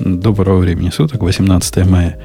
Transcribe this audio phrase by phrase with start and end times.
[0.00, 2.18] Доброго времени суток, 18 мая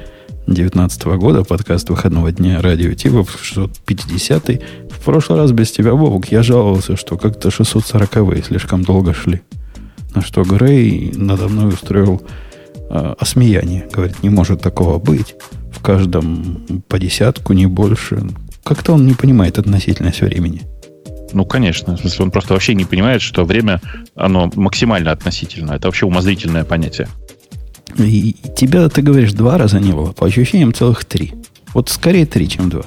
[0.46, 4.62] 2019 года, подкаст выходного дня радио Типа, 650 -й.
[4.90, 9.42] В прошлый раз без тебя, Бобук, я жаловался, что как-то 640-е слишком долго шли.
[10.14, 12.22] На что Грей надо мной устроил
[12.88, 13.86] э, осмеяние.
[13.92, 15.34] Говорит, не может такого быть.
[15.70, 18.22] В каждом по десятку, не больше.
[18.64, 20.62] Как-то он не понимает относительность времени.
[21.34, 21.94] Ну, конечно.
[21.96, 23.82] В смысле, он просто вообще не понимает, что время,
[24.14, 25.72] оно максимально относительно.
[25.72, 27.08] Это вообще умозрительное понятие.
[27.96, 30.12] И тебя, ты говоришь, два раза не было.
[30.12, 31.34] По ощущениям целых три.
[31.72, 32.84] Вот скорее три, чем два.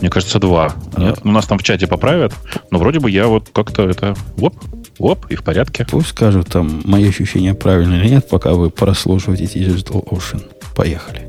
[0.00, 0.74] Мне кажется, два.
[0.96, 1.20] Нет?
[1.24, 2.32] У нас там в чате поправят,
[2.70, 4.14] но вроде бы я вот как-то это...
[4.40, 4.54] Оп,
[4.98, 5.84] оп, и в порядке.
[5.90, 10.42] Пусть скажут там мои ощущения правильные или нет, пока вы прослушиваете Digital Ocean.
[10.76, 11.28] Поехали.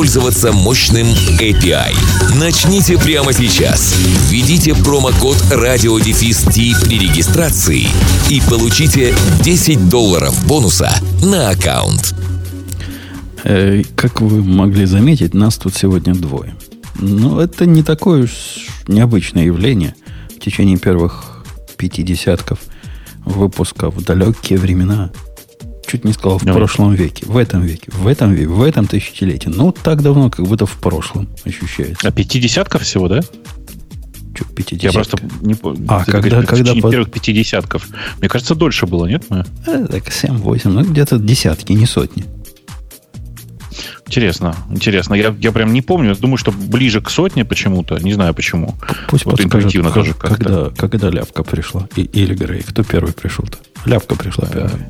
[0.00, 1.06] воспользоваться мощным
[1.38, 1.94] API.
[2.38, 3.94] Начните прямо сейчас.
[4.30, 6.50] Введите промокод RadioDefist
[6.82, 7.86] при регистрации
[8.30, 10.90] и получите 10 долларов бонуса
[11.22, 12.14] на аккаунт.
[13.44, 16.54] Э, как вы могли заметить, нас тут сегодня двое.
[16.98, 18.30] Но это не такое уж
[18.88, 19.94] необычное явление.
[20.34, 21.44] В течение первых
[21.76, 22.60] пяти десятков
[23.26, 25.10] выпусков в далекие времена
[25.90, 26.54] чуть не сказал в ну.
[26.54, 29.48] прошлом веке, в этом веке, в этом веке, в этом тысячелетии.
[29.48, 32.06] Ну, так давно, как будто в прошлом ощущается.
[32.06, 33.22] А пятидесятков всего, да?
[34.34, 34.86] Что, пятидесятка?
[34.86, 35.86] Я просто не помню.
[35.88, 36.90] А, когда, говоришь, когда в под...
[36.92, 37.88] первых пятидесятков.
[38.20, 39.24] Мне кажется, дольше было, нет?
[39.30, 42.24] А, так, 7-8, ну, где-то десятки, не сотни.
[44.06, 45.14] Интересно, интересно.
[45.14, 46.16] Я, я прям не помню.
[46.16, 47.98] Думаю, что ближе к сотне почему-то.
[47.98, 48.74] Не знаю почему.
[49.08, 51.88] Пусть вот интуитивно тоже как когда, когда ляпка пришла.
[51.96, 52.62] И, или Грей.
[52.62, 53.58] Кто первый пришел-то?
[53.86, 54.86] Ляпка пришла э, первой.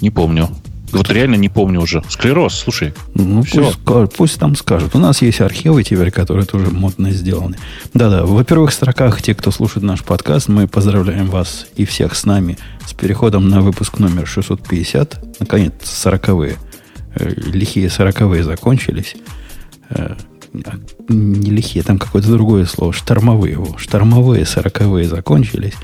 [0.00, 0.48] Не помню.
[0.92, 2.02] Вот реально не помню уже.
[2.08, 2.94] Склероз, слушай.
[3.14, 3.72] Ну, все.
[3.84, 4.94] Пусть, пусть там скажут.
[4.94, 7.56] У нас есть архивы теперь, которые тоже модно сделаны.
[7.92, 12.24] Да-да, в первых строках те, кто слушает наш подкаст, мы поздравляем вас и всех с
[12.24, 12.56] нами
[12.86, 15.40] с переходом на выпуск номер 650.
[15.40, 16.56] Наконец, сороковые.
[17.18, 19.16] Э, лихие сороковые закончились.
[19.90, 20.14] Э,
[21.08, 22.92] не лихие, там какое-то другое слово.
[22.92, 23.58] Штормовые.
[23.76, 25.74] Штормовые сороковые закончились.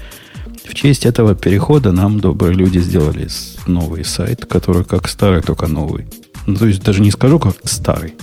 [0.65, 3.28] В честь этого перехода нам добрые люди сделали
[3.66, 6.06] новый сайт, который как старый, только новый.
[6.47, 8.14] Ну, то есть даже не скажу, как старый.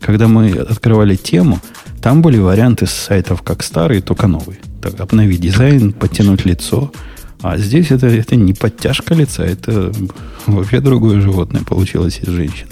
[0.00, 1.60] Когда мы открывали тему,
[2.00, 4.58] там были варианты сайтов как старый, только новый.
[4.80, 6.92] Так, обновить дизайн, подтянуть лицо.
[7.42, 9.92] А здесь это, это не подтяжка лица, это
[10.46, 12.70] вообще другое животное получилось из женщины.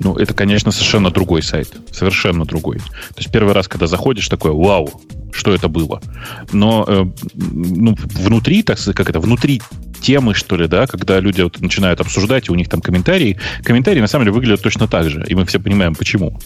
[0.00, 1.76] Ну, это, конечно, совершенно другой сайт.
[1.90, 2.78] Совершенно другой.
[2.78, 4.88] То есть первый раз, когда заходишь, такое, вау,
[5.32, 6.00] что это было.
[6.52, 7.04] Но э,
[7.34, 9.60] ну, внутри, так сказать, как это, внутри
[10.00, 14.00] темы, что ли, да, когда люди вот начинают обсуждать, и у них там комментарии, комментарии
[14.00, 16.38] на самом деле выглядят точно так же, и мы все понимаем, почему.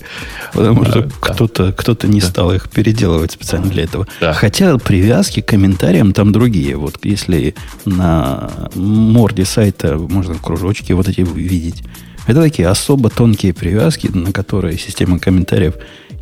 [0.52, 1.72] Потому что да, кто-то, да.
[1.72, 2.26] кто-то не да.
[2.26, 4.06] стал их переделывать специально для этого.
[4.20, 4.32] Да.
[4.32, 6.76] Хотя привязки к комментариям там другие.
[6.76, 7.54] Вот если
[7.84, 11.82] на морде сайта можно кружочки вот эти видеть,
[12.26, 15.74] это такие особо тонкие привязки, на которые система комментариев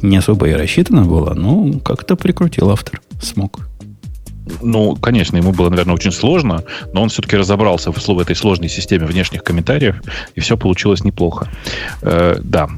[0.03, 3.01] не особо и рассчитана была, но как-то прикрутил автор.
[3.21, 3.70] Смог.
[4.63, 8.69] Ну, конечно, ему было, наверное, очень сложно, но он все-таки разобрался в, в этой сложной
[8.69, 9.97] системе внешних комментариев,
[10.35, 11.49] и все получилось неплохо.
[12.03, 12.69] Э, да.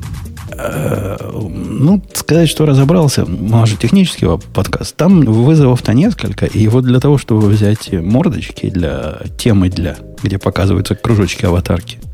[0.53, 4.97] Э, ну, сказать, что разобрался, у же технический подкаст.
[4.97, 10.95] Там вызовов-то несколько, и вот для того, чтобы взять мордочки для темы для, где показываются
[10.95, 11.99] кружочки аватарки–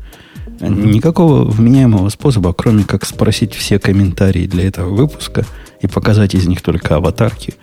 [0.61, 5.45] Никакого вменяемого способа, кроме как спросить все комментарии для этого выпуска
[5.81, 7.53] и показать из них только аватарки,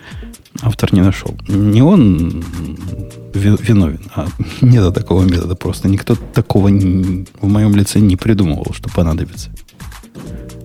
[0.62, 1.34] автор не нашел.
[1.48, 2.44] Не он
[3.34, 4.28] виновен, а
[4.60, 5.54] нет такого метода.
[5.54, 9.50] Просто никто такого в моем лице не придумывал, что понадобится.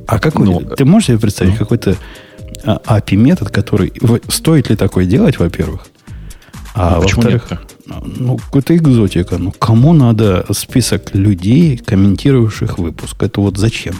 [0.07, 0.45] А какой?
[0.45, 1.59] Ну, ты можешь себе представить ну.
[1.59, 1.95] какой-то
[2.63, 3.93] API-метод, который...
[4.27, 5.87] Стоит ли такое делать, во-первых?
[6.73, 7.47] А, а во-вторых,
[7.85, 9.37] ну, это экзотика.
[9.37, 13.21] Ну, кому надо список людей, комментирующих выпуск?
[13.23, 13.95] Это вот зачем?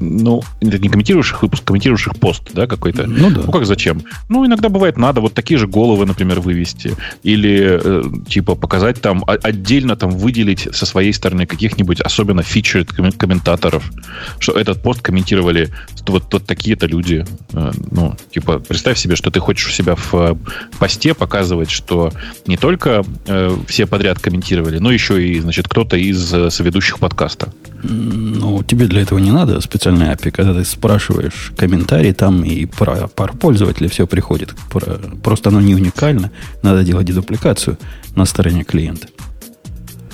[0.00, 3.06] Ну, это не комментируешь их выпуск, комментируешь их пост, да, какой-то.
[3.06, 3.42] Ну да.
[3.46, 4.02] Ну как зачем?
[4.28, 6.96] Ну, иногда бывает надо вот такие же головы, например, вывести.
[7.22, 13.12] Или, э, типа, показать там, а, отдельно там выделить со своей стороны каких-нибудь особенно featured
[13.16, 13.90] комментаторов,
[14.38, 15.70] что этот пост комментировали
[16.06, 17.24] вот, вот такие-то люди.
[17.52, 20.34] Э, ну, типа, представь себе, что ты хочешь у себя в э,
[20.78, 22.12] посте показывать, что
[22.46, 27.52] не только э, все подряд комментировали, но еще и, значит, кто-то из э, соведущих подкаста.
[27.82, 30.30] Ну, тебе для этого не надо специальной API.
[30.30, 34.54] Когда ты спрашиваешь комментарий, там и про, про пользователя все приходит.
[34.70, 36.30] Про, просто оно не уникально.
[36.62, 37.78] Надо делать дедупликацию
[38.14, 39.08] на стороне клиента.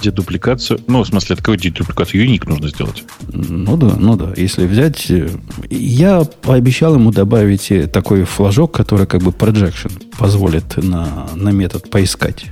[0.03, 0.81] Дедупликацию?
[0.89, 2.25] Ну, в смысле, какую дедупликацию?
[2.25, 3.05] Юник нужно сделать.
[3.33, 4.33] Ну да, ну да.
[4.37, 5.11] Если взять...
[5.11, 5.31] э,
[5.71, 11.89] Я пообещал ему добавить э, такой флажок, который как бы projection позволит на, на метод
[11.89, 12.47] поискать.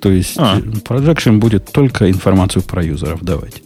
[0.00, 0.58] То есть А.
[0.58, 3.62] э, projection будет только информацию про юзеров давать.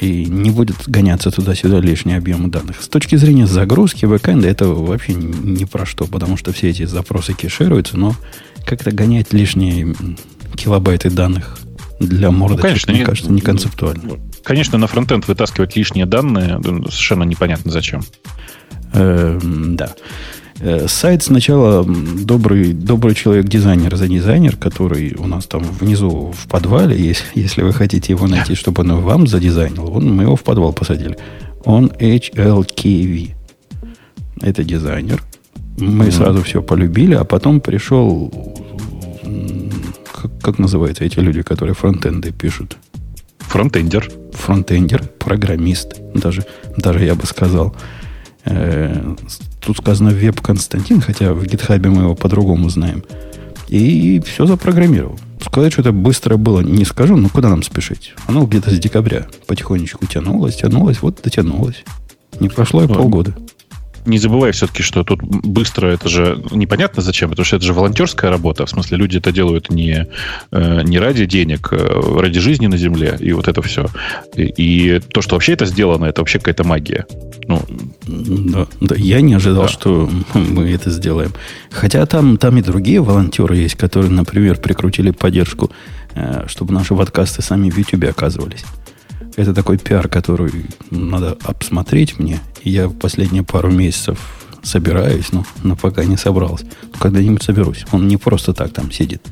[0.00, 2.82] И не будет гоняться туда-сюда лишний объем данных.
[2.82, 7.34] С точки зрения загрузки бэкэнда это вообще ни про что, потому что все эти запросы
[7.34, 8.14] кешируются, но
[8.64, 9.94] как-то гонять лишние
[10.56, 11.58] килобайты данных
[11.98, 14.18] для мордочек, конечно, мне не- кажется, не концептуально.
[14.42, 18.02] Конечно, на фронтенд вытаскивать лишние данные ну, совершенно непонятно зачем.
[18.94, 19.94] Эм, да.
[20.60, 26.96] Э, Сайт сначала добрый, добрый человек-дизайнер за дизайнер, который у нас там внизу в подвале,
[26.98, 30.72] если, если вы хотите его найти, чтобы он вам задизайнил, он, мы его в подвал
[30.72, 31.16] посадили.
[31.64, 33.30] Он HLKV.
[34.42, 35.22] Это дизайнер.
[35.78, 38.30] Мы сразу все полюбили, а потом пришел,
[40.12, 42.76] как, как называются эти люди, которые фронтенды пишут?
[43.38, 44.10] Фронтендер.
[44.32, 46.44] фронтендер, программист, даже,
[46.76, 47.74] даже я бы сказал.
[49.60, 53.04] Тут сказано веб Константин, хотя в гитхабе мы его по-другому знаем.
[53.68, 55.18] И все запрограммировал.
[55.40, 58.14] Сказать, что это быстро было, не скажу, но куда нам спешить?
[58.26, 61.84] Оно где-то с декабря потихонечку тянулось, тянулось, вот дотянулось.
[62.40, 63.34] Не прошло и полгода.
[64.06, 68.30] Не забывай все-таки, что тут быстро это же непонятно зачем, потому что это же волонтерская
[68.30, 68.64] работа.
[68.64, 70.06] В смысле, люди это делают не,
[70.50, 73.86] э, не ради денег, э, ради жизни на Земле, и вот это все.
[74.34, 77.06] И, и то, что вообще это сделано, это вообще какая-то магия.
[77.46, 77.62] Ну,
[78.06, 79.68] Да, да, я не ожидал, Да.
[79.68, 81.32] что мы это сделаем.
[81.70, 85.70] Хотя там, там и другие волонтеры есть, которые, например, прикрутили поддержку,
[86.14, 88.64] э, чтобы наши подкасты сами в YouTube оказывались.
[89.36, 92.40] Это такой пиар, который надо обсмотреть мне.
[92.64, 94.18] Я последние пару месяцев
[94.62, 96.66] собираюсь, но, но пока не собрался.
[96.92, 97.84] Но когда-нибудь соберусь.
[97.92, 99.22] Он не просто так там сидит.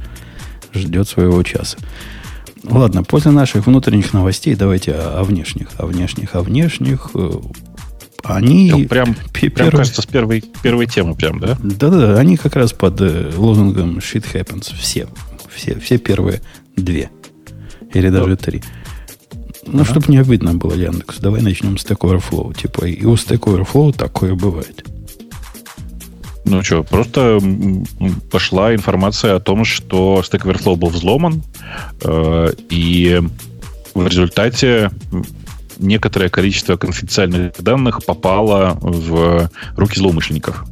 [0.74, 1.76] Ждет своего часа.
[2.64, 5.68] Ладно, после наших внутренних новостей давайте о, о внешних.
[5.78, 7.10] О внешних, о внешних.
[7.14, 7.30] Э,
[8.24, 8.70] Они...
[8.70, 11.56] ну, прям, пе- прям первые- кажется, с первой, первой темы прям, да?
[11.62, 14.74] Да-да, они как раз под э, лозунгом shit happens.
[14.78, 15.08] Все.
[15.54, 16.40] Все, все первые
[16.76, 17.10] две.
[17.94, 18.62] Или даже три.
[19.70, 19.90] Ну, Ага.
[19.90, 22.58] чтобы не обидно было, Яндекс, давай начнем с Stack Overflow.
[22.58, 24.84] Типа, и у Stack Overflow такое бывает.
[26.44, 27.38] Ну что, просто
[28.30, 31.42] пошла информация о том, что Stack Overflow был взломан,
[32.02, 33.20] э, и
[33.94, 34.90] в результате
[35.78, 40.64] некоторое количество конфиденциальных данных попало в руки злоумышленников.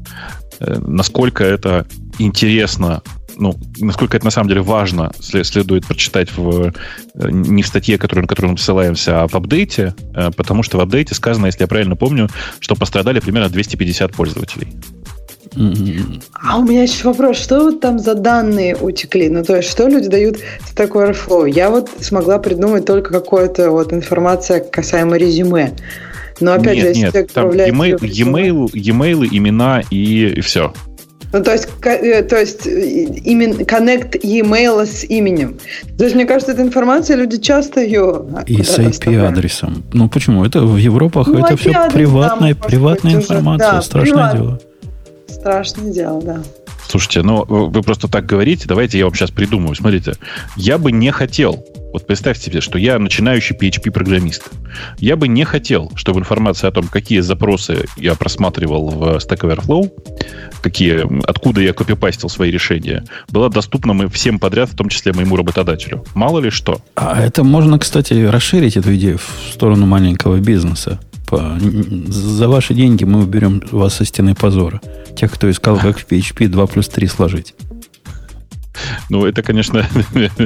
[0.60, 1.87] Э, насколько это
[2.19, 3.02] интересно,
[3.36, 6.72] ну, насколько это на самом деле важно, сле- следует прочитать в,
[7.14, 10.78] э, не в статье, которую, на которую мы ссылаемся, а в апдейте, э, потому что
[10.78, 12.28] в апдейте сказано, если я правильно помню,
[12.60, 14.68] что пострадали примерно 250 пользователей.
[16.42, 19.28] А у меня еще вопрос, что вот там за данные утекли?
[19.28, 21.48] Ну, то есть, что люди дают в Stack Overflow?
[21.48, 25.72] Я вот смогла придумать только какую-то вот информация касаемо резюме.
[26.40, 30.74] Но опять нет, же, если нет, там e-mail, e-mail, e-mail, имена и, и все.
[31.36, 35.58] Ну, то есть, э, то есть э, именно connect e-mail с именем.
[35.98, 39.84] То есть, мне кажется, эта информация, люди часто ее И с IP-адресом.
[39.93, 40.46] Ну, почему?
[40.46, 43.72] Это в Европах Ну, это все приватная, может приватная быть, уже, информация.
[43.72, 44.34] да, Страшное приват.
[44.34, 44.60] дело.
[45.28, 46.43] Страшное дело, да.
[46.88, 49.74] Слушайте, ну вы просто так говорите, давайте я вам сейчас придумаю.
[49.74, 50.14] Смотрите,
[50.56, 51.62] я бы не хотел,
[51.96, 54.50] вот представьте себе, что я начинающий PHP-программист.
[54.98, 59.91] Я бы не хотел, чтобы информация о том, какие запросы я просматривал в Stack Overflow,
[60.60, 65.36] какие, откуда я копипастил свои решения, была доступна мы всем подряд, в том числе моему
[65.36, 66.05] работодателю.
[66.15, 66.82] Мало ли что.
[66.96, 71.00] А это можно, кстати, расширить эту идею в сторону маленького бизнеса.
[71.26, 71.58] По-
[72.08, 74.82] за ваши деньги мы уберем вас со стены позора.
[75.17, 77.55] Тех, кто искал, как в PHP 2 плюс 3 сложить.
[79.10, 79.86] Ну, это, конечно,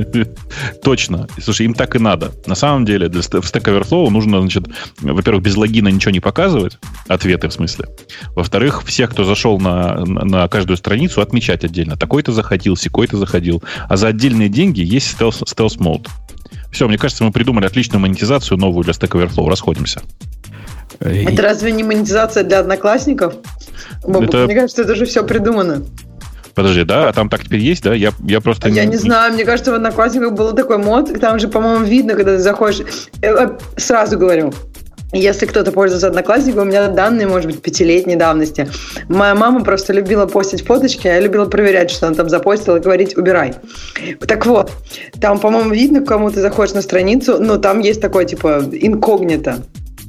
[0.83, 1.29] точно.
[1.41, 2.33] Слушай, им так и надо.
[2.47, 4.69] На самом деле, для, в Stack Overflow нужно, значит,
[5.01, 7.87] во-первых, без логина ничего не показывать, ответы в смысле.
[8.35, 11.97] Во-вторых, всех, кто зашел на, на, на каждую страницу, отмечать отдельно.
[11.97, 13.63] Такой-то заходил, секой-то заходил.
[13.89, 16.09] А за отдельные деньги есть стелс, стелс-мод.
[16.71, 19.49] Все, мне кажется, мы придумали отличную монетизацию новую для Stack Overflow.
[19.49, 20.03] Расходимся.
[21.01, 23.35] Это разве не монетизация для одноклассников?
[24.03, 24.45] Это...
[24.45, 25.85] Мне кажется, это уже все придумано.
[26.55, 27.09] Подожди, да?
[27.09, 27.95] А там так теперь есть, да?
[27.95, 28.69] Я, я просто...
[28.69, 32.15] Я не, не знаю, мне кажется, в Одноклассниках был такой мод, там же, по-моему, видно,
[32.15, 32.81] когда ты заходишь...
[33.23, 34.53] Э, э, сразу говорю,
[35.13, 38.69] если кто-то пользуется Одноклассником, у меня данные, может быть, пятилетней давности.
[39.09, 42.81] Моя мама просто любила постить фоточки, а я любила проверять, что она там запостила, и
[42.81, 43.55] говорить «убирай».
[44.27, 44.71] Так вот,
[45.21, 49.59] там, по-моему, видно, кому ты заходишь на страницу, но там есть такое, типа, инкогнито.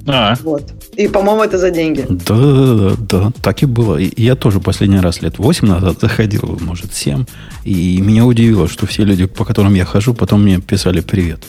[0.07, 0.35] А.
[0.43, 0.73] Вот.
[0.95, 2.05] И, по-моему, это за деньги.
[2.09, 3.97] Да, да, да, да, так и было.
[3.97, 7.25] И я тоже последний раз лет 8 назад заходил, может, 7.
[7.63, 11.43] И меня удивило, что все люди, по которым я хожу, потом мне писали привет.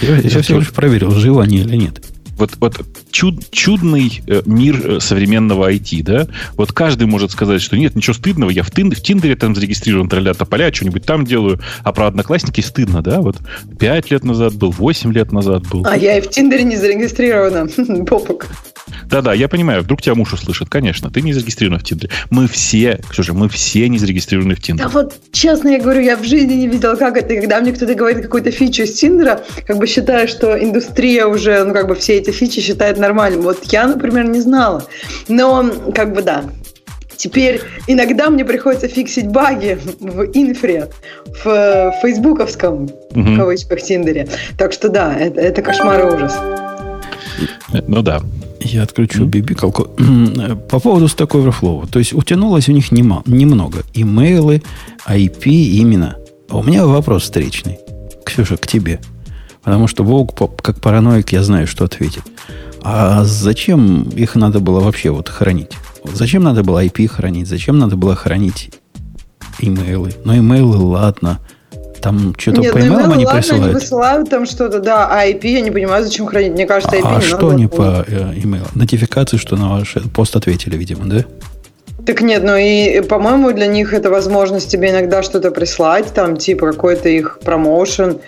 [0.00, 2.00] Я, я всего лишь проверил, живы они или нет
[2.36, 6.26] вот, вот чуд, чудный э, мир э, современного IT, да?
[6.56, 10.08] Вот каждый может сказать, что нет, ничего стыдного, я в, тин, в Тиндере там зарегистрирован,
[10.08, 13.20] тролля тополя, что-нибудь там делаю, а про Одноклассники стыдно, да?
[13.20, 13.38] Вот
[13.78, 15.84] 5 лет назад был, 8 лет назад был.
[15.86, 17.68] А я и в Тиндере не зарегистрирована,
[18.04, 18.48] попок.
[19.06, 22.10] Да-да, я понимаю, вдруг тебя муж услышит, конечно, ты не зарегистрирован в Тиндере.
[22.30, 24.88] Мы все, Ксюша, мы все не зарегистрированы в Тиндере.
[24.88, 27.94] Да вот, честно я говорю, я в жизни не видела, как это, когда мне кто-то
[27.94, 32.14] говорит какую-то фичу из Тиндера, как бы считаю, что индустрия уже, ну, как бы все
[32.14, 33.42] эти фичи считает нормальным.
[33.42, 34.86] Вот я, например, не знала.
[35.28, 36.44] Но, как бы, да,
[37.16, 40.90] Теперь иногда мне приходится фиксить баги в инфре,
[41.44, 42.90] в фейсбуковском, угу.
[43.14, 44.28] в кавычках, Тиндере.
[44.58, 46.34] Так что да, это, это кошмар и ужас.
[47.86, 48.20] Ну да.
[48.64, 49.84] Я отключу бибикалку.
[50.68, 51.88] По поводу Stack Overflow.
[51.88, 53.82] То есть утянулось у них нема, немного.
[53.92, 54.62] Имейлы,
[55.06, 56.16] IP именно.
[56.48, 57.78] А у меня вопрос встречный.
[58.24, 59.00] Ксюша, к тебе.
[59.62, 62.22] Потому что Волк, как параноик, я знаю, что ответит.
[62.82, 65.72] А зачем их надо было вообще вот хранить?
[66.04, 67.48] Зачем надо было IP хранить?
[67.48, 68.70] Зачем надо было хранить
[69.58, 70.12] имейлы?
[70.24, 71.40] Ну, имейлы, ладно.
[72.04, 73.64] Там что-то Нет, по ну, имейлам они ладно, присылают.
[73.64, 76.52] они высылают там что-то, да, а IP я не понимаю, зачем хранить.
[76.52, 78.66] Мне кажется, IP А не что они по э, имейлу?
[78.74, 81.24] Нотификации, что на ваш пост ответили, видимо, да?
[82.04, 86.72] Так нет, ну и, по-моему, для них это возможность тебе иногда что-то прислать, там, типа,
[86.72, 88.18] какой-то их промоушен.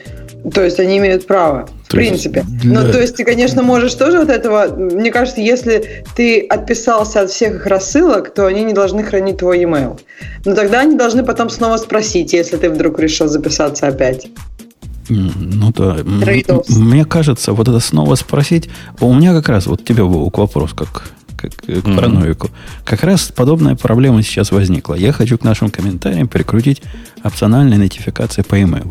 [0.53, 2.45] То есть они имеют право, в то принципе.
[2.47, 2.81] Для...
[2.81, 4.67] Ну, то есть ты, конечно, можешь тоже от этого...
[4.77, 9.61] Мне кажется, если ты отписался от всех их рассылок, то они не должны хранить твой
[9.61, 9.99] e-mail.
[10.45, 14.29] Но тогда они должны потом снова спросить, если ты вдруг решил записаться опять.
[15.09, 15.99] Ну да.
[16.05, 18.69] Мне кажется, вот это снова спросить...
[19.01, 21.03] У меня как раз, вот тебе, Вовк, вопрос, как
[21.37, 21.95] как, к mm-hmm.
[21.95, 22.51] параноику.
[22.85, 24.95] Как раз подобная проблема сейчас возникла.
[24.95, 26.83] Я хочу к нашим комментариям прикрутить
[27.23, 28.91] опциональные нотификации по e-mail.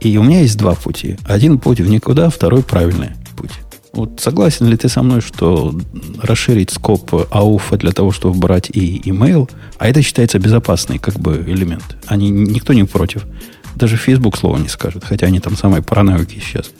[0.00, 1.16] И у меня есть два пути.
[1.24, 3.52] Один путь в никуда, второй правильный путь.
[3.92, 5.74] Вот согласен ли ты со мной, что
[6.22, 11.44] расширить скоп ауфа для того, чтобы брать и email, а это считается безопасный как бы
[11.46, 11.96] элемент.
[12.06, 13.26] Они, никто не против.
[13.74, 16.70] Даже Facebook слова не скажет, хотя они там самые параноики сейчас.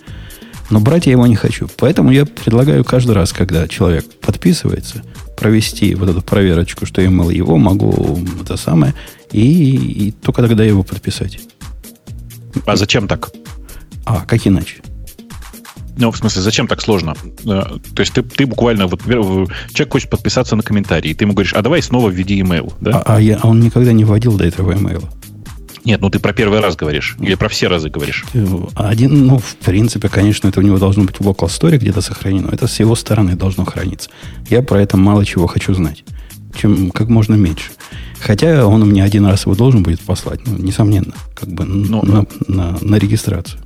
[0.70, 1.68] Но брать я его не хочу.
[1.78, 5.02] Поэтому я предлагаю каждый раз, когда человек подписывается,
[5.36, 8.94] провести вот эту проверочку, что email его, могу это самое,
[9.32, 11.40] и, и только тогда его подписать.
[12.66, 13.30] А зачем так?
[14.04, 14.76] А, как иначе?
[15.97, 17.14] Ну, в смысле, зачем так сложно?
[17.45, 17.62] Э,
[17.95, 21.52] то есть ты, ты буквально, вот человек хочет подписаться на комментарий, и ты ему говоришь,
[21.52, 23.02] а давай снова введи email, да?
[23.04, 25.04] А, а, я, а он никогда не вводил до этого email.
[25.85, 28.25] Нет, ну ты про первый раз говоришь, или про все разы говоришь?
[28.35, 32.00] Э, один, ну, в принципе, конечно, это у него должно быть в local store где-то
[32.00, 32.49] сохранено.
[32.50, 34.11] Это с его стороны должно храниться.
[34.49, 36.04] Я про это мало чего хочу знать.
[36.59, 37.71] Чем как можно меньше.
[38.20, 42.02] Хотя он у меня один раз его должен будет послать, ну, несомненно, как бы ну,
[42.02, 43.60] на, на, на регистрацию.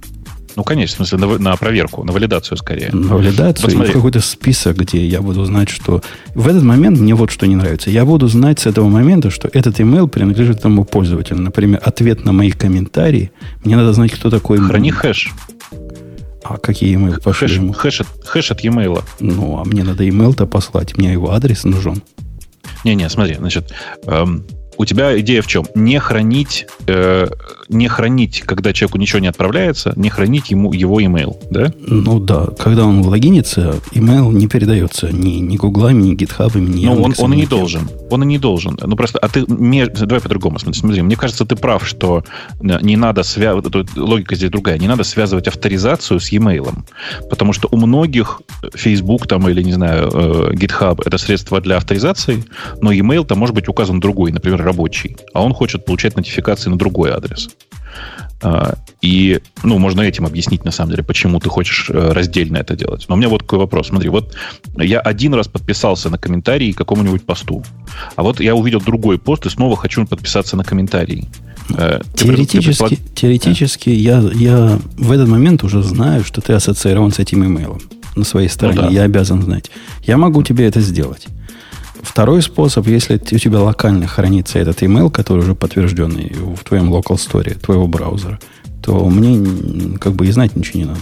[0.56, 2.90] Ну, конечно, в смысле, на, на проверку, на валидацию скорее.
[2.92, 3.90] На валидацию Посмотри.
[3.90, 6.00] в какой-то список, где я буду знать, что...
[6.34, 7.90] В этот момент мне вот что не нравится.
[7.90, 11.40] Я буду знать с этого момента, что этот email принадлежит этому пользователю.
[11.40, 13.32] Например, ответ на мои комментарии.
[13.64, 14.58] Мне надо знать, кто такой...
[14.58, 15.32] Храни хэш.
[16.44, 17.72] А какие email пошли хэш, ему?
[17.72, 19.02] Хэш, хэш от e-mail.
[19.18, 20.96] Ну, а мне надо email-то послать.
[20.96, 22.00] Мне его адрес нужен.
[22.84, 23.72] Не-не, смотри, значит,
[24.06, 25.64] эм, у тебя идея в чем?
[25.74, 27.28] Не хранить, э,
[27.68, 31.72] не хранить, когда человеку ничего не отправляется, не хранить ему его email, да?
[31.86, 37.02] Ну да, когда он логинится, email не передается ни, ни гуглами, ни гитхабами, ни Ну,
[37.02, 37.88] он, он и не должен.
[38.10, 38.78] Он и не должен.
[38.80, 41.02] Ну, просто, а ты, мне, давай по-другому смотри.
[41.02, 42.24] Мне кажется, ты прав, что
[42.60, 46.72] э, не надо связывать, логика здесь другая, не надо связывать авторизацию с e-mail.
[47.30, 48.40] Потому что у многих
[48.74, 52.44] Facebook там, или, не знаю, э, GitHub это средство для авторизации,
[52.80, 56.78] но e-mail там может быть указан другой, например, рабочий, а он хочет получать нотификации на
[56.78, 57.48] другой адрес.
[58.42, 62.76] А, и, ну, можно этим объяснить, на самом деле, почему ты хочешь э, раздельно это
[62.76, 63.06] делать.
[63.08, 63.88] Но у меня вот такой вопрос.
[63.88, 64.34] Смотри, вот
[64.76, 67.64] я один раз подписался на комментарий к какому-нибудь посту.
[68.16, 71.28] А вот я увидел другой пост и снова хочу подписаться на комментарий.
[71.76, 73.94] Э, теоретически, ты теоретически да.
[73.94, 77.80] я, я в этот момент уже знаю, что ты ассоциирован с этим имейлом.
[78.16, 78.92] на своей стороне, Ну да.
[78.92, 79.70] я обязан знать.
[80.02, 81.28] Я могу тебе это сделать.
[82.04, 87.16] Второй способ, если у тебя локально хранится этот email, который уже подтвержденный в твоем local
[87.16, 88.38] store, твоего браузера,
[88.82, 91.00] то мне как бы и знать ничего не надо.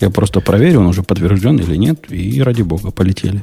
[0.00, 3.42] Я просто проверю, он уже подтвержден или нет, и ради бога, полетели.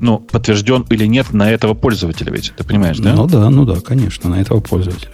[0.00, 3.14] Ну, подтвержден или нет на этого пользователя ведь, ты понимаешь, да?
[3.14, 5.10] Ну да, ну да, конечно, на этого пользователя.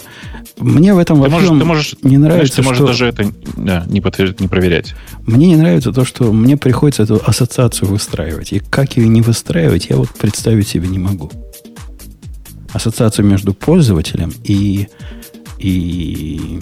[0.58, 2.86] Мне в этом ты можешь, ты можешь, не нравится, ты можешь что...
[2.86, 4.94] даже это да, не, подтверждать, не проверять.
[5.26, 8.52] Мне не нравится то, что мне приходится эту ассоциацию выстраивать.
[8.52, 11.30] И как ее не выстраивать, я вот представить себе не могу.
[12.72, 14.88] Ассоциацию между пользователем и...
[15.58, 16.60] и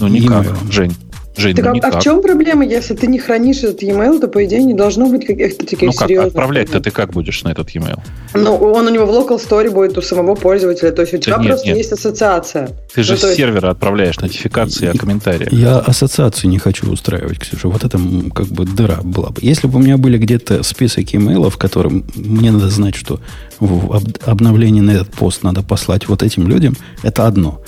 [0.00, 0.72] Ну, никак, имейлом.
[0.72, 0.96] Жень.
[1.40, 2.00] Жень, Так, ну а, а никак.
[2.00, 5.26] в чем проблема, если ты не хранишь этот e-mail, то, по идее, не должно быть
[5.26, 6.28] каких-то таких ну как, серьезных...
[6.28, 7.98] отправлять-то ты как будешь на этот e-mail?
[8.34, 11.36] Ну, он у него в local store будет у самого пользователя, то есть у тебя
[11.38, 11.76] нет, просто нет.
[11.78, 12.70] есть ассоциация.
[12.94, 15.52] Ты же Ну, то с есть- сервера отправляешь нотификации о комментариях.
[15.52, 17.68] Я ассоциацию не хочу устраивать, Ксюша.
[17.68, 17.98] Вот это
[18.34, 19.36] как бы дыра была бы.
[19.40, 23.20] Если бы у меня были где-то список имейлов, которым мне надо знать, что
[23.58, 27.60] в об- обновление на этот пост надо послать вот этим людям, это одно.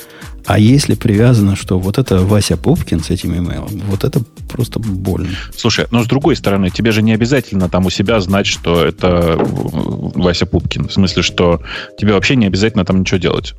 [0.46, 5.30] А если привязано, что вот это Вася Пупкин с этим имейлом, вот это просто больно.
[5.56, 9.36] Слушай, но с другой стороны, тебе же не обязательно там у себя знать, что это
[9.38, 10.88] э, Вася Пупкин.
[10.88, 11.62] В смысле, что
[11.98, 13.54] тебе вообще не обязательно там ничего делать.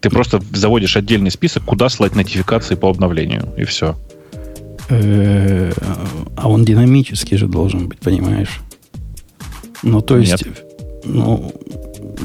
[0.00, 3.96] Ты просто заводишь отдельный список, куда слать нотификации по обновлению, и все.
[4.88, 5.72] Э,
[6.36, 8.60] А он динамический же должен быть, понимаешь?
[9.82, 10.44] Ну, то есть,
[11.04, 11.52] ну,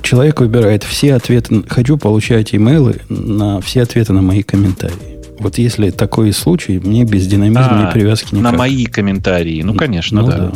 [0.01, 1.63] человек выбирает все ответы.
[1.67, 5.15] Хочу получать имейлы на все ответы на мои комментарии.
[5.37, 8.51] Вот если такой случай, мне без динамизма А, и привязки никак.
[8.51, 9.61] На мои комментарии.
[9.63, 10.51] Ну, конечно, Ну да.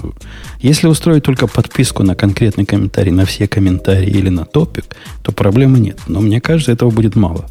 [0.61, 4.85] Если устроить только подписку на конкретный комментарий, на все комментарии или на топик,
[5.21, 5.99] то проблемы нет.
[6.07, 7.45] Но мне кажется, этого будет мало.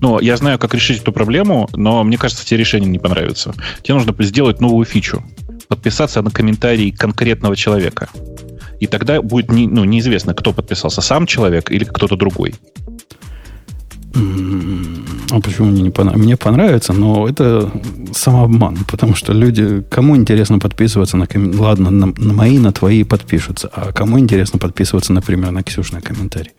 [0.00, 3.54] Ну, я знаю, как решить эту проблему, но мне кажется, тебе решение не понравится.
[3.82, 5.22] Тебе нужно сделать новую фичу.
[5.68, 8.08] Подписаться на комментарий конкретного человека.
[8.80, 12.54] И тогда будет не, ну, неизвестно, кто подписался, сам человек или кто-то другой.
[14.14, 16.24] А почему мне не понравится?
[16.24, 17.70] Мне понравится, но это
[18.12, 23.02] самообман, потому что люди, кому интересно подписываться на комментарии, ладно, на, на мои, на твои
[23.02, 26.52] подпишутся, а кому интересно подписываться, например, на Ксюшный комментарий?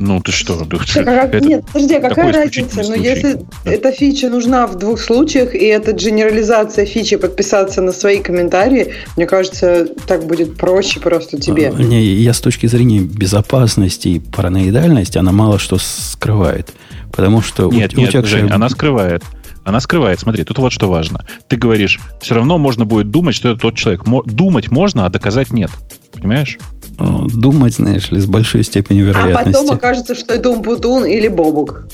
[0.00, 0.56] Ну, ты что?
[0.56, 2.60] да, это Нет, подожди, а какая разница?
[2.60, 7.92] исключительный Ну, если эта фича нужна в двух случаях, и это генерализация фичи подписаться на
[7.92, 11.68] свои комментарии, мне кажется, так будет проще просто тебе.
[11.68, 16.72] А, Не, я с точки зрения безопасности и параноидальности, она мало что скрывает.
[17.12, 19.22] Потому что у- Нет, у нет, тебя Жень, же- она скрывает.
[19.64, 20.18] Она скрывает.
[20.18, 21.26] Смотри, тут вот что важно.
[21.48, 24.04] Ты говоришь, все равно можно будет думать, что это тот человек.
[24.24, 25.70] Думать можно, а доказать нет.
[26.12, 26.58] Понимаешь?
[27.00, 29.52] Думать, знаешь ли, с большой степенью А вероятности.
[29.60, 31.84] потом окажется, что это Умпутун или Бобук.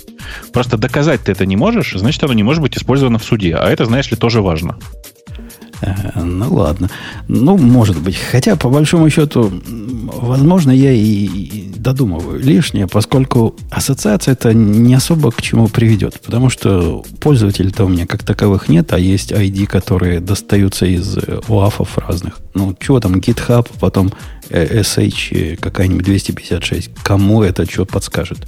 [0.52, 3.54] Просто доказать ты это не можешь, значит, оно не может быть использовано в суде.
[3.54, 4.76] А это, знаешь ли, тоже важно.
[5.82, 6.88] Э, Ну ладно.
[7.28, 8.16] Ну, может быть.
[8.16, 9.52] Хотя, по большому счету,
[10.06, 16.20] возможно, я и, додумываю лишнее, поскольку ассоциация это не особо к чему приведет.
[16.24, 21.16] Потому что пользователей-то у меня как таковых нет, а есть ID, которые достаются из
[21.48, 22.38] УАФов разных.
[22.54, 24.12] Ну, чего там, GitHub, потом
[24.50, 26.90] SH какая-нибудь 256.
[27.02, 28.46] Кому это что подскажет?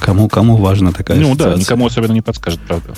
[0.00, 1.60] Кому, кому важна такая ну да, ассоциация?
[1.60, 2.94] никому особенно не подскажет, правда.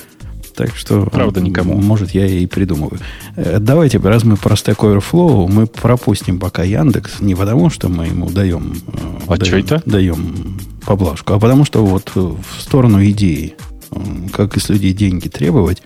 [0.54, 1.76] Так что, Правда, никому.
[1.80, 3.00] Может, я и придумываю.
[3.36, 8.08] Э, Давайте, раз мы про Stack Overflow, мы пропустим пока Яндекс не потому, что мы
[8.08, 9.82] ему даем, э, А даем, это?
[9.86, 13.54] даем поблажку, а потому что вот э, в сторону идеи,
[13.90, 13.96] э,
[14.34, 15.82] как из людей деньги требовать,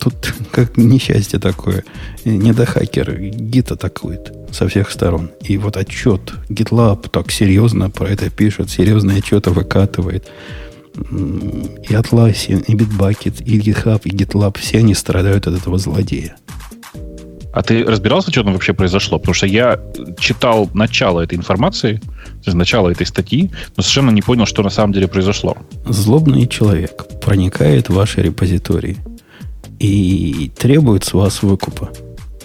[0.00, 1.84] тут как несчастье такое.
[2.24, 5.30] Э, Недохакер гид атакует со всех сторон.
[5.42, 10.30] И вот отчет GitLab так серьезно про это пишет, серьезные отчеты выкатывает.
[10.96, 16.36] И Atlassian, и Bitbucket, и GitHub, и GitLab, все они страдают от этого злодея.
[17.52, 19.18] А ты разбирался, что там вообще произошло?
[19.18, 19.80] Потому что я
[20.18, 22.00] читал начало этой информации,
[22.46, 25.56] начало этой статьи, но совершенно не понял, что на самом деле произошло.
[25.86, 28.98] Злобный человек проникает в ваши репозитории
[29.78, 31.90] и требует с вас выкупа.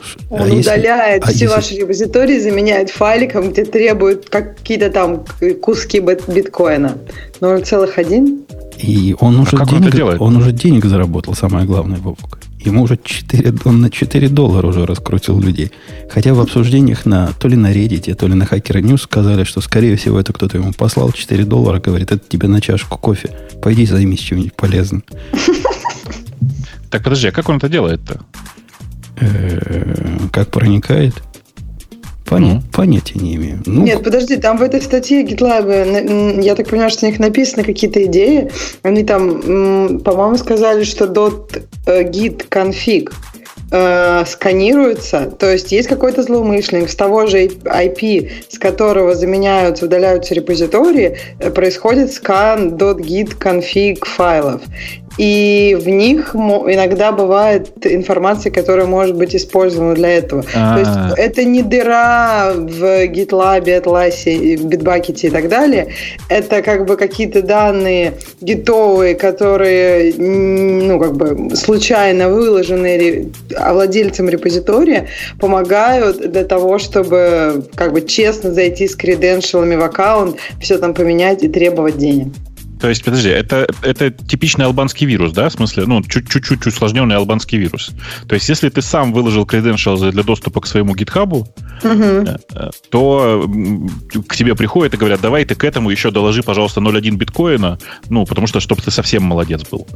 [0.02, 4.90] Ш- Он а если- удаляет а все если- ваши репозитории, заменяет файликом, где требуют какие-то
[4.90, 5.24] там
[5.62, 6.98] куски бит- биткоина.
[7.42, 8.40] 0,1?
[8.80, 10.22] И он уже, А как он это денег, делает?
[10.22, 12.40] он уже денег заработал, самое главное, Бобок.
[12.66, 15.72] Ему уже 4, он на 4 доллара уже раскрутил людей.
[16.10, 19.60] Хотя в обсуждениях на, то ли на Reddit, то ли на Hacker News сказали, что,
[19.62, 23.30] скорее всего, это кто-то ему послал 4 доллара, говорит, это тебе на чашку кофе.
[23.62, 25.04] Пойди займись чем-нибудь полезным.
[26.94, 28.20] Так, подожди, а как он это делает-то?
[29.20, 31.16] Э, Как проникает?
[32.24, 32.62] Поня- Ну.
[32.72, 33.64] Понятия не имею.
[33.66, 37.64] Ну, Нет, подожди, там в этой статье GitLab, я так понимаю, что у них написаны
[37.64, 38.52] какие-то идеи.
[38.84, 41.06] Они там, по-моему, сказали, что
[41.88, 43.12] э, git config
[43.72, 50.36] э, сканируется, то есть есть какой-то злоумышленник с того же IP, с которого заменяются, удаляются
[50.36, 54.62] репозитории, э, происходит скан .git config файлов
[55.18, 60.44] и в них иногда бывает информация, которая может быть использована для этого.
[60.54, 60.74] А-а-а.
[60.74, 61.22] То есть а.
[61.22, 65.90] это не дыра в GitLab, Atlas, Bitbucket и так далее.
[66.30, 75.08] Это как бы какие-то данные гитовые, которые ну, как бы случайно выложены владельцам репозитория,
[75.40, 81.44] помогают для того, чтобы как бы честно зайти с креденшалами в аккаунт, все там поменять
[81.44, 82.34] и требовать денег.
[82.84, 85.48] То есть, подожди, это, это типичный албанский вирус, да?
[85.48, 87.92] В смысле, ну, чуть-чуть усложненный албанский вирус.
[88.28, 91.48] То есть, если ты сам выложил credentials для доступа к своему гитхабу,
[91.82, 92.28] угу.
[92.90, 93.50] то
[94.28, 98.26] к тебе приходят и говорят, давай ты к этому еще доложи, пожалуйста, 0,1 биткоина, ну,
[98.26, 99.88] потому что, чтобы ты совсем молодец был.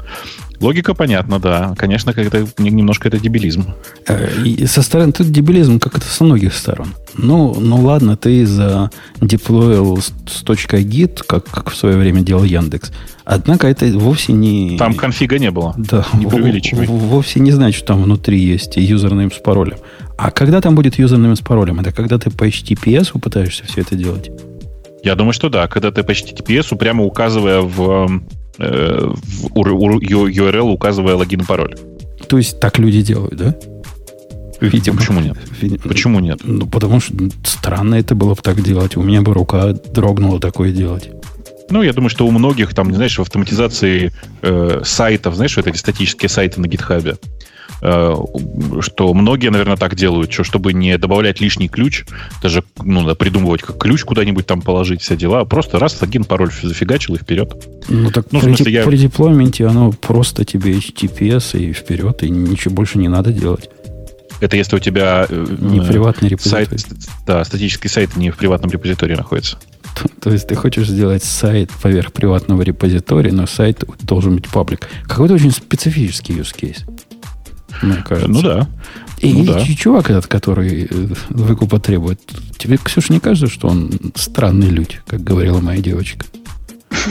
[0.61, 1.75] Логика понятна, да.
[1.77, 3.73] Конечно, как-то немножко это дебилизм.
[4.07, 6.93] Э, и со стороны, тут дебилизм как это со многих сторон.
[7.15, 8.89] Ну, ну ладно, ты за
[9.21, 12.76] деплоил с точкой git, как, как в свое время делал Яндекс.
[13.25, 14.77] Однако это вовсе не...
[14.77, 15.73] Там конфига не было.
[15.77, 16.87] Да, не преувеличивай.
[16.87, 19.77] Вовсе не значит, что там внутри есть юзернейм с паролем.
[20.17, 21.79] А когда там будет юзернейм с паролем?
[21.79, 24.31] Это когда ты по HTTPS пытаешься все это делать?
[25.03, 25.67] Я думаю, что да.
[25.67, 28.21] Когда ты по HTTPS, прямо указывая в,
[28.57, 31.75] э, в URL, указывая логин и пароль.
[32.27, 33.55] То есть так люди делают, да?
[34.59, 34.97] Видимо.
[34.97, 35.37] Почему нет?
[35.61, 35.81] Видимо.
[35.83, 36.39] Почему нет?
[36.43, 37.13] Ну, потому что
[37.43, 38.97] странно это было бы так делать.
[38.97, 41.11] У меня бы рука дрогнула такое делать.
[41.69, 45.77] Ну, я думаю, что у многих, там, знаешь, в автоматизации э, сайтов, знаешь, вот эти
[45.77, 47.17] статические сайты на гитхабе,
[47.81, 48.15] э,
[48.79, 52.05] что многие, наверное, так делают, что, чтобы не добавлять лишний ключ,
[52.41, 56.51] даже ну, надо придумывать, как ключ куда-нибудь там положить, все дела, просто раз логин, пароль
[56.63, 57.67] зафигачил и вперед.
[57.89, 58.83] Ну, так ну, при, смысле, я...
[58.85, 63.69] при деплойменте оно просто тебе HTTPS и вперед, и ничего больше не надо делать.
[64.39, 66.67] Это если у тебя э, не приватный репозиторий.
[66.67, 66.85] Сайт,
[67.25, 69.57] да, статический сайт не в приватном репозитории находится.
[69.95, 74.87] То, то есть ты хочешь сделать сайт поверх приватного репозитория, но сайт должен быть паблик.
[75.07, 76.83] Какой-то очень специфический use case.
[77.81, 78.31] Мне кажется.
[78.31, 78.67] Ну да.
[79.19, 79.65] И, ну, и да.
[79.65, 82.19] чувак этот, который э, выкупа требует,
[82.57, 86.25] тебе, Ксюша, не кажется, что он странный людь, как говорила моя девочка?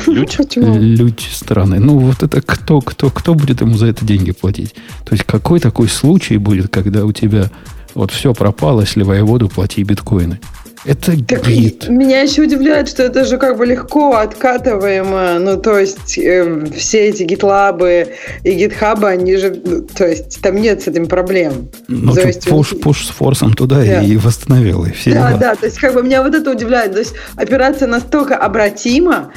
[0.07, 0.39] Людь?
[0.57, 1.81] Людь странный.
[1.81, 4.75] Ну, вот это кто, кто, кто будет ему за это деньги платить?
[5.05, 7.51] То есть, какой такой случай будет, когда у тебя
[7.95, 10.39] вот все пропало, сливая воду, плати биткоины?
[10.85, 11.89] Это так гид.
[11.89, 15.39] Меня еще удивляет, что это же как бы легко откатываемо.
[15.39, 20.57] Ну, то есть, э, все эти гитлабы и гитхабы, они же, ну, то есть, там
[20.57, 21.71] нет с этим проблем.
[21.89, 24.03] Ну, то есть, пуш, пуш с форсом туда да.
[24.03, 25.41] и восстановил, и все Да, дела.
[25.41, 26.93] да, то есть, как бы меня вот это удивляет.
[26.93, 29.33] То есть, операция настолько обратима,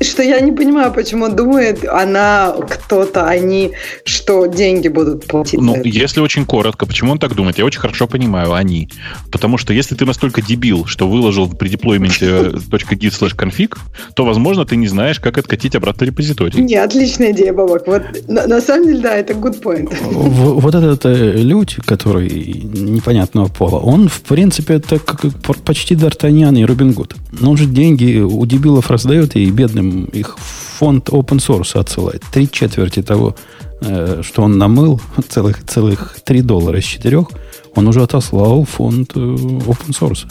[0.00, 3.72] что я не понимаю, почему думает она, кто-то, они,
[4.04, 5.60] что деньги будут платить.
[5.60, 7.58] Ну, если очень коротко, почему он так думает?
[7.58, 8.88] Я очень хорошо понимаю, они.
[9.30, 13.76] Потому что если ты настолько дебил, что выложил при деплойменте .git slash config,
[14.14, 16.62] то, возможно, ты не знаешь, как откатить обратно репозиторий.
[16.62, 17.86] Не, отличная идея, Бабок.
[17.86, 19.94] Вот, на, на самом деле, да, это good point.
[20.02, 25.22] Вот этот э, людь, который непонятного пола, он, в принципе, это как
[25.64, 27.14] почти Д'Артаньян и Робин Гуд.
[27.32, 32.22] Но он же деньги у дебилов раздает, и бедным им их фонд open source отсылает.
[32.32, 33.34] Три четверти того,
[33.80, 37.28] э, что он намыл, целых, целых 3 доллара из четырех,
[37.74, 40.26] он уже отослал фонд э, open source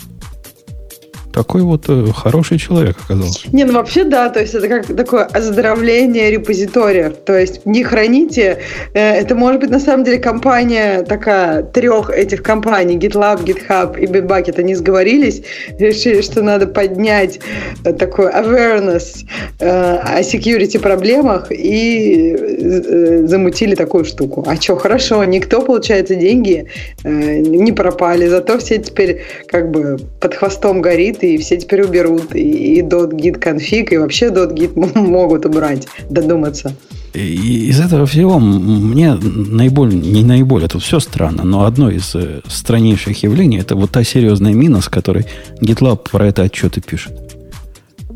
[1.35, 3.49] такой вот э, хороший человек оказался.
[3.51, 7.17] Не, ну вообще да, то есть это как такое оздоровление репозиториев.
[7.25, 8.59] То есть не храните,
[8.93, 14.05] э, это может быть на самом деле компания такая, трех этих компаний, GitLab, GitHub и
[14.05, 15.41] Bitbucket, они сговорились,
[15.77, 17.41] решили, что надо поднять
[17.83, 19.25] э, такой awareness
[19.59, 24.45] о security проблемах и замутили такую штуку.
[24.47, 26.67] А что, хорошо, никто, получается, деньги
[27.03, 32.79] не пропали, зато все теперь как бы под хвостом горит и все теперь уберут, и,
[32.79, 36.75] и .git конфиг, и вообще .git могут убрать, додуматься.
[37.13, 43.23] Из этого всего мне наиболее, не наиболее, тут все странно, но одно из э, страннейших
[43.23, 45.25] явлений это вот та серьезная мина, с которой
[45.61, 47.13] GitLab про это отчеты пишет.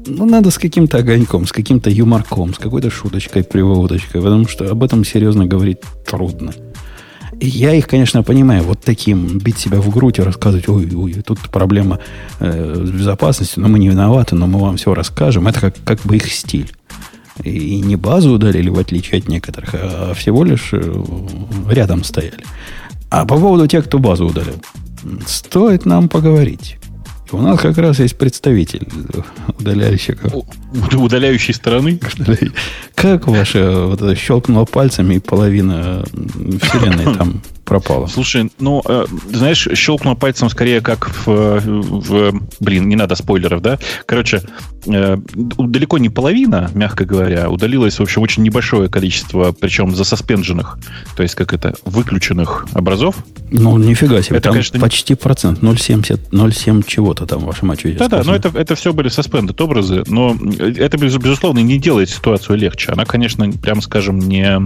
[0.06, 4.84] Ну, надо с каким-то огоньком, с каким-то юморком, с какой-то шуточкой, приводочкой, потому что об
[4.84, 6.54] этом серьезно говорить трудно.
[7.42, 11.40] Я их, конечно, понимаю, вот таким бить себя в грудь и рассказывать, ой, ой, тут
[11.50, 12.00] проблема
[12.40, 15.48] э, безопасностью, но мы не виноваты, но мы вам все расскажем.
[15.48, 16.72] Это как, как бы их стиль.
[17.44, 21.04] И не базу удалили, в отличие от некоторых, а всего лишь э,
[21.70, 22.44] рядом стояли.
[23.10, 24.62] А по поводу тех, кто базу удалил,
[25.26, 26.78] стоит нам поговорить.
[27.32, 28.88] У нас как раз есть представитель
[29.60, 30.46] удаляющего.
[30.94, 32.00] Удаляющей стороны?
[32.96, 36.04] Как ваша вот это щелкнула пальцами и половина
[36.62, 38.08] вселенной там пропало.
[38.08, 42.42] Слушай, ну, э, знаешь, щелкнул пальцем скорее как в, в...
[42.60, 43.78] Блин, не надо спойлеров, да?
[44.08, 44.42] Короче,
[44.88, 50.80] э, далеко не половина, мягко говоря, удалилось, в общем, очень небольшое количество, причем засоспенженных,
[51.16, 53.16] то есть как это, выключенных образов.
[53.52, 58.24] Ну, нифига себе, это, там конечно, почти процент, 0,70, 0,7 чего-то там, ваша мать Да-да,
[58.24, 62.92] но это, это все были suspended образы, но это, безусловно, не делает ситуацию легче.
[62.92, 64.60] Она, конечно, прямо скажем, не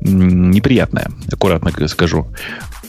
[0.00, 2.26] неприятная, аккуратно скажу.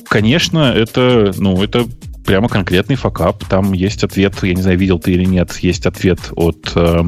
[0.08, 1.86] Конечно, это, ну, это
[2.26, 3.44] прямо конкретный факап.
[3.46, 7.04] Там есть ответ, я не знаю, видел ты или нет, есть ответ от э,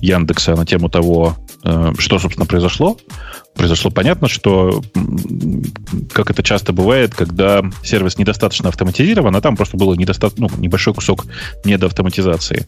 [0.00, 2.96] Яндекса на тему того, э, что, собственно, произошло.
[3.54, 4.82] Произошло понятно, что,
[6.12, 10.94] как это часто бывает, когда сервис недостаточно автоматизирован, а там просто было недостаточно, ну, небольшой
[10.94, 11.26] кусок
[11.64, 12.66] недоавтоматизации.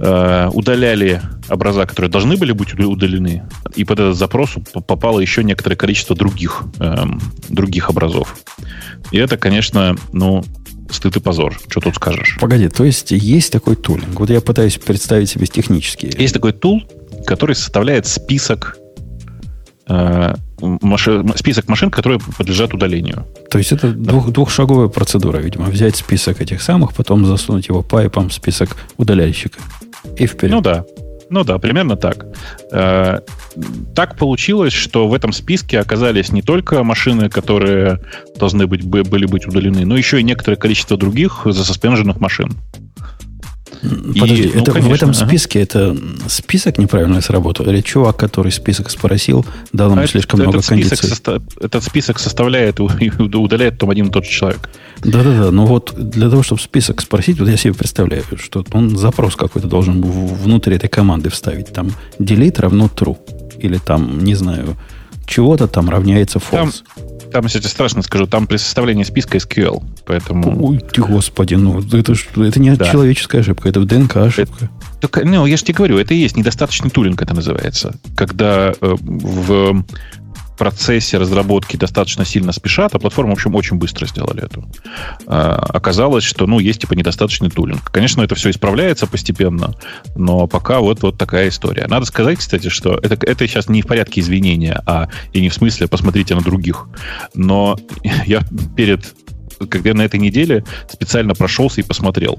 [0.00, 3.42] Э, удаляли образа, которые должны были быть удалены,
[3.74, 4.50] и под этот запрос
[4.86, 8.36] попало еще некоторое количество других, эм, других образов.
[9.10, 10.44] И это, конечно, ну,
[10.88, 11.58] стыд и позор.
[11.68, 12.38] Что тут скажешь?
[12.40, 14.20] Погоди, то есть есть такой тулинг.
[14.20, 16.08] Вот я пытаюсь представить себе технически.
[16.16, 16.82] Есть такой тул,
[17.26, 18.78] который составляет список
[19.88, 23.26] э, маши, список машин, которые подлежат удалению.
[23.50, 24.12] То есть это да.
[24.12, 25.66] двух, двухшаговая процедура, видимо.
[25.66, 29.58] Взять список этих самых, потом засунуть его пайпом в список удаляльщика.
[30.16, 30.54] И вперед.
[30.54, 30.84] Ну да.
[31.30, 32.26] Ну да, примерно так.
[32.72, 33.20] Э,
[33.94, 38.00] так получилось, что в этом списке оказались не только машины, которые
[38.38, 42.56] должны быть, были быть удалены, но еще и некоторое количество других засоспенженных машин.
[43.80, 45.64] Подожди, и, ну, это конечно, в этом списке ага.
[45.64, 45.96] это
[46.28, 47.66] список неправильно сработал?
[47.66, 51.08] Или чувак, который список спросил, дал ему а слишком этот, много этот кондиций?
[51.08, 51.42] Состо...
[51.60, 54.68] Этот список составляет и удаляет том один и тот же человек.
[55.02, 59.36] Да-да-да, но вот для того, чтобы список спросить, вот я себе представляю, что он запрос
[59.36, 61.72] какой-то должен внутри этой команды вставить.
[61.72, 63.16] Там delete равно true.
[63.58, 64.76] Или там, не знаю,
[65.28, 66.82] чего-то там равняется false.
[66.96, 69.82] Там, там, кстати, страшно скажу, там при составлении списка SQL.
[70.06, 70.66] Поэтому...
[70.66, 72.90] Ой, ты, господи, ну это, это не да.
[72.90, 74.70] человеческая ошибка, это в ДНК ошибка.
[75.00, 77.94] Это, ну, я же тебе говорю, это и есть недостаточный тулинг, это называется.
[78.16, 79.84] Когда э, в
[80.58, 84.64] процессе разработки достаточно сильно спешат, а платформа, в общем, очень быстро сделали эту.
[85.26, 87.90] А, оказалось, что, ну, есть типа недостаточный тулинг.
[87.90, 89.74] Конечно, это все исправляется постепенно,
[90.16, 91.86] но пока вот, вот такая история.
[91.86, 95.54] Надо сказать, кстати, что это, это сейчас не в порядке извинения, а и не в
[95.54, 96.86] смысле посмотрите на других.
[97.34, 97.78] Но
[98.26, 98.42] я
[98.76, 99.14] перед
[99.66, 102.38] когда на этой неделе специально прошелся и посмотрел.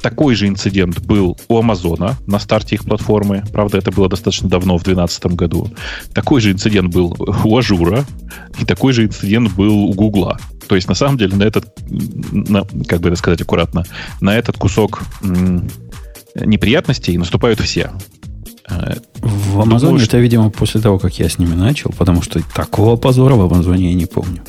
[0.00, 3.44] Такой же инцидент был у Амазона на старте их платформы.
[3.52, 5.70] Правда, это было достаточно давно, в 2012 году.
[6.12, 8.04] Такой же инцидент был у Ажура.
[8.58, 10.38] И такой же инцидент был у Гугла.
[10.68, 13.84] То есть, на самом деле, на этот, на, как бы это сказать аккуратно,
[14.20, 15.68] на этот кусок м-
[16.34, 17.90] неприятностей наступают все.
[18.68, 22.40] Э, в Амазоне Думаю, это, видимо, после того, как я с ними начал, потому что
[22.54, 24.42] такого позора в Амазоне я не помню.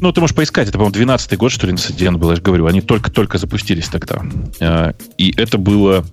[0.00, 0.68] Ну, ты можешь поискать.
[0.68, 2.30] Это, по-моему, 12-й год, что ли, инцидент был.
[2.30, 4.22] Я же говорю, они только-только запустились тогда.
[4.60, 6.04] Э, и это было...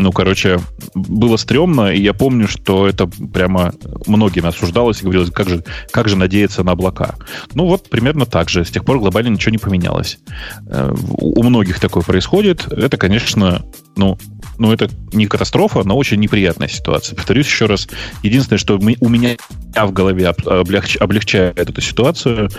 [0.00, 0.58] Ну, короче,
[0.94, 3.74] было стрёмно, и я помню, что это прямо
[4.06, 7.16] многими осуждалось и говорилось, как же, как же надеяться на облака.
[7.52, 8.64] Ну, вот примерно так же.
[8.64, 10.18] С тех пор глобально ничего не поменялось.
[10.66, 12.66] Э, у многих такое происходит.
[12.72, 13.62] Это, конечно,
[13.96, 14.18] ну,
[14.58, 17.16] ну, это не катастрофа, но очень неприятная ситуация.
[17.16, 17.88] Повторюсь еще раз.
[18.22, 19.36] Единственное, что у меня
[19.74, 22.50] в голове облегч, облегчает эту ситуацию,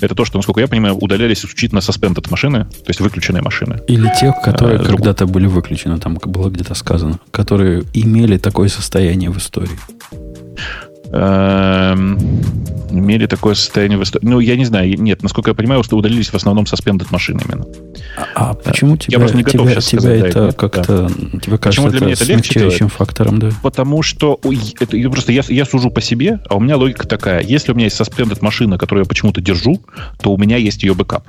[0.00, 3.80] это то, что, насколько я понимаю, удалялись исключительно suspended машины, то есть выключенные машины.
[3.88, 9.30] Или тех, которые а, когда-то были выключены, там было где-то сказано, которые имели такое состояние
[9.30, 9.78] в истории.
[11.16, 12.18] Эм,
[12.90, 14.26] имели такое состояние в истории.
[14.26, 17.66] Ну, я не знаю, нет, насколько я понимаю, что удалились в основном suspended машин именно.
[18.34, 21.08] А, а почему тебя, я просто не готов тебя, сейчас тебя сказать, это да, как-то,
[21.08, 21.38] да.
[21.38, 23.50] тебе кажется, почему для это меня это смягчающим фактором, да?
[23.62, 27.06] Потому что ой, это, я просто я, я сужу по себе, а у меня логика
[27.06, 27.42] такая.
[27.42, 29.80] Если у меня есть suspended машина, которую я почему-то держу,
[30.20, 31.28] то у меня есть ее бэкап.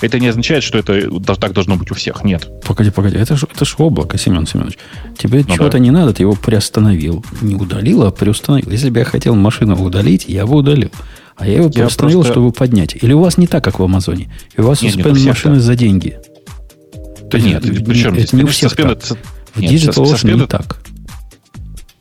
[0.00, 2.22] Это не означает, что это так должно быть у всех.
[2.22, 2.48] Нет.
[2.64, 3.16] Погоди, погоди.
[3.16, 4.78] Это же это ж облако, Семен Семенович.
[5.18, 5.78] Тебе ну, чего-то да.
[5.80, 7.24] не надо, ты его приостановил.
[7.40, 8.70] Не удалил, а приостановил.
[8.70, 10.90] Если бы я хотел машину удалить, я бы удалил.
[11.36, 12.34] А я его я приостановил, просто...
[12.34, 12.96] чтобы поднять.
[13.00, 14.30] Или у вас не так, как в Амазоне.
[14.56, 15.64] И у вас нет, suspend машины так.
[15.64, 16.18] за деньги.
[17.30, 19.02] Да нет, причем это не у всех так.
[19.54, 20.78] В Digital Ocean не так.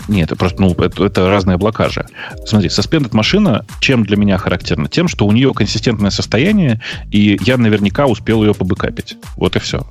[0.08, 2.06] Нет, это просто, ну, это, это разные облака же.
[2.46, 4.88] Смотри, suspended машина чем для меня характерна?
[4.88, 9.17] Тем, что у нее консистентное состояние, и я наверняка успел ее побэкапить.
[9.36, 9.86] Вот и все.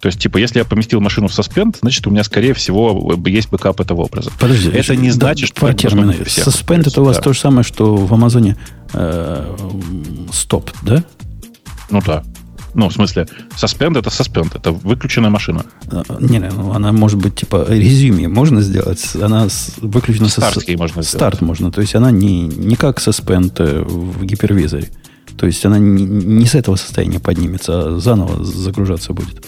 [0.00, 3.50] То есть, типа, если я поместил машину в suspend, значит, у меня, скорее всего, есть
[3.50, 4.30] бэкап этого образа.
[4.38, 5.72] Подожди, это не значит, что...
[5.72, 6.14] термины.
[6.26, 7.22] Suspend это у вас да.
[7.22, 8.56] то же самое, что в Амазоне
[8.92, 9.56] э,
[10.32, 11.02] стоп, да?
[11.90, 12.22] Ну да.
[12.78, 13.26] Ну, в смысле,
[13.60, 15.64] suspend это suspend, это выключенная машина.
[15.90, 19.04] А, Не, не, ну она может быть типа резюме можно сделать.
[19.20, 21.40] Она выключена со- Старт можно Старт сделать.
[21.42, 21.72] можно.
[21.72, 24.88] То есть она не, не как suspend э, в гипервизоре.
[25.36, 29.44] То есть она не, не с этого состояния поднимется, а заново загружаться будет.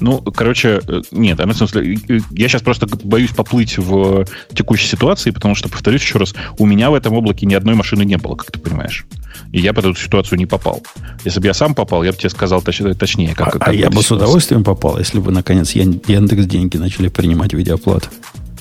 [0.00, 1.98] Ну, короче, э, нет, в смысле,
[2.30, 6.90] я сейчас просто боюсь поплыть в текущей ситуации, потому что, повторюсь еще раз, у меня
[6.90, 9.06] в этом облаке ни одной машины не было, как ты понимаешь.
[9.52, 10.82] И я под эту ситуацию не попал.
[11.24, 13.72] Если бы я сам попал, я бы тебе сказал точ- точнее, как, а как а
[13.72, 14.16] я бы с ситуация.
[14.24, 18.08] удовольствием попал, если бы наконец Ян- Яндекс деньги начали принимать в виде оплаты.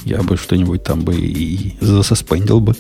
[0.06, 2.76] Я бы что-нибудь там бы и за suspend ил бы.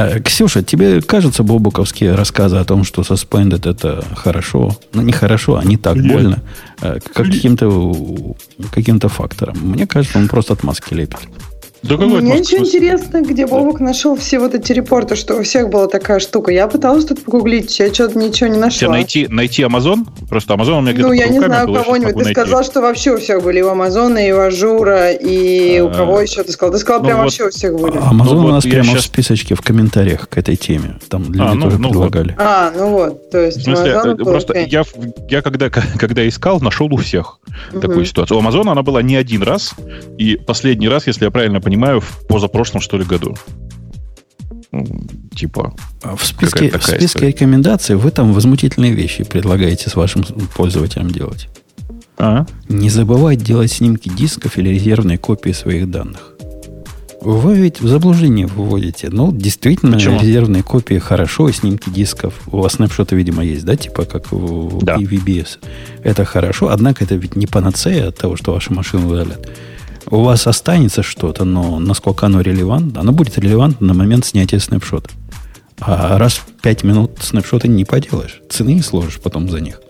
[0.00, 4.76] Э, Ксюша, тебе кажется бобуковские рассказы о том, что suspended это хорошо?
[4.92, 6.12] Ну, не хорошо, а не так Нет.
[6.12, 6.42] больно.
[6.80, 8.34] э, Как каким-то
[8.72, 9.56] каким фактором.
[9.60, 11.18] Мне кажется, он просто отмазки лепит.
[11.82, 12.78] Да какой Мне отмазка, в очень смысле?
[12.78, 16.52] интересно, где Бобок нашел все вот эти report ы, что у всех была такая штука.
[16.52, 18.88] Я пыталась тут погуглить, я что-то ничего не Тебе нашла.
[18.90, 20.06] найти, найти Amazon?
[20.28, 22.12] Просто Amazon у меня где-то Ну, я не знаю щас кого-нибудь.
[22.12, 22.32] Ты найти.
[22.40, 25.94] сказал, что вообще у всех были и у Амазона, и у Ажура, и у А,
[25.94, 26.72] кого еще ты сказал?
[26.74, 27.94] Ты сказал, ну прям вот- вообще у всех были.
[27.96, 30.96] Amazon Ну, у нас прямо в щас- списочке в комментариях к этой теме.
[31.08, 31.92] Там люди А, ну, тоже ну вот.
[32.10, 32.36] предлагали.
[32.38, 34.92] А, ну вот, то есть В смысле, Amazon э, был, просто я, в-
[35.30, 37.38] я когда, когда искал, нашел у всех
[37.80, 38.36] такую ситуацию.
[38.36, 39.72] У Амазона она была не один раз,
[40.18, 43.34] и последний раз, если я правильно понимаю, в позапрошлом, что ли, году.
[44.72, 44.86] Ну,
[45.34, 47.28] Типа, В списке, в списке история.
[47.28, 50.22] рекомендаций вы там возмутительные вещи предлагаете с вашим
[50.56, 51.48] пользователям делать.
[52.18, 52.46] а?
[52.68, 56.34] Не забывать делать снимки дисков или резервные копии своих данных.
[57.22, 59.10] Вы ведь в заблуждение выводите.
[59.10, 60.20] Ну, действительно, Почему?
[60.20, 62.40] резервные копии хорошо, и снимки дисков.
[62.46, 64.96] У вас снапшоты, видимо, есть, да, типа как в Да.
[64.96, 65.58] VBS.
[66.02, 69.50] Это хорошо, однако это ведь не панацея от того, что ваши машины удалят.
[70.06, 75.10] У вас останется что-то, но насколько оно релевантно, оно будет релевантно на момент снятия снапшота.
[75.80, 78.40] А раз в 5 минут снапшота не поделаешь.
[78.50, 79.80] Цены не сложишь потом за них.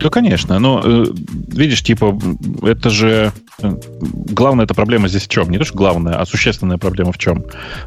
[0.00, 1.04] Да, конечно, но э,
[1.48, 2.18] видишь, типа,
[2.62, 5.50] это же э, главная эта проблема здесь в чем?
[5.50, 7.44] Не то, что главная, а существенная проблема в чем?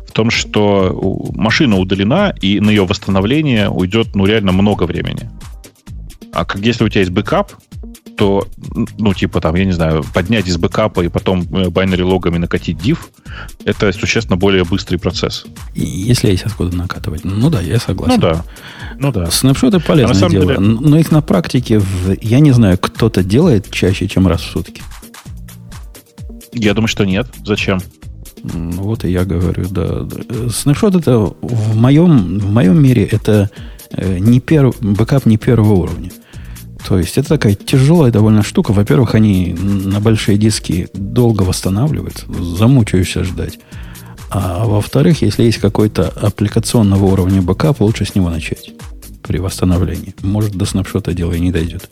[0.08, 5.32] В том, что машина удалена, и на ее восстановление уйдет, ну, реально много времени.
[6.34, 7.52] А как если у тебя есть бэкап,
[8.18, 8.48] то,
[8.98, 12.78] ну, типа, там, я не знаю, поднять из бэкапа и потом э, binary логами накатить
[12.78, 12.98] diff,
[13.66, 15.46] это существенно более быстрый процесс.
[15.74, 17.24] Если есть откуда накатывать.
[17.26, 18.16] Ну да, я согласен.
[18.16, 18.46] Ну да.
[19.00, 19.32] Ну да.
[19.32, 22.78] Снапшоты полезное А на самом дело, деле- но их на практике, в- я не знаю,
[22.78, 24.84] кто-то делает чаще, чем раз в сутки.
[26.54, 27.28] Я думаю, что нет.
[27.46, 27.80] Зачем?
[28.44, 30.02] М, Вот и я говорю, да.
[30.02, 30.18] да.
[30.30, 33.50] Э, Снапшот это в моем, в моем мире это
[33.92, 36.12] э, не перв, бэкап не первого уровня.
[36.88, 38.74] То есть это такая тяжелая довольно штука.
[38.74, 43.60] Во-первых, они на большие диски долго восстанавливаются, замучаешься ждать.
[44.30, 48.72] А во-вторых, если есть какой-то аппликационного уровня бэкап, лучше с него начать
[49.22, 50.14] при восстановлении.
[50.22, 51.90] Может, до снапшота дело и не дойдет.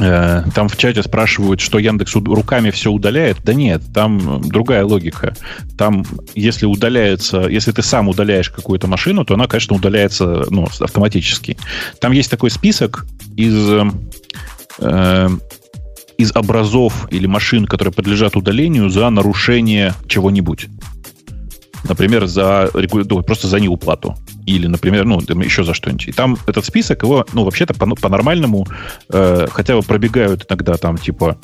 [0.00, 3.38] Э, Там в чате спрашивают, что Яндекс руками все удаляет.
[3.44, 5.34] Да нет, там другая логика.
[5.76, 11.56] Там, если удаляется, если ты сам удаляешь какую-то машину, то она, конечно, удаляется ну, автоматически.
[12.00, 13.06] Там есть такой список
[13.36, 13.70] из,
[14.80, 15.28] э,
[16.16, 20.68] из образов или машин, которые подлежат удалению за нарушение чего-нибудь.
[21.84, 24.16] Например, за ну, просто за неуплату.
[24.46, 26.08] Или, например, ну, там еще за что-нибудь.
[26.08, 28.66] И там этот список, его, ну, вообще-то по- по-нормальному,
[29.12, 31.38] э, хотя бы пробегают иногда там, типа,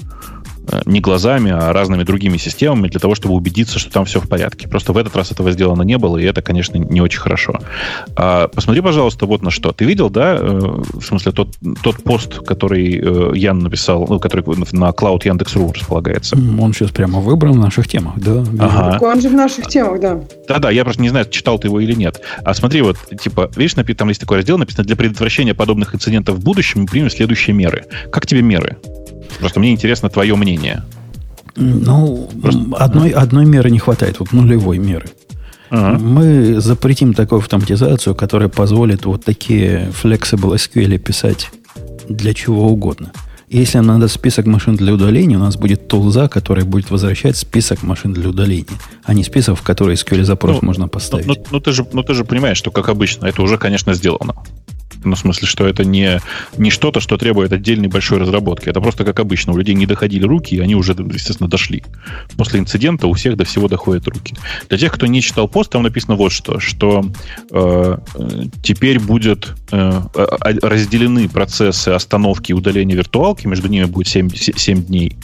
[0.87, 4.69] не глазами, а разными другими системами для того, чтобы убедиться, что там все в порядке.
[4.69, 7.59] Просто в этот раз этого сделано не было, и это, конечно, не очень хорошо.
[8.17, 9.73] А, посмотри, пожалуйста, вот на что.
[9.73, 11.49] Ты видел, да, э, в смысле, тот,
[11.83, 16.37] тот пост, который э, Ян написал, ну, который на Cloud Яндекс.ру располагается?
[16.37, 18.45] Он сейчас прямо выбран в наших темах, да?
[18.59, 18.99] Ага.
[19.05, 20.21] Он же в наших темах, да.
[20.49, 22.21] Да-да, я просто не знаю, читал ты его или нет.
[22.45, 26.43] А смотри, вот, типа, видишь, там есть такой раздел, написано, для предотвращения подобных инцидентов в
[26.43, 27.85] будущем мы примем следующие меры.
[28.11, 28.79] Как тебе меры?
[29.39, 30.83] Просто мне интересно твое мнение.
[31.57, 35.07] Ну, Просто- одной, одной меры не хватает, вот нулевой меры.
[35.71, 35.99] Ага.
[35.99, 41.51] Мы запретим такую автоматизацию, которая позволит вот такие flexible SQL писать
[42.09, 43.13] для чего угодно.
[43.49, 47.83] Если нам надо список машин для удаления, у нас будет тулза, которая будет возвращать список
[47.83, 51.27] машин для удаления, а не список, в который SQL запрос Ну, можно Ну, поставить.
[51.27, 54.35] ну, ну, ты же, ну, ты же понимаешь, что, как обычно, это уже, конечно, сделано.
[55.05, 56.21] Ну, в смысле, что это не,
[56.57, 58.69] не что-то, что требует отдельной большой разработки.
[58.69, 59.53] Это просто как обычно.
[59.53, 61.85] У людей не доходили руки, и они уже, естественно, дошли.
[62.37, 64.35] После инцидента у всех до всего доходят руки.
[64.69, 67.05] Для тех, кто не читал пост, там написано вот что, что
[67.51, 67.99] э,
[68.63, 74.31] теперь будет э, а- а- разделены процессы остановки и удаления виртуалки, между ними будет 7,
[74.31, 75.17] 7 дней.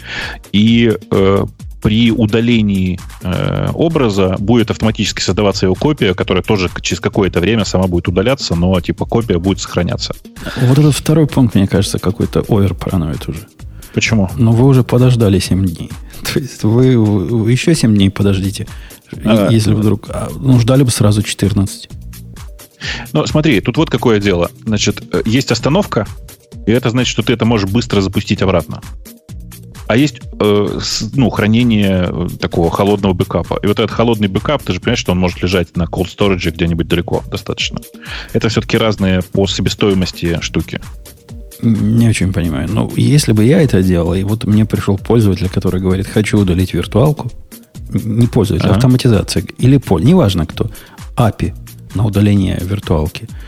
[0.53, 1.45] И э,
[1.81, 7.87] при удалении э, образа будет автоматически создаваться его копия, которая тоже через какое-то время сама
[7.87, 10.15] будет удаляться, но типа копия будет сохраняться.
[10.61, 13.47] Вот этот второй пункт, мне кажется, какой-то over paranoid уже.
[13.95, 14.31] Почему?
[14.37, 15.91] Но вы уже подождали 7 дней.
[16.33, 18.67] То есть вы, вы еще 7 дней подождите,
[19.25, 20.07] а, если вдруг...
[20.11, 21.89] А, ну, ждали бы сразу 14.
[23.13, 24.51] Ну, смотри, тут вот какое дело.
[24.65, 26.07] Значит, э, есть остановка,
[26.67, 28.81] и это значит, что ты это можешь быстро запустить обратно.
[29.91, 33.59] А есть э, с, ну, хранение э, такого холодного бэкапа.
[33.61, 36.49] И вот этот холодный бэкап, ты же понимаешь, что он может лежать на cold storage
[36.49, 37.81] где-нибудь далеко достаточно.
[38.33, 40.81] Это все-таки разные по себестоимости штуки.
[41.61, 42.69] Не очень понимаю.
[42.71, 46.39] Но ну, если бы я это делал, и вот мне пришел пользователь, который говорит, хочу
[46.39, 47.29] удалить виртуалку,
[47.93, 48.77] не пользователь, ага.
[48.77, 50.71] автоматизация, или поль, неважно кто,
[51.17, 51.53] API
[51.97, 53.29] на удаление виртуалки–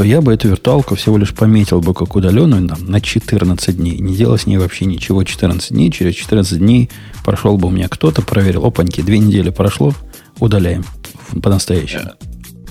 [0.00, 3.98] то я бы эту виртуалку всего лишь пометил бы как удаленную там, на 14 дней.
[3.98, 5.92] Не делал с ней вообще ничего 14 дней.
[5.92, 6.88] Через 14 дней
[7.22, 9.92] прошел бы у меня кто-то, проверил, опаньки, две недели прошло,
[10.38, 10.86] удаляем
[11.42, 12.12] по-настоящему.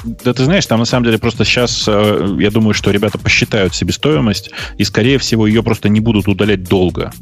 [0.03, 3.75] Да ты знаешь, там на самом деле просто сейчас, э, я думаю, что ребята посчитают
[3.75, 4.49] себестоимость,
[4.79, 7.13] и, скорее всего, ее просто не будут удалять долго.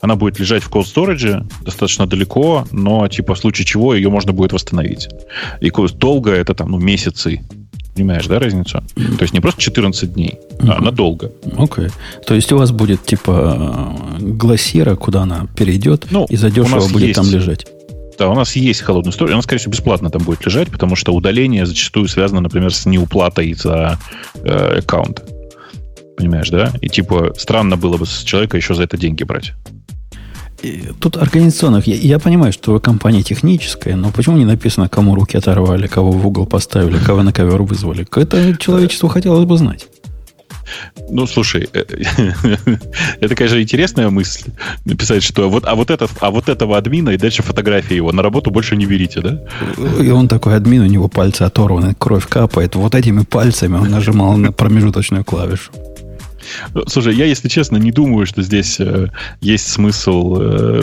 [0.00, 4.32] Она будет лежать в cold storage достаточно далеко, но, типа, в случае чего ее можно
[4.32, 5.10] будет восстановить.
[5.60, 7.42] И долго это там, ну, месяцы,
[7.94, 8.82] Понимаешь, да, разницу?
[8.94, 10.74] То есть не просто 14 дней, uh-huh.
[10.78, 11.32] а надолго.
[11.58, 11.86] Окей.
[11.86, 11.92] Okay.
[12.26, 17.16] То есть у вас будет типа глассира, куда она перейдет, ну, и задешево будет есть...
[17.16, 17.66] там лежать.
[18.18, 19.32] Да, у нас есть холодная история.
[19.32, 23.54] Она, скорее всего, бесплатно там будет лежать, потому что удаление зачастую связано, например, с неуплатой
[23.54, 23.98] за
[24.44, 25.22] э, аккаунт.
[26.18, 26.70] Понимаешь, да?
[26.82, 29.54] И типа странно было бы с человека еще за это деньги брать.
[31.00, 35.36] Тут организационных, я, я понимаю, что вы компания техническая, но почему не написано, кому руки
[35.36, 38.06] оторвали, кого в угол поставили, кого на ковер вызвали?
[38.16, 39.86] Это человечеству хотелось бы знать.
[41.10, 41.84] Ну, слушай, э,
[43.20, 44.50] это, конечно, интересная мысль.
[44.84, 48.22] Написать, что вот, а вот, этот, а вот этого админа и дальше фотографии его на
[48.22, 49.40] работу больше не берите, да?
[50.00, 52.76] И он такой админ, у него пальцы оторваны, кровь капает.
[52.76, 55.72] Вот этими пальцами он нажимал на промежуточную клавишу.
[56.86, 59.08] Слушай, я, если честно, не думаю, что здесь э,
[59.40, 60.82] есть смысл э,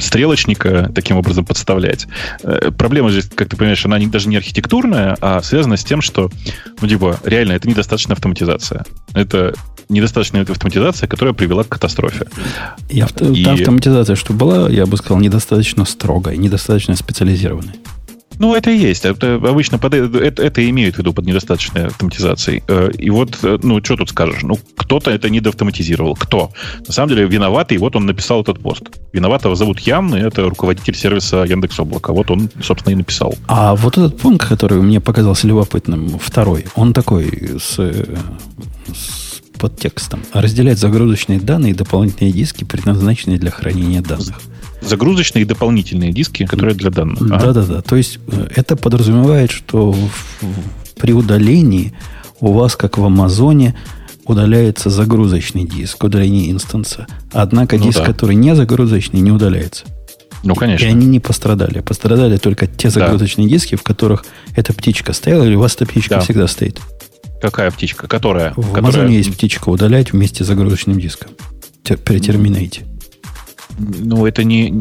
[0.00, 2.06] стрелочника таким образом подставлять.
[2.42, 6.02] Э, проблема же, как ты понимаешь, она не, даже не архитектурная, а связана с тем,
[6.02, 6.30] что,
[6.80, 8.84] ну, типа, реально, это недостаточная автоматизация.
[9.14, 9.54] Это
[9.88, 12.26] недостаточная автоматизация, которая привела к катастрофе.
[12.88, 13.44] И, авто, и...
[13.44, 17.74] та автоматизация, что была, я бы сказал, недостаточно строгая, недостаточно специализированная.
[18.38, 19.04] Ну, это и есть.
[19.04, 22.62] Это обычно под, это, это имеют в виду под недостаточной автоматизацией.
[22.68, 24.42] Э, и вот, э, ну, что тут скажешь?
[24.42, 26.14] Ну, кто-то это недоавтоматизировал.
[26.16, 26.52] Кто?
[26.86, 28.84] На самом деле виноватый, вот он написал этот пост.
[29.12, 32.12] Виноватого зовут Ян, и это руководитель сервиса Яндекс Облака.
[32.12, 33.34] Вот он, собственно, и написал.
[33.46, 39.28] А вот этот пункт, который мне показался любопытным, второй, он такой с, с
[39.58, 40.22] подтекстом.
[40.32, 44.40] Разделять загрузочные данные и дополнительные диски, предназначенные для хранения данных.
[44.80, 47.26] Загрузочные и дополнительные диски, которые для данных.
[47.26, 47.82] Да-да-да.
[47.82, 49.94] То есть э, это подразумевает, что
[50.96, 51.92] при удалении
[52.40, 53.74] у вас, как в Амазоне,
[54.24, 57.06] удаляется загрузочный диск, удаление инстанса.
[57.32, 58.04] Однако ну, диск, да.
[58.04, 59.84] который не загрузочный, не удаляется.
[60.44, 60.84] Ну, конечно.
[60.84, 61.80] И они не пострадали.
[61.80, 63.54] Пострадали только те загрузочные да.
[63.54, 64.24] диски, в которых
[64.54, 66.20] эта птичка стояла, или у вас эта птичка да.
[66.20, 66.80] всегда стоит?
[67.40, 68.06] Какая птичка?
[68.06, 68.52] Которая?
[68.52, 68.78] В которая...
[68.78, 71.30] Амазоне есть птичка удалять вместе с загрузочным диском.
[71.82, 72.84] При терминейте.
[73.78, 74.72] Ну, это не...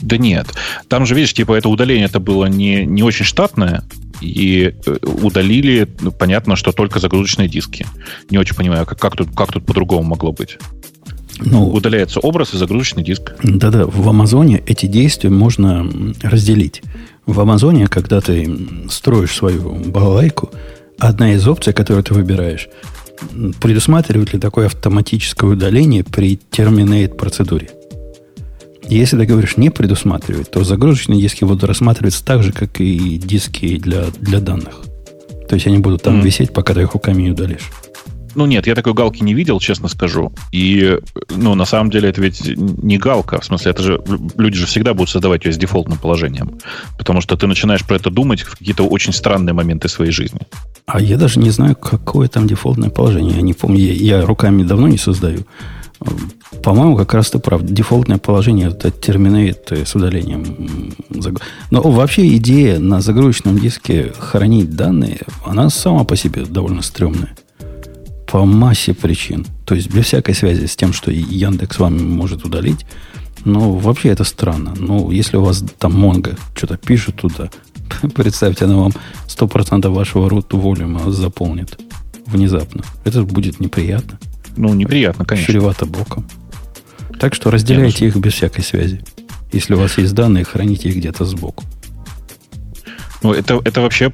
[0.00, 0.46] Да нет.
[0.88, 3.82] Там же, видишь, типа это удаление это было не, не очень штатное,
[4.20, 7.86] и э, удалили, ну, понятно, что только загрузочные диски.
[8.30, 10.58] Не очень понимаю, как, как тут, как тут по-другому могло быть.
[11.40, 13.32] Ну, Удаляется образ и загрузочный диск.
[13.42, 15.86] Да-да, в Амазоне эти действия можно
[16.22, 16.82] разделить.
[17.26, 18.48] В Амазоне, когда ты
[18.90, 20.50] строишь свою балалайку,
[20.98, 22.68] одна из опций, которую ты выбираешь,
[23.60, 27.70] предусматривает ли такое автоматическое удаление при terminate процедуре.
[28.92, 33.78] Если ты говоришь не предусматривает, то загрузочные диски будут рассматриваться так же, как и диски
[33.78, 34.82] для, для данных.
[35.48, 36.22] То есть они будут там mm.
[36.22, 37.70] висеть, пока ты их руками не удалишь.
[38.34, 40.32] Ну нет, я такой галки не видел, честно скажу.
[40.52, 40.98] И,
[41.30, 43.40] ну, на самом деле, это ведь не галка.
[43.40, 44.02] В смысле, это же
[44.36, 46.58] люди же всегда будут создавать ее с дефолтным положением.
[46.98, 50.40] Потому что ты начинаешь про это думать в какие-то очень странные моменты своей жизни.
[50.86, 53.36] А я даже не знаю, какое там дефолтное положение.
[53.36, 55.46] Я не помню, я, я руками давно не создаю.
[56.62, 57.62] По-моему, как раз ты прав.
[57.62, 60.94] Дефолтное положение это терминейт с удалением.
[61.70, 67.34] Но вообще идея на загрузочном диске хранить данные, она сама по себе довольно стрёмная.
[68.26, 69.46] По массе причин.
[69.66, 72.86] То есть без всякой связи с тем, что Яндекс вам может удалить.
[73.44, 74.74] Но вообще это странно.
[74.76, 77.50] Ну, если у вас там Монго что-то пишет туда,
[78.14, 78.92] представьте, она вам
[79.26, 81.78] 100% вашего root волюма заполнит
[82.26, 82.82] внезапно.
[83.04, 84.18] Это будет неприятно.
[84.56, 85.52] Ну, неприятно, конечно.
[85.52, 86.28] Чревато боком.
[87.18, 89.02] Так что разделяйте их без всякой связи.
[89.52, 91.64] Если у вас есть данные, храните их где-то сбоку.
[93.22, 94.10] Ну, это, это вообще,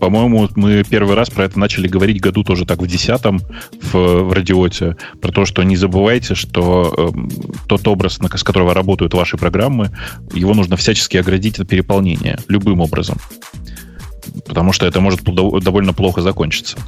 [0.00, 3.40] по-моему, мы первый раз про это начали говорить году тоже так в десятом
[3.82, 7.30] в, в радиоте, про то, что не забывайте, что э,
[7.66, 9.90] тот образ, с которого работают ваши программы,
[10.32, 13.18] его нужно всячески оградить от переполнения любым образом.
[14.46, 16.78] Потому что это может довольно плохо закончиться.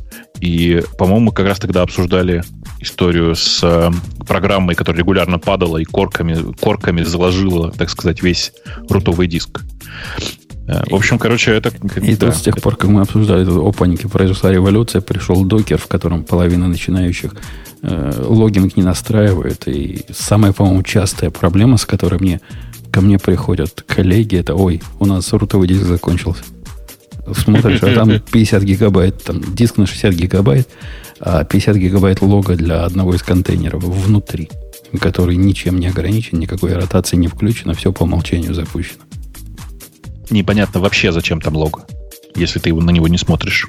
[0.40, 2.44] И, по-моему, мы как раз тогда обсуждали
[2.86, 3.90] историю с э,
[4.26, 8.52] программой, которая регулярно падала и корками, корками заложила, так сказать, весь
[8.88, 9.62] рутовый диск.
[10.68, 11.70] Э, в общем, короче, это...
[12.00, 15.44] И да, тут с тех пор, как мы обсуждали это, о панике, произошла революция, пришел
[15.44, 17.34] докер, в котором половина начинающих
[17.82, 19.68] э, логинг не настраивает.
[19.68, 22.40] И самая, по-моему, частая проблема, с которой мне,
[22.90, 26.42] ко мне приходят коллеги, это, ой, у нас рутовый диск закончился.
[27.32, 30.68] Смотришь, а там 50 гигабайт, там диск на 60 гигабайт,
[31.20, 34.50] 50 гигабайт лога для одного из контейнеров внутри,
[35.00, 39.02] который ничем не ограничен, никакой ротации не включено, все по умолчанию запущено
[40.30, 41.82] непонятно вообще, зачем там лог,
[42.34, 43.68] если ты на него не смотришь.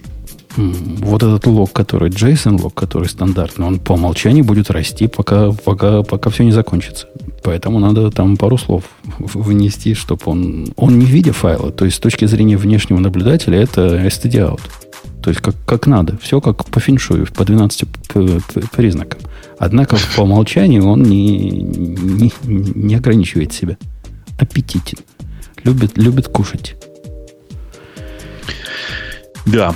[0.56, 6.02] Вот этот лог, который JSON лог, который стандартный, он по умолчанию будет расти, пока, пока,
[6.02, 7.08] пока все не закончится.
[7.44, 8.84] Поэтому надо там пару слов
[9.20, 10.74] вынести, чтобы он...
[10.76, 11.72] Он не в виде файла.
[11.72, 14.62] То есть с точки зрения внешнего наблюдателя это std out.
[15.22, 16.18] То есть как, как надо.
[16.18, 17.86] Все как по феншую, по 12
[18.72, 19.20] признакам.
[19.60, 23.78] Однако по умолчанию он не, не, не ограничивает себя.
[24.40, 25.00] Аппетитен.
[25.64, 26.76] Любит, любит кушать.
[29.48, 29.74] Да.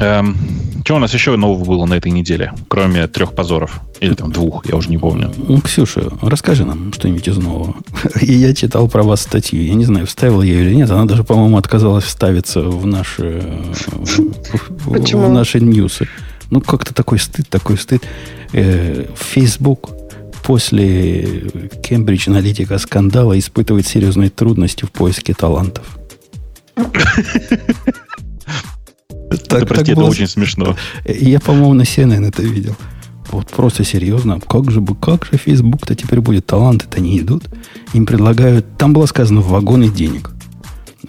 [0.00, 0.36] Эм,
[0.84, 3.80] что у нас еще нового было на этой неделе, кроме трех позоров?
[4.00, 5.32] Или там двух, я уже не помню.
[5.36, 7.76] Ну, Ксюша, расскажи нам что-нибудь из нового.
[8.20, 9.62] И я читал про вас статью.
[9.62, 10.90] Я не знаю, вставила я ее или нет.
[10.90, 13.42] Она даже, по-моему, отказалась вставиться в наши,
[14.84, 16.08] в, в наши ньюсы.
[16.50, 18.02] Ну, как-то такой стыд, такой стыд.
[18.52, 19.90] Э, Facebook
[20.42, 21.48] после
[21.84, 25.86] Кембридж аналитика скандала испытывает серьезные трудности в поиске талантов.
[29.36, 30.76] Так, прости, это очень смешно.
[31.04, 32.76] Я, по-моему, на CNN это видел.
[33.30, 34.40] Вот просто серьезно.
[34.40, 36.46] Как же, как же Facebook-то теперь будет?
[36.46, 37.44] Таланты-то не идут.
[37.94, 38.66] Им предлагают...
[38.76, 40.30] Там было сказано вагоны денег.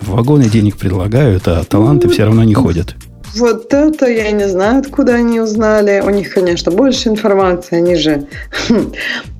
[0.01, 2.95] Вагоны денег предлагают, а таланты все равно не ходят.
[3.35, 6.01] Вот это я не знаю, откуда они узнали.
[6.05, 8.27] У них, конечно, больше информации, они же...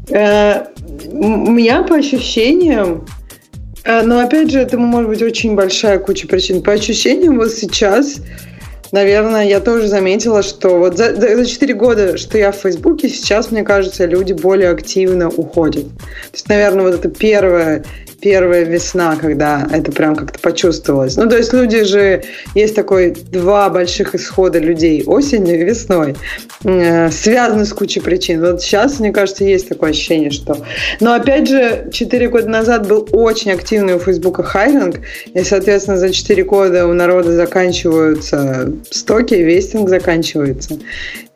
[0.10, 0.66] Э,
[1.14, 3.06] у меня по ощущениям,
[3.86, 6.62] э, но опять же, этому может быть очень большая куча причин.
[6.62, 8.18] По ощущениям, вот сейчас,
[8.94, 13.52] наверное, я тоже заметила, что вот за, за 4 года, что я в Фейсбуке, сейчас,
[13.52, 15.86] мне кажется, люди более активно уходят.
[15.98, 17.84] То есть, наверное, вот это первое
[18.24, 21.18] первая весна, когда это прям как-то почувствовалось.
[21.18, 22.24] Ну, то есть люди же,
[22.56, 26.16] есть такой два больших исхода людей осенью и весной,
[26.64, 28.40] э, связаны с кучей причин.
[28.40, 30.58] Вот сейчас, мне кажется, есть такое ощущение, что...
[31.02, 35.02] Но, опять же, 4 года назад был очень активный у Фейсбука хайринг,
[35.34, 40.80] и, соответственно, за 4 года у народа заканчиваются стоки, вестинг заканчивается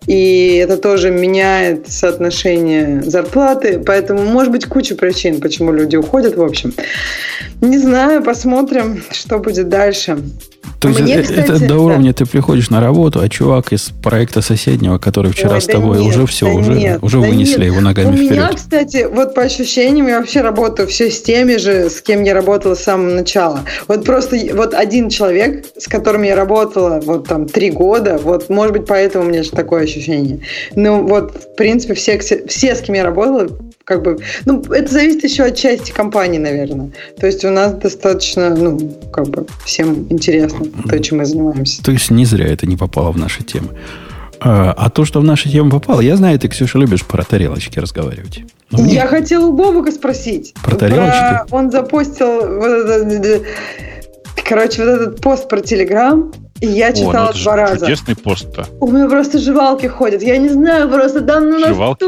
[0.08, 6.42] и это тоже меняет соотношение зарплаты, поэтому может быть куча причин, почему люди уходят, в
[6.42, 6.74] общем.
[7.60, 10.18] Не знаю, посмотрим, что будет дальше.
[10.80, 12.14] То есть Мне, это, кстати, это до уровня да.
[12.14, 16.04] ты приходишь на работу, а чувак из проекта соседнего, который вчера Ой, с тобой, да
[16.04, 17.72] нет, уже все, да уже, нет, уже да вынесли нет.
[17.72, 18.32] его ногами У вперед.
[18.32, 22.24] У меня, кстати, вот по ощущениям, я вообще работаю все с теми же, с кем
[22.24, 23.62] я работала с самого начала.
[23.88, 28.74] Вот просто вот один человек, с которым я работала вот там три года, вот может
[28.74, 29.97] быть поэтому у меня же такое ощущение.
[30.76, 33.48] Ну вот, в принципе, все, все с кем я работала,
[33.84, 36.92] как бы, ну, это зависит еще от части компании, наверное.
[37.20, 38.78] То есть у нас достаточно, ну,
[39.12, 41.82] как бы всем интересно то, чем мы занимаемся.
[41.84, 43.70] То есть не зря это не попало в наши темы.
[44.40, 47.80] А, а то, что в наши темы попало, я знаю, ты, Ксюша, любишь про тарелочки
[47.80, 48.42] разговаривать.
[48.72, 48.94] Но мне...
[48.94, 50.54] Я хотела у Бобука спросить.
[50.64, 51.48] Про тарелочки?
[51.50, 51.58] Про...
[51.58, 52.42] Он запостил...
[54.48, 56.32] Короче, вот этот пост про Телеграм,
[56.62, 57.86] я читала О, ну два раза.
[57.86, 58.66] Чудесный пост-то.
[58.80, 60.22] У меня просто жевалки ходят.
[60.22, 62.06] Я не знаю, просто да, ну Жевалки?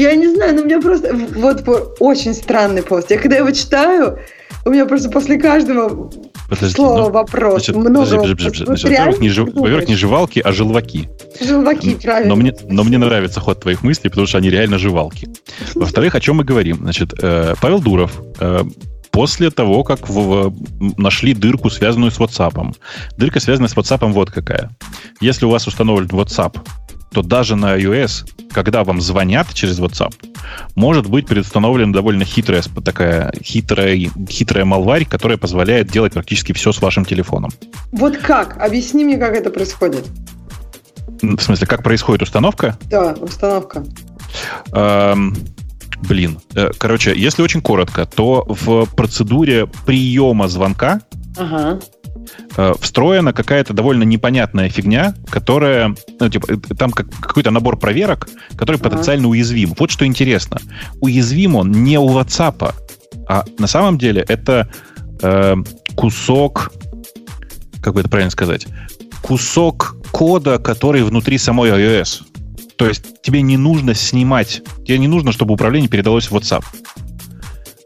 [0.00, 3.10] Я не знаю, но у меня просто вот очень странный пост.
[3.10, 4.18] Я когда его читаю,
[4.64, 6.10] у меня просто после каждого
[6.48, 7.64] подожди, слова ну, вопрос.
[7.64, 11.08] Значит, много подожди, подожди, подожди, значит, во-первых, не, жив, во-первых, не жевалки, а желваки.
[11.40, 12.28] Желваки, правильно.
[12.28, 15.28] Но мне, но мне нравится ход твоих мыслей, потому что они реально желвалки.
[15.74, 16.76] Во-вторых, о чем мы говорим?
[16.76, 18.64] Значит, э, Павел Дуров э,
[19.10, 20.54] после того, как в, в,
[20.98, 22.76] нашли дырку, связанную с WhatsApp.
[23.16, 24.70] Дырка, связанная с WhatsApp, вот какая.
[25.20, 26.58] Если у вас установлен WhatsApp,
[27.12, 30.14] то даже на iOS, когда вам звонят через WhatsApp,
[30.76, 33.96] может быть предустановлена довольно хитрая такая хитрая,
[34.28, 37.50] хитрая малварь, которая позволяет делать практически все с вашим телефоном.
[37.92, 38.58] Вот как?
[38.58, 40.06] Объясни мне, как это происходит.
[41.22, 42.78] В смысле, как происходит установка?
[42.88, 43.84] Да, установка.
[44.72, 45.36] Эм,
[46.08, 46.40] Блин.
[46.54, 51.00] Э, короче, если очень коротко, то в процедуре приема звонка
[51.36, 51.78] ага.
[52.56, 58.28] Э, встроена какая-то довольно непонятная фигня, которая, ну, типа, э, там как, какой-то набор проверок,
[58.56, 58.90] который ага.
[58.90, 59.74] потенциально уязвим.
[59.78, 60.58] Вот что интересно.
[61.00, 62.74] Уязвим он не у WhatsApp,
[63.28, 64.68] а на самом деле это
[65.22, 65.56] э,
[65.94, 66.72] кусок,
[67.80, 68.66] как бы это правильно сказать,
[69.22, 72.22] кусок кода, который внутри самой iOS.
[72.80, 76.64] То есть тебе не нужно снимать, тебе не нужно, чтобы управление передалось в WhatsApp.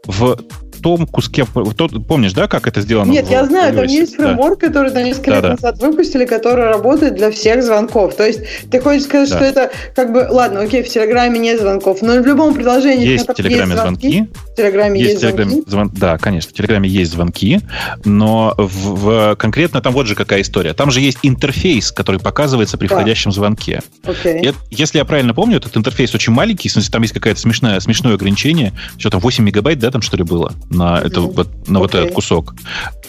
[0.05, 0.37] В
[0.81, 1.45] том куске...
[1.75, 3.11] Тот, помнишь, да, как это сделано?
[3.11, 4.67] Нет, в, я знаю, там есть фреймворк, да.
[4.67, 5.49] который на несколько да, лет да.
[5.49, 8.15] назад выпустили, который работает для всех звонков.
[8.15, 8.39] То есть
[8.71, 9.35] ты хочешь сказать, да.
[9.35, 10.27] что это как бы...
[10.29, 13.05] Ладно, окей, в Телеграме нет звонков, но в любом приложении...
[13.05, 14.09] Есть в Телеграме есть звонки.
[14.09, 14.33] звонки.
[14.55, 15.69] В Телеграме есть, есть Телеграме звонки.
[15.69, 15.91] Звон...
[15.93, 17.59] Да, конечно, в Телеграме есть звонки,
[18.05, 19.35] но в, в...
[19.35, 20.73] конкретно там вот же какая история.
[20.73, 22.95] Там же есть интерфейс, который показывается при да.
[22.95, 23.81] входящем звонке.
[24.03, 24.55] Okay.
[24.71, 28.13] если я правильно помню, этот интерфейс очень маленький, в смысле, там есть какое-то смешное, смешное
[28.13, 28.71] ограничение.
[28.97, 30.53] Что там, 8 мегабайт, да, там что ли было?
[30.69, 31.81] На, это, вот, на okay.
[31.81, 32.55] вот этот кусок.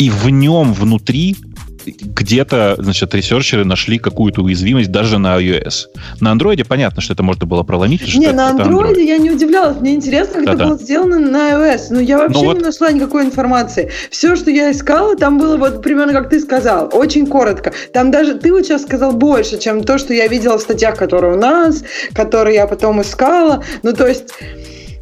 [0.01, 1.37] И в нем внутри
[1.87, 5.87] где-то, значит, ресерчеры нашли какую-то уязвимость даже на iOS.
[6.21, 8.15] На Android понятно, что это можно было проломить.
[8.17, 9.79] Не, на Android, Android я не удивлялась.
[9.79, 10.67] Мне интересно, как да, это да.
[10.67, 11.87] было сделано на iOS.
[11.91, 12.59] Но я вообще ну, вот...
[12.59, 13.91] не нашла никакой информации.
[14.11, 16.91] Все, что я искала, там было вот примерно как ты сказал.
[16.93, 17.73] Очень коротко.
[17.93, 21.35] Там даже ты вот сейчас сказал больше, чем то, что я видела в статьях, которые
[21.35, 23.63] у нас, которые я потом искала.
[23.83, 24.25] Ну, то есть...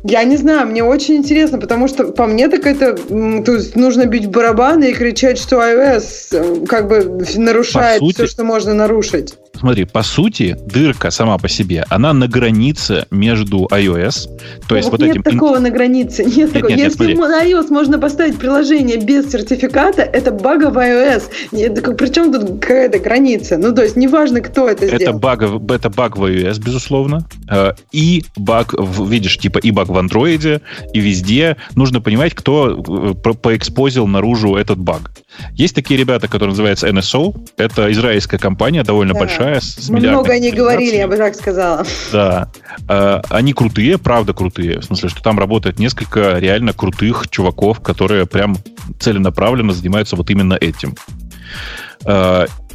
[0.06, 4.04] Я не знаю, мне очень интересно, потому что по мне так это, то есть нужно
[4.04, 9.34] бить барабаны и кричать, что iOS э, как бы нарушает сути, все, что можно нарушить.
[9.54, 14.28] Смотри, по сути, дырка сама по себе, она на границе между iOS,
[14.68, 15.22] то есть вот, вот нет этим...
[15.22, 16.70] такого на границе, нет, нет такого.
[16.70, 21.22] Нет, Если нет, на iOS можно поставить приложение без сертификата, это бага в iOS.
[21.52, 23.56] Нет, причем тут какая-то граница?
[23.56, 25.18] Ну, то есть неважно, кто это, это сделал.
[25.18, 30.60] Баг, это баг в iOS, безусловно, э, и баг, видишь, типа и баг в андроиде,
[30.92, 31.56] и везде.
[31.74, 35.12] Нужно понимать, кто э, поэкспозил наружу этот баг.
[35.54, 37.34] Есть такие ребята, которые называются NSO.
[37.56, 39.20] Это израильская компания, довольно да.
[39.20, 39.60] большая.
[39.60, 41.86] С Мы много о ней говорили, я бы так сказала.
[42.12, 42.50] Да.
[42.88, 44.80] Э, они крутые, правда крутые.
[44.80, 48.56] В смысле, что там работает несколько реально крутых чуваков, которые прям
[49.00, 50.94] целенаправленно занимаются вот именно этим.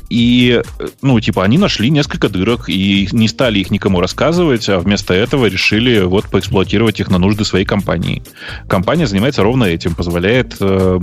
[0.10, 0.62] И,
[1.02, 5.46] ну, типа, они нашли несколько дырок и не стали их никому рассказывать, а вместо этого
[5.46, 8.24] решили вот поэксплуатировать их на нужды своей компании.
[8.68, 11.00] Компания занимается ровно этим, позволяет э,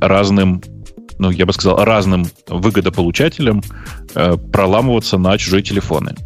[0.00, 0.62] разным
[1.18, 3.62] ну, я бы сказал, разным выгодополучателям
[4.14, 6.16] э, проламываться на чужие телефоны.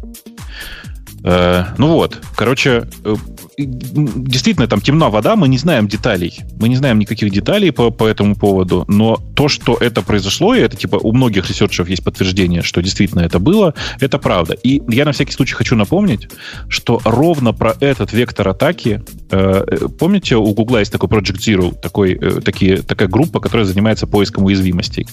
[1.23, 3.15] Э, ну вот, короче, э,
[3.57, 6.39] действительно, там темна вода, мы не знаем деталей.
[6.59, 10.59] Мы не знаем никаких деталей по, по этому поводу, но то, что это произошло, и
[10.59, 14.53] это типа у многих ресерчеров есть подтверждение, что действительно это было, это правда.
[14.53, 16.29] И я на всякий случай хочу напомнить,
[16.69, 19.65] что ровно про этот вектор атаки, э,
[19.99, 24.45] помните, у Гугла есть такой Project Zero, такой, э, такие, такая группа, которая занимается поиском
[24.45, 25.07] уязвимостей.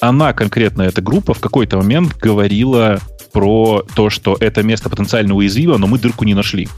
[0.00, 3.00] Она, конкретно эта группа, в какой-то момент говорила
[3.36, 6.70] про то, что это место потенциально уязвимо, но мы дырку не нашли.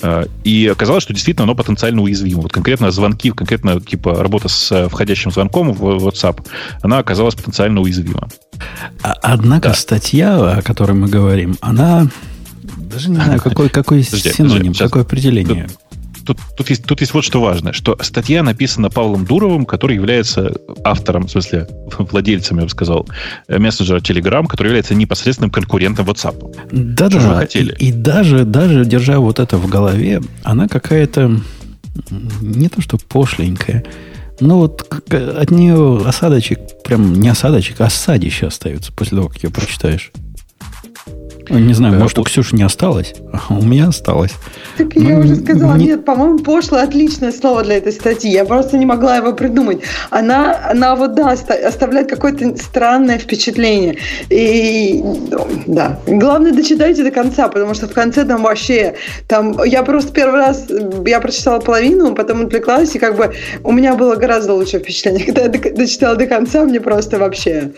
[0.00, 2.42] А, и оказалось, что действительно оно потенциально уязвимо.
[2.42, 6.46] Вот конкретно звонки, конкретно типа работа с э, входящим звонком в WhatsApp,
[6.80, 8.28] она оказалась потенциально уязвима.
[9.02, 9.74] А, однако да.
[9.74, 12.06] статья, о которой мы говорим, она
[12.76, 15.66] даже не знаю, какой, какой синоним, какое определение
[16.24, 20.54] тут, тут, есть, тут есть вот что важно, что статья написана Павлом Дуровым, который является
[20.84, 21.68] автором, в смысле,
[21.98, 23.06] владельцем, я бы сказал,
[23.48, 26.56] мессенджера Telegram, который является непосредственным конкурентом WhatsApp.
[26.70, 27.74] Да-да, хотели?
[27.78, 31.40] И, и даже, даже держа вот это в голове, она какая-то
[32.40, 33.84] не то что пошленькая,
[34.40, 39.50] но вот от нее осадочек, прям не осадочек, а осадище остается после того, как ее
[39.50, 40.10] прочитаешь.
[41.52, 44.32] Не знаю, может, у Ксюши не осталось, а у меня осталось.
[44.78, 45.86] Так я ну, уже сказала, не...
[45.86, 48.30] нет, по-моему, пошло отличное слово для этой статьи.
[48.30, 49.80] Я просто не могла его придумать.
[50.10, 53.98] Она, она вот, да, оставляет какое-то странное впечатление.
[54.30, 55.02] И,
[55.66, 58.94] да, главное, дочитайте до конца, потому что в конце там вообще,
[59.28, 60.66] там, я просто первый раз,
[61.06, 65.26] я прочитала половину, потом отвлеклась, и как бы у меня было гораздо лучшее впечатление.
[65.26, 67.72] Когда я дочитала до конца, мне просто вообще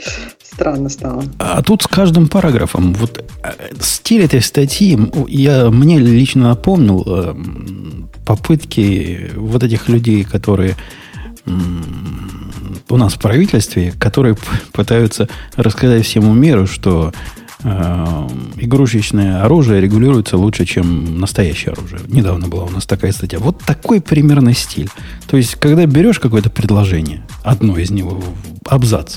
[0.55, 1.25] странно стало.
[1.39, 3.51] А тут с каждым параграфом, вот э,
[3.81, 4.99] стиль этой статьи,
[5.29, 7.35] я, мне лично напомнил э,
[8.25, 10.77] попытки вот этих людей, которые
[11.47, 14.37] у нас в правительстве, которые
[14.73, 17.13] пытаются рассказать всему миру, что
[17.63, 22.01] э, игрушечное оружие регулируется лучше, чем настоящее оружие.
[22.09, 23.39] Недавно была у нас такая статья.
[23.41, 24.89] Вот такой примерный стиль.
[25.27, 28.23] То есть, когда берешь какое-то предложение, одно из него,
[28.65, 29.17] абзац,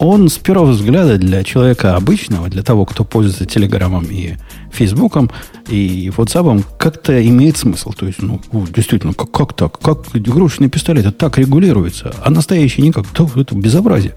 [0.00, 4.36] он с первого взгляда для человека обычного, для того, кто пользуется телеграммом и
[4.72, 5.30] Фейсбуком
[5.68, 7.92] и WhatsApp как-то имеет смысл.
[7.92, 8.40] То есть, ну,
[8.74, 9.78] действительно, как, как так?
[9.78, 13.06] Как игрушечный пистолет это так регулируется, а настоящий никак?
[13.08, 14.14] То, это безобразие.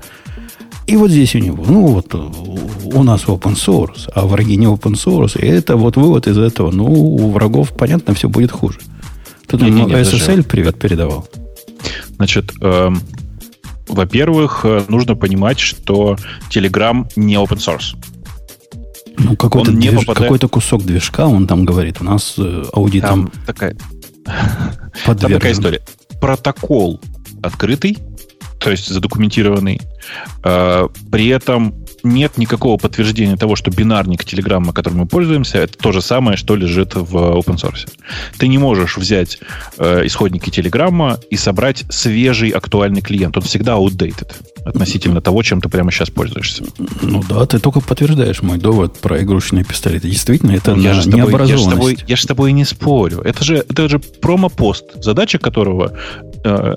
[0.88, 4.94] И вот здесь у него, ну вот у нас open source, а враги не open
[4.94, 6.72] source, и это вот вывод из этого.
[6.72, 8.80] Ну, у врагов, понятно, все будет хуже.
[9.48, 10.44] Тут он SSL даже...
[10.44, 11.28] привет передавал.
[12.16, 13.02] Значит, эм,
[13.88, 16.16] во-первых, э, нужно понимать, что
[16.50, 17.96] Telegram не open source.
[19.18, 19.92] Ну, какой-то, движ...
[19.92, 20.18] попадает...
[20.18, 23.78] какой-то кусок движка, он там говорит, у нас э, аудитом там такая...
[25.06, 25.82] Там такая история.
[26.22, 27.02] Протокол
[27.42, 27.98] открытый,
[28.60, 29.82] то есть задокументированный.
[30.44, 35.91] Э, при этом нет никакого подтверждения того, что бинарник Телеграмма, которым мы пользуемся, это то
[35.91, 37.89] же самое, что лежит в open source.
[38.38, 39.39] Ты не можешь взять
[39.78, 43.38] э, исходники Телеграмма и собрать свежий актуальный клиент.
[43.38, 44.34] Он всегда outdated
[44.66, 46.64] относительно того, чем ты прямо сейчас пользуешься.
[47.01, 50.10] Ну да, ты только подтверждаешь мой довод про игрушечные пистолеты.
[50.10, 51.10] Действительно, это я же.
[51.10, 53.22] Я же, с тобой, я же с тобой не спорю.
[53.22, 55.97] Это же, это же промо-пост, задача которого
[56.43, 56.76] э,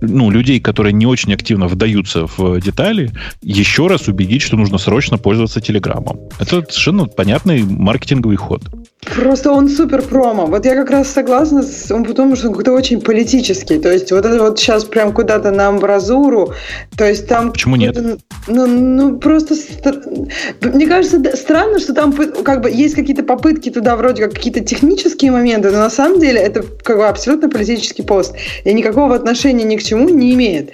[0.00, 3.10] ну, людей, которые не очень активно вдаются в детали,
[3.40, 6.28] еще раз убедить, что нужно срочно пользоваться Телеграмом.
[6.38, 8.60] Это совершенно понятный маркетинговый ход.
[9.00, 10.46] Просто он супер промо.
[10.46, 13.78] Вот я как раз согласна с он потому, что он какой-то очень политический.
[13.78, 16.52] То есть вот это вот сейчас прям куда-то на амбразуру.
[16.98, 17.52] То есть там...
[17.52, 17.96] Почему нет?
[18.46, 19.54] Ну, ну просто...
[20.60, 22.12] Мне кажется, странно, что там
[22.44, 26.38] как бы есть какие-то попытки туда вроде как какие-то технические моменты, но на самом деле
[26.38, 28.34] это как бы абсолютно политический пост.
[28.64, 30.72] И никакого отношения ни к чему не имеет.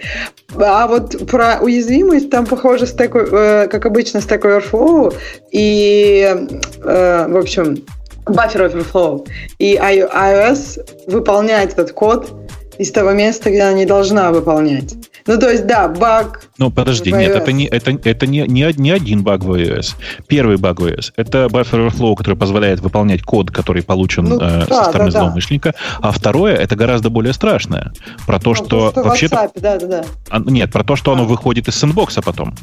[0.57, 5.14] А вот про уязвимость там похоже с такой, э, как обычно, такой Overflow.
[5.53, 6.35] И,
[6.83, 7.85] э, в общем,
[8.29, 9.27] buffer overflow.
[9.59, 12.33] И iOS выполняет этот код
[12.79, 14.95] из того места, где она не должна выполнять.
[15.27, 16.49] Ну, то есть, да, баг.
[16.57, 19.95] Ну, подожди, нет, это не, это, это не, не, не один баг в iOS.
[20.27, 24.64] Первый баг в iOS это buffer overflow, который позволяет выполнять код, который получен ну, э,
[24.66, 25.73] да, со стороны да, злоумышленника.
[25.73, 26.09] Да.
[26.09, 27.93] А второе это гораздо более страшное.
[28.27, 29.51] Про то, ну, что, что вообще-то.
[29.57, 30.05] Да, да, да.
[30.31, 31.14] А, нет, про то, что а.
[31.14, 32.55] оно выходит из сэндбокса потом.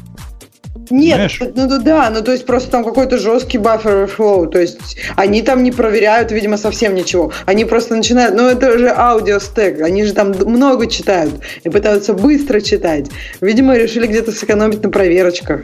[0.90, 4.96] Нет, ну, ну да, ну то есть просто там какой-то жесткий buffer flow, то есть
[5.16, 7.32] они там не проверяют, видимо, совсем ничего.
[7.44, 11.34] Они просто начинают, ну это же аудиостек, они же там много читают
[11.64, 13.06] и пытаются быстро читать.
[13.40, 15.62] Видимо, решили где-то сэкономить на проверочках.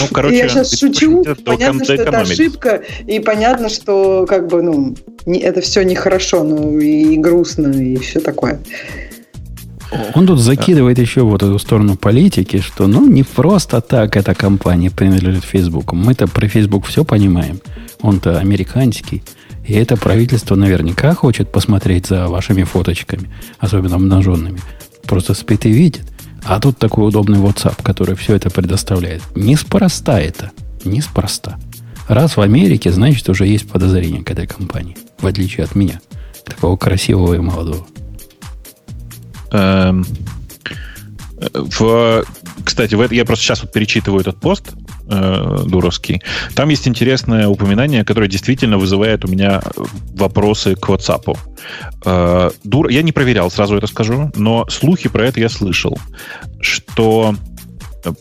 [0.00, 4.96] Ну, короче, я сейчас шучу, понятно, что это ошибка, и понятно, что как бы, ну,
[5.24, 8.58] не, это все нехорошо, ну, и грустно, и все такое.
[10.14, 14.90] Он тут закидывает еще вот эту сторону политики, что ну не просто так эта компания
[14.90, 15.96] принадлежит Фейсбуку.
[15.96, 17.60] Мы-то про Фейсбук все понимаем.
[18.00, 19.22] Он-то американский.
[19.66, 24.60] И это правительство наверняка хочет посмотреть за вашими фоточками, особенно обнаженными.
[25.06, 26.02] Просто спит и видит.
[26.44, 29.22] А тут такой удобный WhatsApp, который все это предоставляет.
[29.34, 30.50] Неспроста это.
[30.84, 31.58] Неспроста.
[32.06, 34.96] Раз в Америке, значит, уже есть подозрение к этой компании.
[35.18, 36.00] В отличие от меня.
[36.44, 37.86] Такого красивого и молодого.
[39.54, 40.04] Эм,
[41.52, 42.24] в,
[42.64, 44.72] кстати, в это, я просто сейчас вот перечитываю этот пост
[45.08, 46.22] э, дуровский.
[46.54, 49.62] Там есть интересное упоминание, которое действительно вызывает у меня
[50.16, 51.38] вопросы к WhatsApp.
[52.04, 55.98] Э, дур, я не проверял, сразу это скажу, но слухи про это я слышал,
[56.60, 57.34] что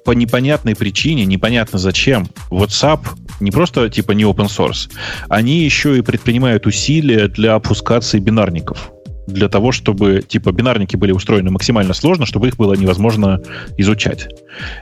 [0.05, 3.01] по непонятной причине, непонятно зачем, WhatsApp
[3.39, 4.89] не просто типа не open source,
[5.29, 8.92] они еще и предпринимают усилия для опускации бинарников
[9.27, 13.41] для того, чтобы типа бинарники были устроены максимально сложно, чтобы их было невозможно
[13.77, 14.27] изучать.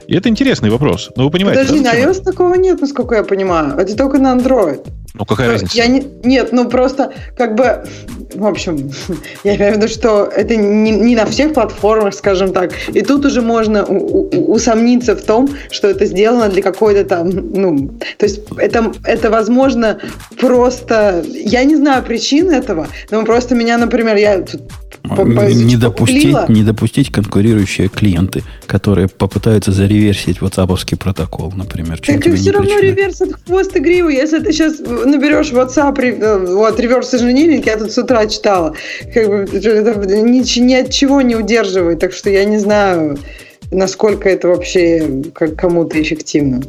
[0.08, 1.10] И это интересный вопрос.
[1.16, 3.78] Но вы понимаете, Подожди, да, на iOS такого нет, насколько я понимаю.
[3.78, 4.86] Это только на Android.
[5.14, 5.76] Ну, какая разница?
[5.76, 7.84] Я не, нет, ну просто как бы,
[8.34, 8.92] в общем,
[9.44, 12.72] я имею в виду, что это не, не на всех платформах, скажем так.
[12.94, 17.30] И тут уже можно у, у, усомниться в том, что это сделано для какой-то там,
[17.30, 20.00] ну, то есть это, это возможно
[20.40, 24.62] просто, я не знаю причин этого, но просто меня, например, я тут
[25.04, 32.00] не допустить, не допустить конкурирующие клиенты, которые попытаются зареверсить WhatsApp протокол, например.
[32.00, 34.10] Так и все равно реверсит хвост и гриву.
[34.10, 38.76] Если ты сейчас наберешь WhatsApp, э, вот, реверс инжиниринг, я тут с утра читала,
[39.14, 39.48] как бы,
[40.08, 43.18] ни, ни от чего не удерживает, так что я не знаю,
[43.72, 46.62] насколько это вообще как кому-то эффективно.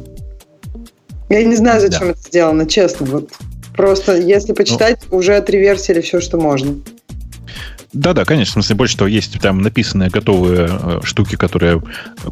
[1.29, 2.11] Я не знаю, зачем да.
[2.11, 3.05] это сделано, честно.
[3.05, 3.29] Вот
[3.75, 6.75] просто если почитать, ну, уже отреверсили все, что можно.
[7.93, 8.51] Да-да, конечно.
[8.51, 11.81] В смысле, больше того, есть там написанные готовые э, штуки, которые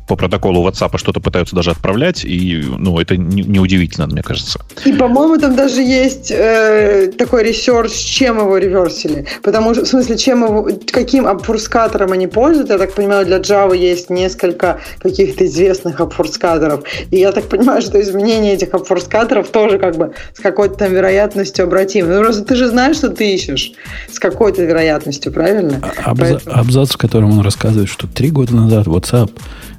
[0.08, 4.60] по протоколу WhatsApp что-то пытаются даже отправлять, и, ну, это неудивительно, не мне кажется.
[4.86, 9.26] И, по-моему, там даже есть э, такой research, чем его реверсили.
[9.44, 12.74] Потому что, в смысле, чем его, каким обфускатором они пользуются.
[12.74, 16.84] Я так понимаю, для Java есть несколько каких-то известных обфускаторов.
[17.12, 21.64] И я так понимаю, что изменение этих обфускаторов тоже как бы с какой-то там вероятностью
[21.64, 22.16] обратимы.
[22.16, 23.74] Ну, просто ты же знаешь, что ты ищешь
[24.12, 25.51] с какой-то вероятностью, правильно?
[25.52, 25.80] Правильно?
[25.82, 26.56] А, абза- Поэтому...
[26.56, 29.32] Абзац, в котором он рассказывает, что три года назад WhatsApp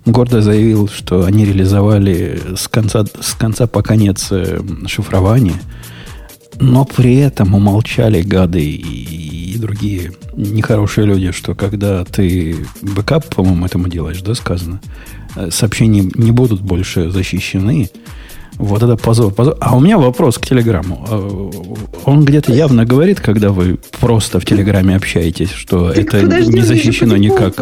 [0.04, 5.60] гордо заявил, что они реализовали с конца, с конца по конец э, шифрование,
[6.60, 13.66] но при этом умолчали гады и, и другие нехорошие люди, что когда ты бэкап, по-моему,
[13.66, 14.80] этому делаешь, да, сказано,
[15.36, 17.90] э, сообщения не будут больше защищены,
[18.62, 19.56] вот это позор, позор.
[19.60, 21.04] А у меня вопрос к Телеграмму.
[21.08, 21.50] А,
[22.04, 26.62] он где-то явно говорит, когда вы просто в Телеграме общаетесь, что так это подожди, не
[26.62, 27.54] защищено никак.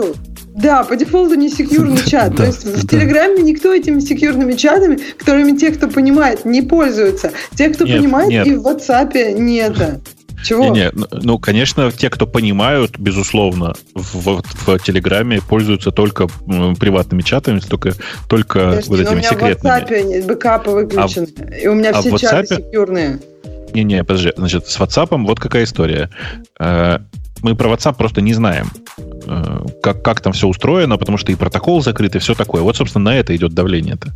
[0.55, 2.37] Да, по дефолту не секьюрный чат.
[2.37, 7.33] То есть в Телеграме никто этими секьюрными чатами, которыми те, кто понимает, не пользуются.
[7.55, 10.01] Те, кто понимает, и в WhatsApp не это.
[10.45, 10.65] Чего?
[10.65, 16.29] Не, не, ну, ну, конечно, те, кто понимают, безусловно, в, в, Телеграме пользуются только
[16.79, 17.93] приватными чатами, только,
[18.29, 19.73] только Подожди, вот этими секретными.
[19.73, 22.19] У меня в WhatsApp бэкапы выключены, а, и у меня а все WhatsApp...
[22.19, 23.21] чаты секьюрные.
[23.75, 26.11] Не-не, подожди, значит, с WhatsApp вот какая история.
[26.59, 26.99] Э,
[27.43, 28.71] мы про WhatsApp просто не знаем,
[29.83, 32.63] как, как там все устроено, потому что и протокол закрыт, и все такое.
[32.63, 34.09] Вот, собственно, на это идет давление-то.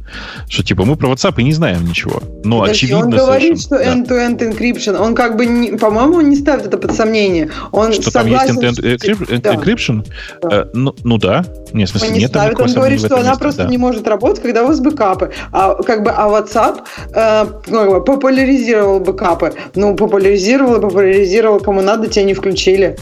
[0.48, 2.22] Что, типа, мы про WhatsApp и не знаем ничего.
[2.44, 3.04] Но Подожди, очевидно...
[3.04, 4.46] Он говорит, что end-to-end да.
[4.46, 4.96] encryption.
[4.96, 7.50] Он как бы, не, по-моему, не ставит это под сомнение.
[7.72, 10.06] Он что согласен, там есть end-to-end encryption?
[10.42, 10.62] Да.
[10.62, 11.44] Э, ну, ну да.
[11.72, 12.60] Не, в смысле, он не нет ставит.
[12.60, 13.68] Он говорит, что она месте, просто да.
[13.68, 15.32] не может работать, когда у вас бэкапы.
[15.52, 16.80] А, как бы, а WhatsApp
[17.14, 19.54] э, ну, популяризировал бэкапы.
[19.74, 22.96] Ну, популяризировал и популяризировал, кому надо, тебя не включили.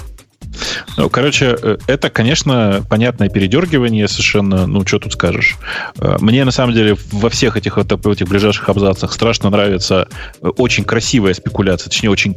[0.96, 5.56] Ну, короче, э, это, конечно, понятное передергивание совершенно, ну, что тут скажешь.
[5.98, 10.08] Э, мне, на самом деле, во всех этих, вот, этих ближайших абзацах страшно нравится
[10.40, 12.36] э, очень красивая спекуляция, точнее, очень,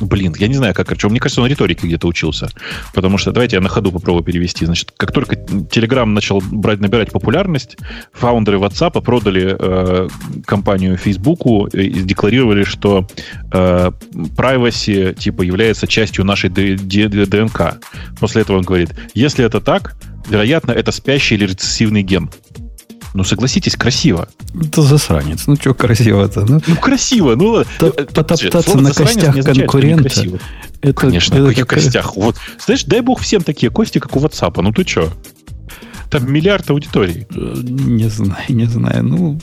[0.00, 2.48] блин, я не знаю, как, причем, мне кажется, он риторике где-то учился,
[2.94, 4.64] потому что, давайте я на ходу попробую перевести.
[4.64, 7.76] Значит, как только Telegram начал брать, набирать популярность,
[8.12, 10.08] фаундеры WhatsApp продали э,
[10.44, 11.38] компанию Facebook
[11.74, 13.06] и декларировали, что
[13.52, 17.47] э, privacy, типа, является частью нашей ДНК.
[18.20, 19.96] После этого он говорит, если это так,
[20.28, 22.30] вероятно, это спящий или рецессивный ген.
[23.14, 24.28] Ну, согласитесь, красиво.
[24.54, 25.46] Это засранец.
[25.46, 26.44] Ну, что красиво-то?
[26.44, 27.34] Ну, ну красиво.
[27.34, 30.22] Ну, потоптаться на костях конкурента.
[30.80, 31.82] Это, Конечно, это на каких такая...
[31.82, 32.16] костях?
[32.16, 34.60] Вот, знаешь, дай бог всем такие кости, как у WhatsApp.
[34.62, 35.12] Ну, ты что?
[36.10, 37.26] Там миллиард аудиторий.
[37.30, 39.04] Не знаю, не знаю.
[39.04, 39.40] Ну,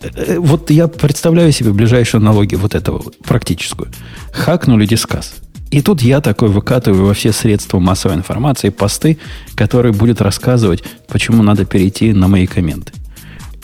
[0.00, 3.90] э, вот я представляю себе ближайшую аналогию вот этого, практическую.
[4.32, 5.34] Хакнули дискас.
[5.70, 9.18] И тут я такой выкатываю во все средства массовой информации посты,
[9.54, 12.92] которые будет рассказывать, почему надо перейти на мои комменты.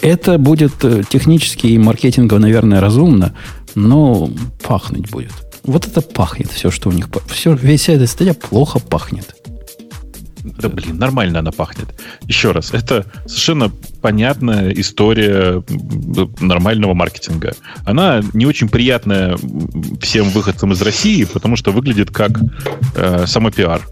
[0.01, 3.35] Это будет э, технически и маркетингово, наверное, разумно,
[3.75, 4.31] но
[4.63, 5.33] пахнуть будет.
[5.65, 7.09] Вот это пахнет все, что у них...
[7.29, 9.36] Все, весь эта статья плохо пахнет.
[10.59, 11.89] Да блин, нормально она пахнет.
[12.23, 13.71] Еще раз, это совершенно
[14.01, 15.63] понятная история
[16.41, 17.55] нормального маркетинга.
[17.85, 19.37] Она не очень приятная
[20.01, 22.39] всем выходцам из России, потому что выглядит как
[22.95, 23.83] э, самопиар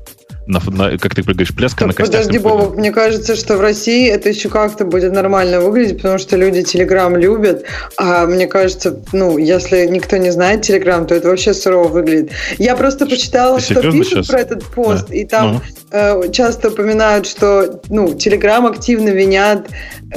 [0.46, 2.22] на, на, как ты говоришь, пляска на костях.
[2.22, 6.36] Подожди, Бобок, мне кажется, что в России это еще как-то будет нормально выглядеть, потому что
[6.36, 7.64] люди Телеграм любят,
[7.96, 12.32] а мне кажется, ну, если никто не знает Телеграм, то это вообще сурово выглядит.
[12.58, 14.26] Я просто почитала, ты что пишут сейчас?
[14.26, 15.14] про этот пост, да.
[15.14, 15.60] и там ну.
[15.90, 19.68] э, часто упоминают, что, ну, Телеграм активно винят,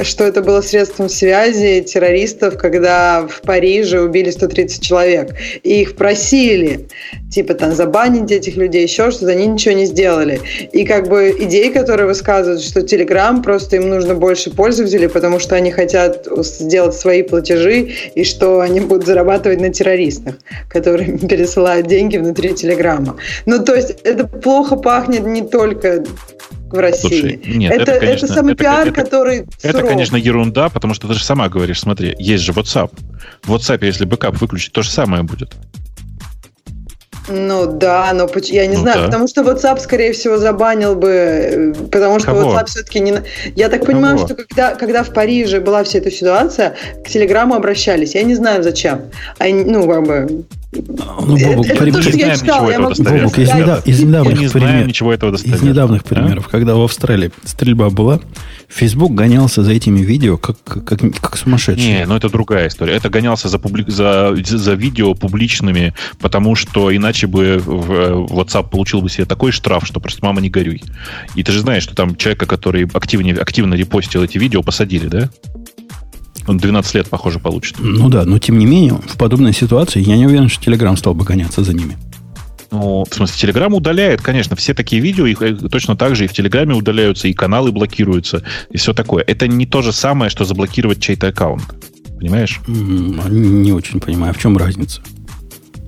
[0.03, 6.87] что это было средством связи террористов, когда в Париже убили 130 человек, и их просили,
[7.31, 10.39] типа, там, забанить этих людей, еще что-то, они ничего не сделали.
[10.71, 15.55] И как бы идеи, которые высказывают, что Telegram просто им нужно больше пользователей, потому что
[15.55, 20.35] они хотят сделать свои платежи, и что они будут зарабатывать на террористах,
[20.69, 23.17] которые пересылают деньги внутри Телеграма.
[23.45, 26.03] Ну, то есть это плохо пахнет не только
[26.71, 27.19] в России.
[27.21, 29.89] Слушай, нет, это, это, конечно, это самый это, пиар, это, который Это, суров.
[29.89, 32.91] конечно, ерунда, потому что ты же сама говоришь, смотри, есть же WhatsApp.
[33.43, 35.55] В WhatsApp, если бэкап выключить, то же самое будет.
[37.29, 39.05] Ну да, но я не ну, знаю, да.
[39.07, 42.53] потому что WhatsApp, скорее всего, забанил бы, э, потому что Кого?
[42.53, 43.21] WhatsApp все-таки не...
[43.55, 43.91] Я так Кого?
[43.91, 48.15] понимаю, что когда, когда в Париже была вся эта ситуация, к Телеграму обращались.
[48.15, 49.11] Я не знаю, зачем.
[49.39, 50.45] Они, ну, как бы...
[50.73, 52.35] Ну, Бобук, Это я
[53.13, 56.03] я могу из, недав- недавних не знаем примеров, ничего этого из недавних А?
[56.03, 58.19] примеров, когда в Австралии стрельба была,
[58.67, 61.87] Facebook гонялся за этими видео как, как, как сумасшедший.
[61.87, 62.95] Не, ну это другая история.
[62.95, 68.69] Это гонялся за, публи- за, за видео публичными, потому что иначе бы в- э, WhatsApp
[68.69, 70.83] получил бы себе такой штраф, что просто мама не горюй.
[71.35, 75.29] И ты же знаешь, что там человека, который активнее, активно репостил эти видео, посадили, да?
[76.47, 77.75] Он 12 лет, похоже, получит.
[77.79, 81.13] Ну да, но тем не менее, в подобной ситуации я не уверен, что Telegram стал
[81.13, 81.97] бы гоняться за ними.
[82.71, 86.27] Ну, в смысле, Телеграм удаляет, конечно, все такие видео, их э, точно так же и
[86.27, 89.23] в Телеграме удаляются, и каналы блокируются, и все такое.
[89.25, 91.63] Это не то же самое, что заблокировать чей-то аккаунт.
[92.17, 92.59] Понимаешь?
[92.67, 95.01] Не очень понимаю, в чем разница.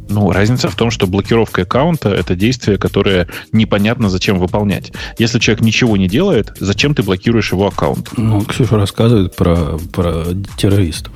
[0.10, 4.92] Ну, разница в том, что блокировка аккаунта это действие, которое непонятно зачем выполнять.
[5.18, 8.10] Если человек ничего не делает, зачем ты блокируешь его аккаунт?
[8.18, 10.26] Ну, Ксюша рассказывает про, про
[10.58, 11.14] террористов.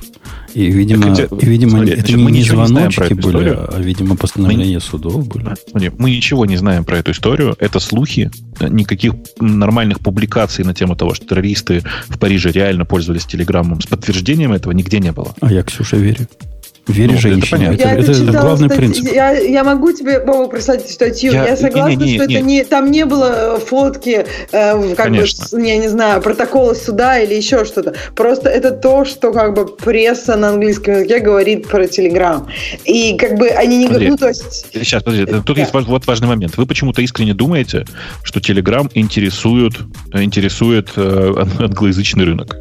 [0.54, 3.26] И, видимо, Так и, видимо смотри, это значит, не, мы не не звоночки эту были,
[3.26, 3.68] историю.
[3.74, 5.54] а, видимо, постановления судов были.
[5.68, 7.56] Смотри, Мы ничего не знаем про эту историю.
[7.58, 8.30] Это слухи.
[8.60, 14.52] Никаких нормальных публикаций на тему того, что террористы в Париже реально пользовались Телеграммом с подтверждением
[14.52, 15.34] этого нигде не было.
[15.40, 16.28] А я, Ксюша, верю.
[16.86, 17.70] Верю Ну, это женщине.
[17.74, 19.12] Это, Я это читала главный статью- принцип.
[19.14, 21.32] Я, я могу тебе, Бобу, прислать статью.
[21.32, 22.34] Я- Я, согласна, не-не-не, что не.
[22.34, 25.46] это не, там не было э, фотки, э, как бы, Конечно.
[25.46, 27.94] с- я не знаю, протокола суда или еще что-то.
[28.14, 32.48] Просто это то, что как бы пресса на английском языке говорит про Телеграм.
[32.84, 34.66] И как бы они не говорят, ну то есть...
[34.74, 35.60] Сейчас, подожди, тут Да.
[35.62, 36.56] есть вот важный момент.
[36.58, 37.86] Вы почему-то искренне думаете,
[38.22, 39.72] что Telegram интересует,
[40.12, 42.56] э, интересует э, ан- англоязычный рынок.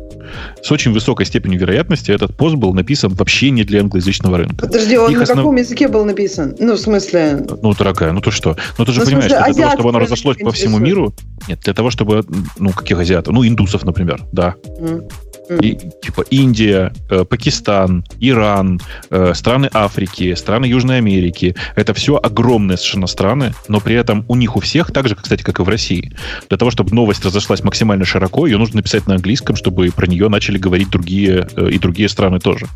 [0.62, 4.66] С очень высокой степенью вероятности этот пост был написан вообще не для англоязычного рынка.
[4.68, 6.56] Подожди, он Их на основ- каком языке был написан?
[6.60, 7.46] Ну, в смысле...
[7.62, 8.56] Ну, дорогая, ну то что?
[8.78, 11.14] Ну, ты же Ну, понимаешь, смысле, что для того, чтобы оно разошлось по всему миру,
[11.48, 12.24] нет, для того, чтобы,
[12.58, 13.34] ну, каких азиатов?
[13.34, 14.56] Ну, индусов, например, да.
[14.80, 15.04] м.
[15.50, 18.80] И, типа Индия, э, Пакистан, Иран,
[19.10, 21.56] э, страны Африки, страны Южной Америки.
[21.76, 25.44] Это все огромные совершенно страны, но при этом у них у всех, так же, кстати,
[25.44, 26.14] как и в России,
[26.50, 30.30] для того, чтобы новость разошлась максимально широко, ее нужно написать на английском, чтобы про нее
[30.30, 32.68] начали говорить другие э, и другие страны тоже.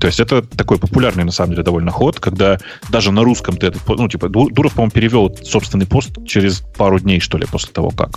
[0.00, 2.58] То есть это такой популярный, на самом деле, довольно ход, когда
[2.90, 6.98] даже на русском ты этот, ну, типа, Ду- Дуров, по-моему, перевел собственный пост через пару
[6.98, 8.10] дней, что ли, после того, как.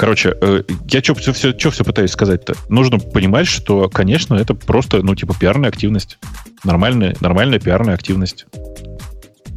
[0.00, 2.54] Короче, э, я что все, все, все пытаюсь сказать-то?
[2.70, 6.18] Нужно понимать, что, конечно, это просто, ну, типа, пиарная активность.
[6.64, 8.46] Нормальная, нормальная пиарная активность.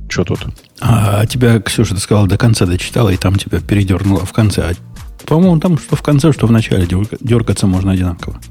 [0.10, 0.40] Что тут?
[0.82, 4.64] А тебя, Ксюша, ты сказала, до конца дочитала, и там тебя передернуло в конце.
[4.64, 4.74] А,
[5.26, 8.42] по-моему, там что в конце, что в начале дерга- дергаться можно одинаково.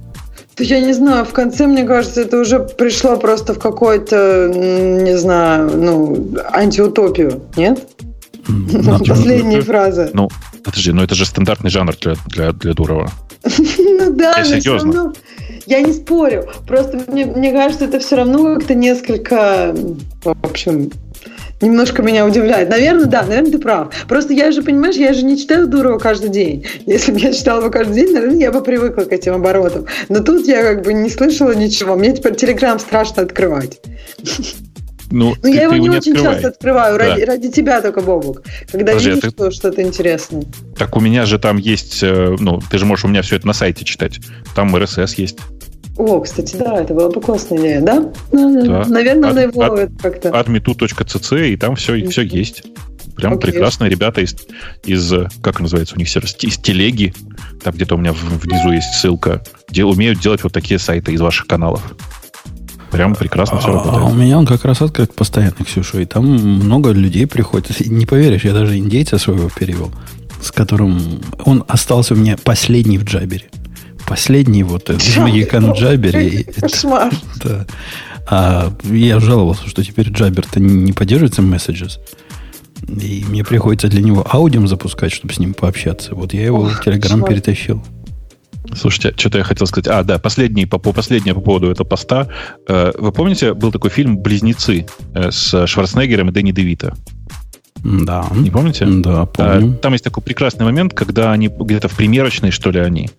[0.55, 5.05] То я не знаю, в конце, мне кажется, это уже пришло просто в какой-то, м,
[5.05, 7.87] не знаю, ну, антиутопию, нет?
[8.73, 10.11] М, надо- Последние фразы.
[10.13, 10.29] Ну,
[10.65, 13.11] подожди, ну это же стандартный жанр для, для, для Дурова.
[13.79, 14.93] Ну да, Я но серьезно.
[14.93, 15.13] равно.
[15.67, 16.49] Я не спорю.
[16.67, 19.75] Просто мне, мне кажется, это все равно как-то несколько,
[20.25, 20.91] в общем,
[21.61, 22.69] немножко меня удивляет.
[22.69, 23.95] Наверное, да, наверное, ты прав.
[24.09, 26.67] Просто я же, понимаешь, я же не читаю Дурова каждый день.
[26.87, 29.87] Если бы я читала его каждый день, наверное, я бы привыкла к этим оборотам.
[30.09, 31.95] Но тут я как бы не слышала ничего.
[31.95, 33.81] Мне теперь Телеграм страшно открывать.
[35.13, 36.35] Ну, Ну, ты- я его не, очень открывай.
[36.35, 37.05] часто открываю, Да.
[37.09, 38.43] ради, ради тебя только, Бобук.
[38.71, 40.45] Когда Подожди, а видишь ты- что, что-то интересное.
[40.77, 43.47] Так у меня же там есть, э, ну, ты же можешь у меня все это
[43.47, 44.21] на сайте читать.
[44.55, 45.39] Там RSS есть.
[45.99, 48.11] О, кстати, да, это была бы классная идея, да?
[48.33, 48.85] Да.
[48.89, 50.31] Наверное, От- надо его от- как-то...
[50.31, 52.63] admitu.cc, и там все, все есть.
[53.17, 53.53] Прям Окей.
[53.53, 54.35] прекрасные ребята из,
[54.85, 57.13] из, э, как называется у них сервис, из телеги,
[57.63, 61.47] там где-то у меня внизу есть ссылка, где умеют делать вот такие сайты из ваших
[61.47, 61.83] каналов.
[62.93, 64.17] Прям прекрасно все А, а у работает.
[64.19, 67.81] меня он как раз открыт постоянно, Ксюша, и там много людей приходит.
[67.87, 69.91] Не поверишь, я даже индейца своего перевел,
[70.43, 73.47] с которым он остался у меня последний в Джабере.
[74.07, 76.45] Последний вот этот Магикан в Джабере.
[76.45, 77.11] Кошмар.
[77.43, 77.67] да.
[78.29, 81.99] А я жаловался, что теперь Джабер-то не, поддерживается Messages.
[82.87, 86.15] И мне приходится для него аудиум запускать, чтобы с ним пообщаться.
[86.15, 87.83] Вот я его в Телеграм перетащил.
[88.75, 89.89] Слушайте, что-то я хотел сказать.
[89.89, 92.29] А, да, последний по, по, последнее по поводу этого поста.
[92.69, 96.95] Э, Вы помните, был такой фильм «Близнецы» э, с Шварценеггером и Дэнни Девито?
[97.83, 98.27] Да.
[98.33, 98.87] Не помните?
[98.87, 99.75] Да, помню.
[99.75, 103.11] А, Там есть такой прекрасный момент, когда они где-то в примерочной, что ли, они.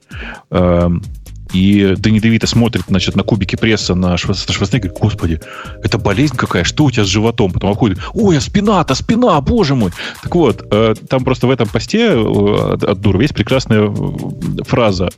[1.53, 5.41] И Дэнни Девито смотрит, значит, на кубики пресса на Швар- Шварценеггера, говорит, господи,
[5.83, 7.51] это болезнь какая, что у тебя с животом?
[7.51, 9.91] Потом обходит, ой, а спина-то, спина, боже мой.
[10.23, 15.09] Так вот, э, там просто в этом посте э, от от есть прекрасная э, фраза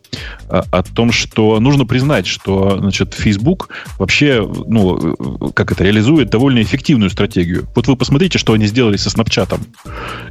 [0.49, 5.15] о том, что нужно признать, что, значит, Facebook вообще, ну,
[5.53, 7.67] как это, реализует довольно эффективную стратегию.
[7.75, 9.61] Вот вы посмотрите, что они сделали со Снапчатом.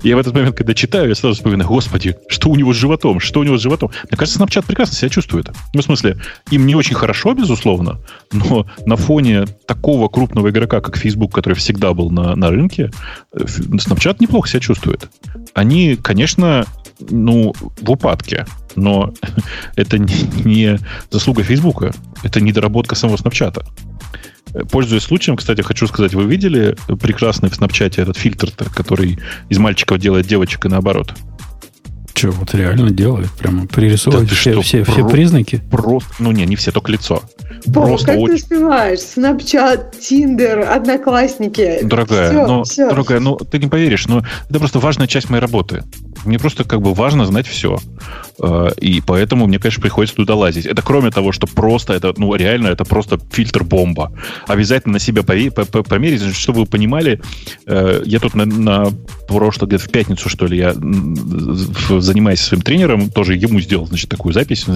[0.03, 3.21] Я в этот момент, когда читаю, я сразу вспоминаю, господи, что у него с животом,
[3.21, 3.91] что у него с животом.
[4.11, 5.49] Мне кажется, Snapchat прекрасно себя чувствует.
[5.73, 6.19] Ну, В смысле,
[6.51, 8.01] им не очень хорошо, безусловно,
[8.33, 12.91] но на фоне такого крупного игрока, как Facebook, который всегда был на, на рынке,
[13.33, 15.09] э, Snapchat неплохо себя чувствует.
[15.55, 16.65] Они, конечно,
[17.01, 19.13] ну, в упадке, но
[19.77, 20.79] это не
[21.11, 21.93] заслуга Фейсбука,
[22.23, 23.65] это недоработка самого Snapchat.
[24.71, 29.19] Пользуясь случаем, кстати, хочу сказать, вы видели прекрасный в Снапчате этот фильтр, который
[29.49, 31.13] из мальчиков делает девочек и наоборот?
[32.17, 33.31] Что, вот реально делает?
[33.33, 35.62] Прямо пририсовывает да все, что, все, про, все признаки?
[35.71, 37.23] Просто, ну не, не все, только лицо.
[37.67, 38.37] Бог, просто как очень...
[38.37, 39.01] ты успеваешь?
[39.01, 41.81] Снапчат, Тиндер, Одноклассники.
[41.83, 42.89] Дорогая, все, ну, все.
[42.89, 45.83] дорогая, ну ты не поверишь, но это просто важная часть моей работы.
[46.25, 47.79] Мне просто как бы важно знать все.
[48.41, 50.67] Э, и поэтому мне, конечно, приходится туда лазить.
[50.67, 54.12] Это кроме того, что просто это, ну, реально, это просто фильтр-бомба.
[54.47, 57.21] Обязательно на себя померить, чтобы вы понимали,
[57.67, 58.87] э, я тут на, на
[59.29, 64.33] прошлое, где-то в пятницу, что ли, я занимаясь своим тренером, тоже ему сделал, значит, такую
[64.33, 64.67] запись,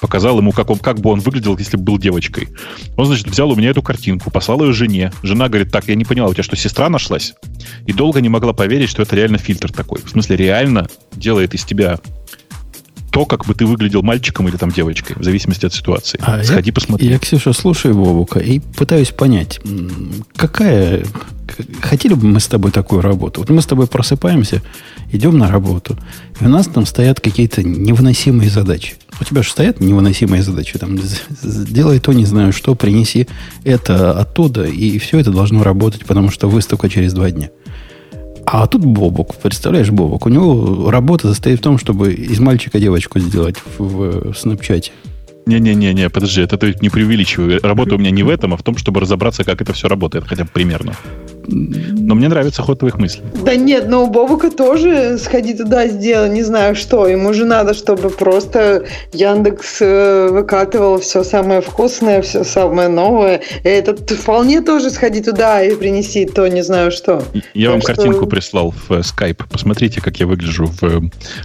[0.00, 2.48] показал ему, как, он, как бы он выглядел, если бы был девочкой.
[2.96, 5.12] Он, значит, взял у меня эту картинку, послал ее жене.
[5.22, 7.34] Жена говорит, так, я не поняла, у тебя что, сестра нашлась?
[7.86, 10.00] И долго не могла поверить, что это реально фильтр такой.
[10.08, 12.00] В смысле, реально делает из тебя
[13.10, 16.18] то, как бы ты выглядел мальчиком или там девочкой, в зависимости от ситуации.
[16.22, 17.08] А Сходи, я, посмотри.
[17.08, 19.60] Я, Ксюша, слушаю Вовука и пытаюсь понять,
[20.34, 21.04] какая...
[21.82, 23.40] Хотели бы мы с тобой такую работу?
[23.40, 24.62] Вот мы с тобой просыпаемся,
[25.12, 25.98] идем на работу,
[26.40, 28.94] и у нас там стоят какие-то невыносимые задачи.
[29.20, 30.78] У тебя же стоят невыносимые задачи.
[30.78, 30.98] Там,
[31.42, 33.26] сделай то, не знаю что, принеси
[33.64, 37.50] это оттуда, и все это должно работать, потому что выставка через два дня.
[38.50, 43.18] А тут Бобок, представляешь, Бобок, у него работа состоит в том, чтобы из мальчика девочку
[43.18, 44.92] сделать в, в снапчате.
[45.44, 47.58] Не-не-не, подожди, это ты не преувеличивай.
[47.58, 50.26] Работа у меня не в этом, а в том, чтобы разобраться, как это все работает,
[50.26, 50.94] хотя бы примерно.
[51.48, 53.24] Но мне нравится ход твоих мыслей.
[53.44, 57.06] Да нет, но у Бобука тоже сходи туда, сделай, не знаю что.
[57.06, 63.40] Ему же надо, чтобы просто Яндекс э, выкатывал все самое вкусное, все самое новое.
[63.64, 67.22] И этот вполне тоже сходи туда и принеси то, не знаю что.
[67.54, 67.94] Я так вам что...
[67.94, 69.44] картинку прислал в э, Skype.
[69.50, 71.00] Посмотрите, как я выгляжу в э,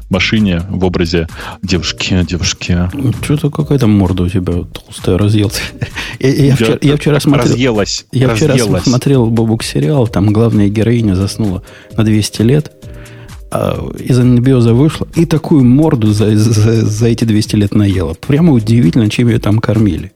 [0.10, 1.28] машине в образе
[1.62, 2.78] девушки, девушки.
[3.24, 5.62] Что-то какая-то морда у тебя толстая разъелась.
[6.20, 7.52] Я, я, вчера, я вчера смотрел...
[7.52, 8.06] Разъелась.
[8.14, 11.62] Я вчера смотрел Бобук сериал сериал, там главная героиня заснула
[11.96, 12.72] на 200 лет,
[13.52, 18.16] а из анабиоза вышла и такую морду за, за, за эти 200 лет наела.
[18.16, 20.12] Прямо удивительно, чем ее там кормили.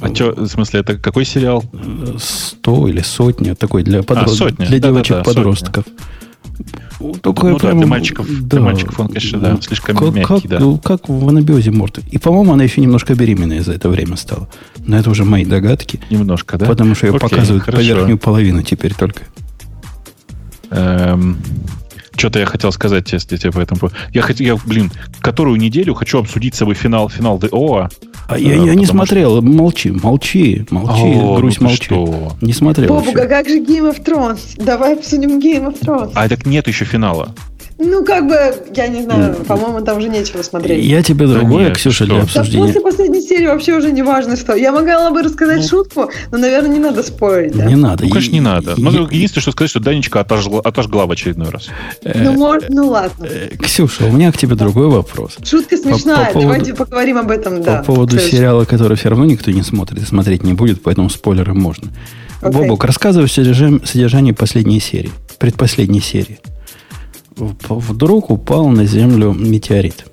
[0.00, 1.64] А что, в смысле, это какой сериал?
[2.18, 4.34] Сто или сотня, такой для, подрост...
[4.34, 4.66] а, сотня.
[4.66, 5.84] для девочек-подростков.
[7.22, 10.40] Такое ну прямо, да, для мальчиков, да, для мальчиков он, конечно, да, слишком как, мягкий,
[10.40, 10.58] как, да.
[10.58, 12.02] Ну, как в анабиозе морды.
[12.10, 14.48] И, по-моему, она еще немножко беременная за это время стала.
[14.78, 16.00] Но это уже мои догадки.
[16.10, 16.66] Немножко, да?
[16.66, 17.82] Потому что ее Окей, показывают хорошо.
[17.82, 19.22] по верхнюю половину теперь только.
[20.70, 21.38] Эм,
[22.16, 23.90] что-то я хотел сказать если тебе по этому.
[24.12, 24.90] Я хотел, я, блин,
[25.20, 27.88] которую неделю хочу обсудить с собой финал, финал ДО.
[28.28, 29.38] А я, я не смотрел.
[29.38, 29.40] Что...
[29.40, 31.84] Молчи, молчи, молчи, О, грусть, ну молчи.
[31.84, 32.32] Что?
[32.42, 32.94] Не смотрел.
[32.94, 34.40] Бобуга, как же Game of Thrones?
[34.62, 36.12] Давай обсудим Game of Thrones.
[36.14, 37.34] А так нет еще финала.
[37.78, 38.34] Ну, как бы,
[38.74, 39.44] я не знаю, mm.
[39.44, 40.84] по-моему, там уже нечего смотреть.
[40.84, 42.14] Я тебе другое, да нет, Ксюша, что?
[42.14, 42.58] для обсуждения.
[42.58, 44.56] Да после последней серии вообще уже не важно что.
[44.56, 47.56] Я могла бы рассказать ну, шутку, но, наверное, не надо спорить.
[47.56, 47.66] Да?
[47.66, 48.04] Не надо.
[48.04, 48.74] Ну, конечно, не надо.
[48.76, 51.68] Но ну, единственное, что сказать, что Данечка отожгла, отожгла в очередной раз.
[52.02, 53.24] Э, ну, может, ну ладно.
[53.24, 55.36] Э, Ксюша, у меня к тебе другой вопрос.
[55.44, 57.78] Шутка смешная, давайте поговорим об этом, да.
[57.78, 61.54] По поводу сериала, который все равно никто не смотрит и смотреть не будет, поэтому спойлеры
[61.54, 61.92] можно.
[62.42, 66.40] Бобок, рассказывай содержание последней серии, предпоследней серии
[67.38, 70.06] вдруг упал на Землю метеорит.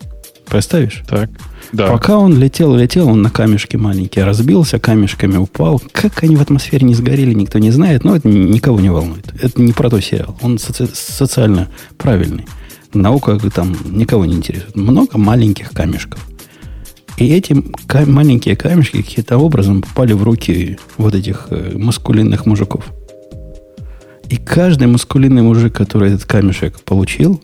[0.47, 1.03] Представишь?
[1.07, 1.29] Так.
[1.71, 1.87] Да.
[1.87, 5.81] Пока он летел, летел, он на камешке маленькие разбился, камешками упал.
[5.91, 9.33] Как они в атмосфере не сгорели, никто не знает, но это никого не волнует.
[9.41, 10.37] Это не про то сериал.
[10.41, 12.45] Он соци- социально правильный.
[12.93, 14.75] Наука там никого не интересует.
[14.75, 16.25] Много маленьких камешков.
[17.17, 17.55] И эти
[18.05, 22.85] маленькие камешки каким-то образом попали в руки вот этих э, маскулинных мужиков.
[24.29, 27.41] И каждый маскулинный мужик, который этот камешек получил,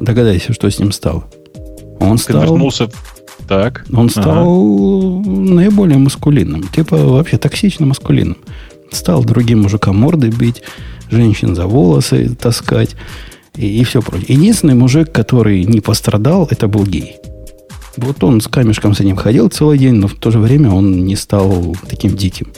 [0.00, 1.24] догадайся, что с ним стало.
[2.00, 2.58] Он стал...
[3.48, 3.84] Так.
[3.92, 5.30] Он стал ага.
[5.30, 6.64] наиболее маскулинным.
[6.68, 8.38] Типа вообще токсично маскулинным.
[8.90, 10.62] Стал другим мужикам морды бить,
[11.10, 12.96] женщин за волосы таскать
[13.56, 14.36] и, и все прочее.
[14.36, 17.16] Единственный мужик, который не пострадал, это был гей.
[17.96, 21.04] Вот он с камешком за ним ходил целый день, но в то же время он
[21.04, 22.52] не стал таким диким.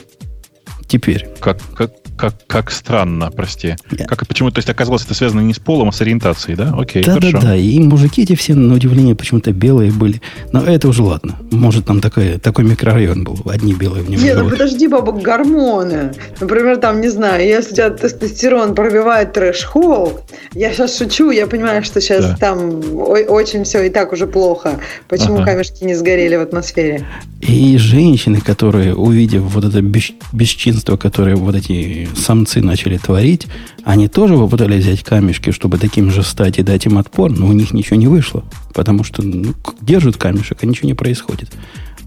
[0.87, 1.27] Теперь.
[1.39, 3.75] Как, как, как, как странно, прости.
[3.91, 4.51] Я- Как и почему?
[4.51, 6.73] То есть оказалось, это связано не с полом, а с ориентацией, да?
[6.77, 7.31] Окей, Да, хорошо.
[7.33, 7.55] да, да.
[7.55, 10.21] И мужики эти все, на удивление, почему-то белые были.
[10.51, 11.35] Но это уже ладно.
[11.51, 13.39] Может, там такой, такой микрорайон был.
[13.45, 16.13] Одни белые в нем Не, ну подожди, баба, гормоны.
[16.39, 20.21] Например, там, не знаю, если у тебя тестостерон пробивает трэш-холл,
[20.53, 22.37] я сейчас шучу, я понимаю, что сейчас Да.
[22.37, 24.79] там о- очень все и так уже плохо.
[25.09, 25.45] Почему Ага.
[25.45, 27.05] камешки не сгорели в атмосфере?
[27.41, 33.47] И женщины, которые, увидев вот это бес- бесчинство, которое вот эти самцы начали творить,
[33.83, 37.53] они тоже попытались взять камешки, чтобы таким же стать и дать им отпор, но у
[37.53, 38.43] них ничего не вышло.
[38.73, 41.51] Потому что ну, держат камешек, а ничего не происходит.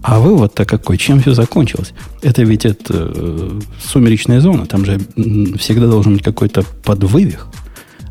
[0.01, 0.97] А вывод-то какой?
[0.97, 1.93] Чем все закончилось?
[2.21, 4.65] Это ведь это э, сумеречная зона.
[4.65, 4.99] Там же
[5.57, 7.47] всегда должен быть какой-то подвывих.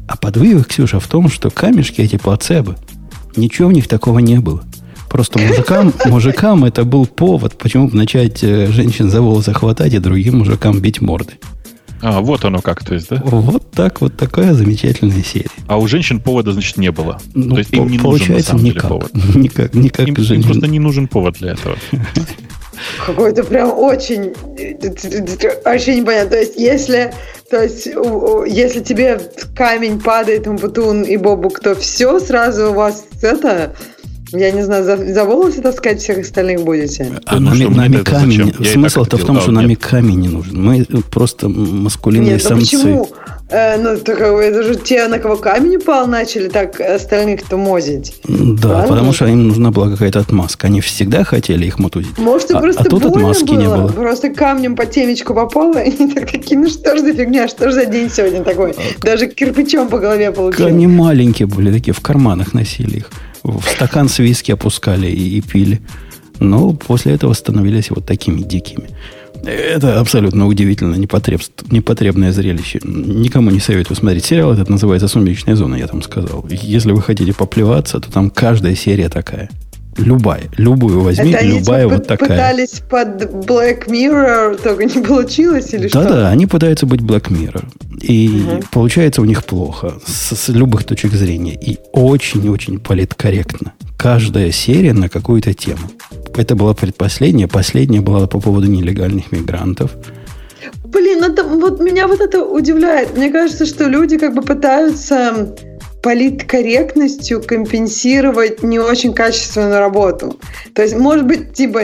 [0.06, 2.76] А подвывих, Ксюша, в том, что камешки эти плацебо.
[3.36, 4.64] Ничего в них такого не было.
[5.08, 9.98] Просто мужикам, мужикам это был повод, почему бы начать э, женщин за волосы хватать и
[9.98, 11.34] другим мужикам бить морды.
[12.00, 13.20] А, вот оно как, то есть, да?
[13.24, 15.50] Вот так, вот такая замечательная серия.
[15.66, 17.20] А у женщин повода, значит, не было.
[17.34, 18.88] Ну, то есть им не нужен, на получается, самом деле, никак.
[18.88, 19.10] повод.
[19.34, 21.76] Никак, никак Им, им просто не нужен повод для этого.
[23.06, 24.34] Какой-то прям очень...
[25.64, 26.30] Вообще непонятно.
[26.30, 27.12] То есть, если...
[27.50, 27.86] То есть,
[28.46, 29.20] если тебе
[29.56, 33.74] камень падает, Умпутун и Бобук, то все сразу у вас это...
[34.32, 37.20] Я не знаю, за, за волосы таскать всех остальных будете?
[37.26, 38.52] А Ну, нами, нами это камень.
[38.58, 39.40] и Смысл-то в том, делал.
[39.42, 39.78] что А, нами нет.
[39.78, 40.62] камень не нужен.
[40.62, 42.76] Мы просто маскулинные Нет, ну самцы.
[42.76, 43.08] почему?
[43.50, 48.20] Э, ну, так, э, это же те, на кого камень упал, начали так остальных-то мозить.
[48.24, 48.88] Да, Правильно?
[48.88, 50.66] потому что им нужна была какая-то отмазка.
[50.66, 52.18] Они всегда хотели их мутузить.
[52.18, 53.88] Может, и А- просто а тут отмазки было, не было.
[53.88, 57.70] Просто камнем по темечку попало, и они так такие, ну что ж за фигня, что
[57.70, 58.74] ж за день сегодня такой?
[59.00, 60.66] Даже кирпичом по голове получил.
[60.66, 63.10] Они маленькие были, такие в карманах носили их.
[63.50, 65.80] В стакан с виски опускали и, и пили.
[66.40, 68.90] Но после этого становились вот такими дикими.
[69.44, 72.80] Это абсолютно удивительно непотребст- непотребное зрелище.
[72.84, 74.52] Никому не советую смотреть сериал.
[74.52, 76.46] Этот называется «Сумеречная зона», я там сказал.
[76.50, 79.48] Если вы хотите поплеваться, то там каждая серия такая.
[79.98, 80.42] Любая.
[80.56, 82.28] Любую возьми, Это они любая типа, вот такая.
[82.28, 86.02] пытались под Black Mirror, только не получилось или что?
[86.02, 87.64] Да-да, они пытаются быть Black Mirror.
[88.00, 88.60] И Мгм.
[88.70, 91.54] получается у них плохо с, с любых точек зрения.
[91.54, 93.72] И очень-очень политкорректно.
[93.98, 95.90] Каждая серия на какую-то тему.
[96.36, 97.48] Это была предпоследняя.
[97.48, 99.90] Последняя была по поводу нелегальных мигрантов.
[100.84, 103.16] Блин, это, вот меня вот это удивляет.
[103.16, 105.54] Мне кажется, что люди как бы пытаются
[106.08, 110.40] политкорректностью компенсировать не очень качественную работу.
[110.72, 111.82] То есть, может быть, типа,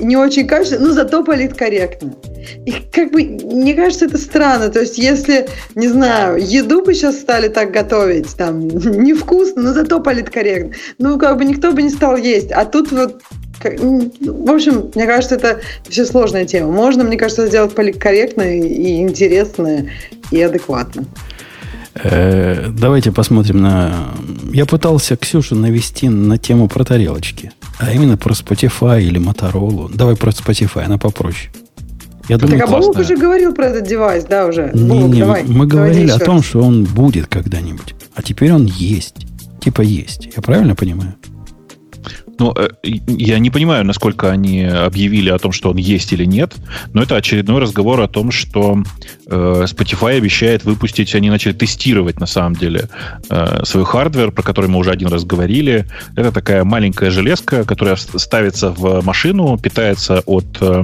[0.00, 2.14] не очень качественно, но зато политкорректно.
[2.66, 4.68] И как бы, мне кажется, это странно.
[4.68, 9.98] То есть, если, не знаю, еду бы сейчас стали так готовить, там, невкусно, но зато
[9.98, 10.72] политкорректно.
[10.98, 12.52] Ну, как бы никто бы не стал есть.
[12.52, 13.22] А тут вот
[13.64, 16.70] м, В общем, мне кажется, это все сложная тема.
[16.70, 19.90] Можно, мне кажется, сделать политкорректно и интересно,
[20.30, 21.06] и адекватно.
[21.94, 24.08] Э, давайте посмотрим на...
[24.52, 27.52] Я пытался Ксюшу навести на тему про тарелочки.
[27.78, 29.90] А именно про Spotify или Motorola.
[29.94, 31.50] Давай про Spotify, она попроще.
[32.28, 33.00] Я думаю, так, а классно.
[33.02, 34.70] уже говорил про этот девайс, да, уже?
[34.72, 35.44] Не, Бобук, не, давай.
[35.44, 36.46] мы говорили о том, раз.
[36.46, 37.94] что он будет когда-нибудь.
[38.14, 39.26] А теперь он есть.
[39.60, 40.30] Типа есть.
[40.34, 41.14] Я правильно понимаю?
[42.38, 42.68] Ну, э,
[43.06, 46.54] я не понимаю, насколько они объявили о том, что он есть или нет,
[46.92, 48.82] но это очередной разговор о том, что
[49.26, 52.88] э, Spotify обещает выпустить, они начали тестировать на самом деле
[53.30, 55.86] э, свой hardware, про который мы уже один раз говорили.
[56.16, 60.82] Это такая маленькая железка, которая ставится в машину, питается от э,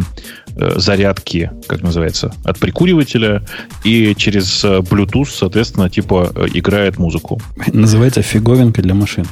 [0.56, 3.42] э, зарядки, как называется, от прикуривателя,
[3.84, 7.40] и через э, Bluetooth, соответственно, типа играет музыку.
[7.72, 9.28] Называется фиговинка для машины.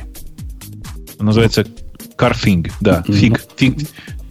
[1.20, 1.66] Называется
[2.19, 3.05] Carthing, да.
[3.07, 3.15] Ну.
[3.15, 3.77] Фиг, фиг,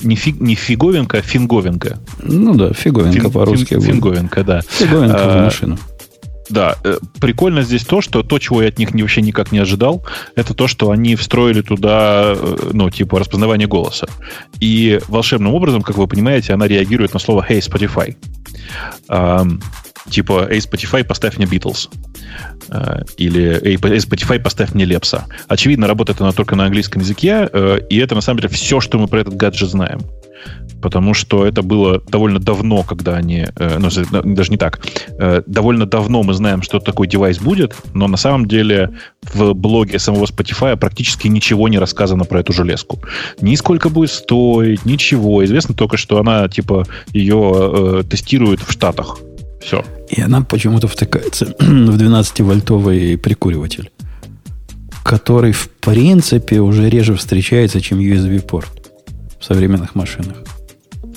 [0.02, 2.00] не, фиг, не фиговинка, а финговинка.
[2.22, 3.74] Ну да, фиговинка Фин- по-русски.
[3.76, 4.62] фин- финговинка, да.
[4.62, 5.78] Фиговинка в А, машину.
[6.50, 10.06] Да, э, прикольно здесь то, что то, чего я от них вообще никак не ожидал,
[10.36, 14.08] это то, что они встроили туда, э, ну, типа, распознавание голоса.
[14.62, 18.16] И волшебным образом, как вы понимаете, она реагирует на слово «Hey, Spotify».
[20.10, 21.90] Типа «Hey, Spotify, поставь мне Beatles».
[22.70, 25.26] Э, Или «Эй, эй, Spotify, поставь мне Лепса».
[25.48, 28.98] Очевидно, работает она только на английском языке, э, и это, на самом деле, все, что
[29.00, 30.00] мы про этот гаджет знаем.
[30.82, 33.48] Потому что это было довольно давно, когда они...
[33.56, 33.90] э, Ну,
[34.24, 34.80] даже не так.
[35.48, 38.92] Довольно давно мы знаем, что такой девайс будет, но на самом деле
[39.34, 43.00] в блоге самого Spotify практически ничего не рассказано про эту железку.
[43.42, 45.44] Ни сколько будет стоить, ничего.
[45.44, 49.18] Известно только, что она, типа, ее э, тестируют в Штатах.
[49.62, 49.84] Все.
[50.10, 53.92] И она почему-то втыкается в 12-вольтовый прикуриватель,
[55.04, 58.92] который, в принципе, уже реже встречается, чем USB-порт
[59.40, 60.38] в современных машинах.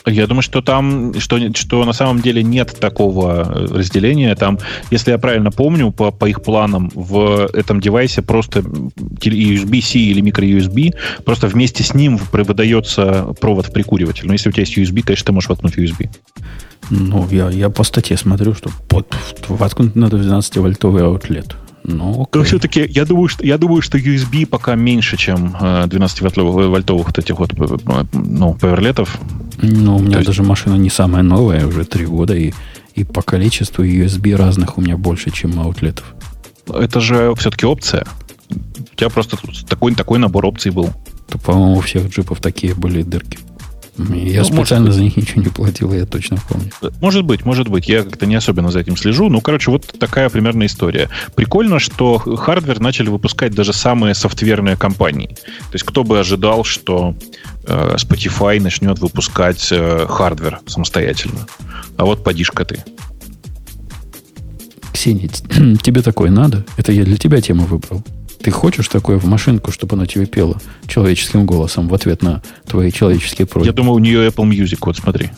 [0.06, 4.34] Я думаю, что там, что, что на самом деле нет такого э, разделения.
[4.34, 4.58] Там,
[4.90, 10.94] если я правильно помню, по, по их планам, в этом девайсе просто USB-C или micro-USB,
[11.24, 14.26] просто вместе с ним выдается провод в прикуриватель.
[14.26, 16.08] Но если у тебя есть USB, конечно, ты можешь воткнуть USB.
[16.90, 19.06] Ну, я, я по статье смотрю, что под,
[19.48, 21.56] воткнуть надо 12-вольтовый аутлет.
[21.82, 27.18] Ну, Но все-таки я думаю, что, я думаю, что USB пока меньше, чем 12-вольтовых вот
[27.18, 29.18] этих вот э, ну, поверлетов.
[29.62, 30.26] Ну, у меня есть...
[30.26, 32.52] даже машина не самая новая, уже три года, и,
[32.94, 36.14] и по количеству USB разных у меня больше, чем аутлетов.
[36.68, 38.06] Это же все-таки опция.
[38.50, 39.38] У тебя просто
[39.68, 40.90] такой, такой набор опций был.
[41.28, 43.38] То, по-моему, у всех джипов такие были дырки.
[43.98, 46.70] Я ну, специально за них ничего не платил, я точно помню.
[47.00, 47.88] Может быть, может быть.
[47.88, 49.28] Я как-то не особенно за этим слежу.
[49.28, 51.08] Ну, короче, вот такая примерно история.
[51.34, 55.36] Прикольно, что hardware начали выпускать даже самые софтверные компании.
[55.46, 57.14] То есть кто бы ожидал, что
[57.66, 61.46] э, Spotify начнет выпускать э, hardware самостоятельно.
[61.96, 62.82] А вот подишка ты.
[64.92, 65.28] Ксения,
[65.82, 66.64] тебе такое надо?
[66.76, 68.02] Это я для тебя тему выбрал.
[68.42, 70.56] Ты хочешь такое в машинку, чтобы она тебе пела
[70.86, 73.66] человеческим голосом в ответ на твои человеческие просьбы?
[73.66, 75.30] Я думаю, у нее Apple Music, вот смотри.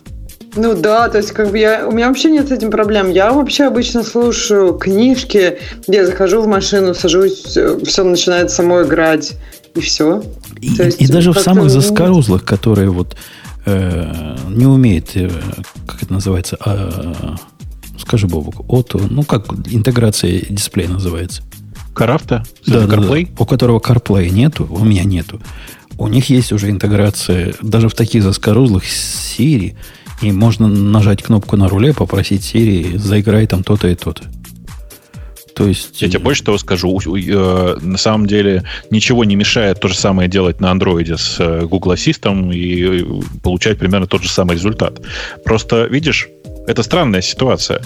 [0.54, 3.10] Ну да, то есть как бы я, у меня вообще нет с этим проблем.
[3.10, 7.56] Я вообще обычно слушаю книжки, я захожу в машину, сажусь,
[7.86, 9.32] все начинает само играть,
[9.74, 10.22] и все.
[10.60, 13.16] И, есть, и даже в самых заскорузлых, которые вот
[13.64, 15.30] э, не умеют, э,
[15.86, 17.14] как это называется, э,
[17.98, 21.42] скажи, Бобок, ото, ну как интеграция дисплея называется?
[21.94, 22.42] Карафта?
[22.66, 23.26] Да, да, CarPlay?
[23.26, 25.40] Да, у которого CarPlay нету, у меня нету.
[25.98, 29.74] У них есть уже интеграция даже в таких заскорузлых Siri,
[30.22, 34.24] и можно нажать кнопку на руле, попросить Siri, заиграй там то-то и то-то.
[35.54, 36.00] То есть...
[36.00, 36.98] Я тебе больше того скажу.
[36.98, 41.66] Э, на самом деле ничего не мешает то же самое делать на андроиде с э,
[41.66, 43.04] Google Assistant и
[43.42, 45.00] получать примерно тот же самый результат.
[45.44, 46.28] Просто, видишь,
[46.66, 47.82] это странная ситуация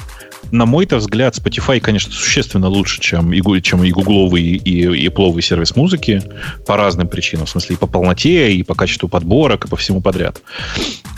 [0.51, 5.43] на мой-то взгляд, Spotify, конечно, существенно лучше, чем и, чем и гугловый, и, и пловый
[5.43, 6.23] сервис музыки
[6.67, 7.47] по разным причинам.
[7.47, 10.41] В смысле, и по полноте, и по качеству подборок, и по всему подряд.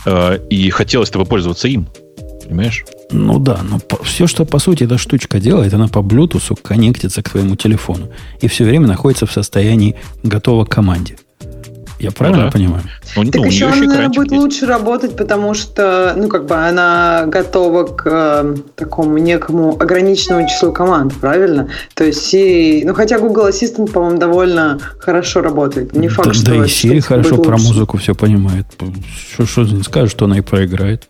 [0.05, 1.89] Э, и хотелось-то бы пользоваться им.
[2.45, 2.85] Понимаешь?
[3.11, 7.23] Ну да, но по, все, что по сути эта штучка делает, она по Bluetooth коннектится
[7.23, 8.11] к твоему телефону.
[8.41, 11.17] И все время находится в состоянии готова к команде.
[11.99, 12.53] Я правильно ну, да.
[12.53, 12.83] понимаю?
[13.17, 14.43] Ну, так ну, еще она, наверное, будет есть.
[14.43, 20.73] лучше работать, потому что, ну, как бы она готова к э, такому некому ограниченному числу
[20.73, 21.69] команд, правильно?
[21.95, 25.95] То есть Siri, ну, хотя Google Assistant, по-моему, довольно хорошо работает.
[25.95, 26.45] Не факт, да, что...
[26.47, 27.67] Да и Siri хорошо про лучше.
[27.67, 28.67] музыку все понимает.
[29.33, 31.09] Что, что не скажешь, что она и проиграет.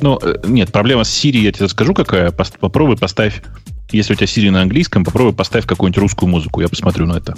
[0.00, 2.32] Ну, э, нет, проблема с Siri, я тебе скажу, какая.
[2.32, 3.42] Попробуй поставь,
[3.96, 7.36] если у тебя Siri на английском, попробуй поставь какую-нибудь русскую музыку, я посмотрю на это.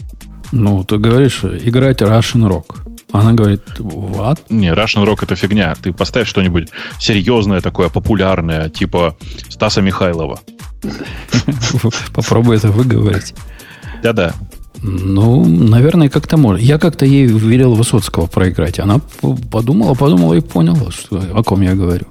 [0.52, 2.76] Ну, ты говоришь, играть Russian Rock.
[3.12, 4.40] Она говорит, what?
[4.48, 5.74] Не, Russian Rock это фигня.
[5.80, 6.68] Ты поставь что-нибудь
[6.98, 9.16] серьезное такое, популярное, типа
[9.48, 10.40] Стаса Михайлова.
[12.14, 13.34] Попробуй это выговорить.
[14.02, 14.34] Да-да.
[14.82, 16.62] Ну, наверное, как-то можно.
[16.62, 18.78] Я как-то ей велел Высоцкого проиграть.
[18.78, 19.00] Она
[19.50, 22.06] подумала, подумала и поняла, что, о ком я говорю.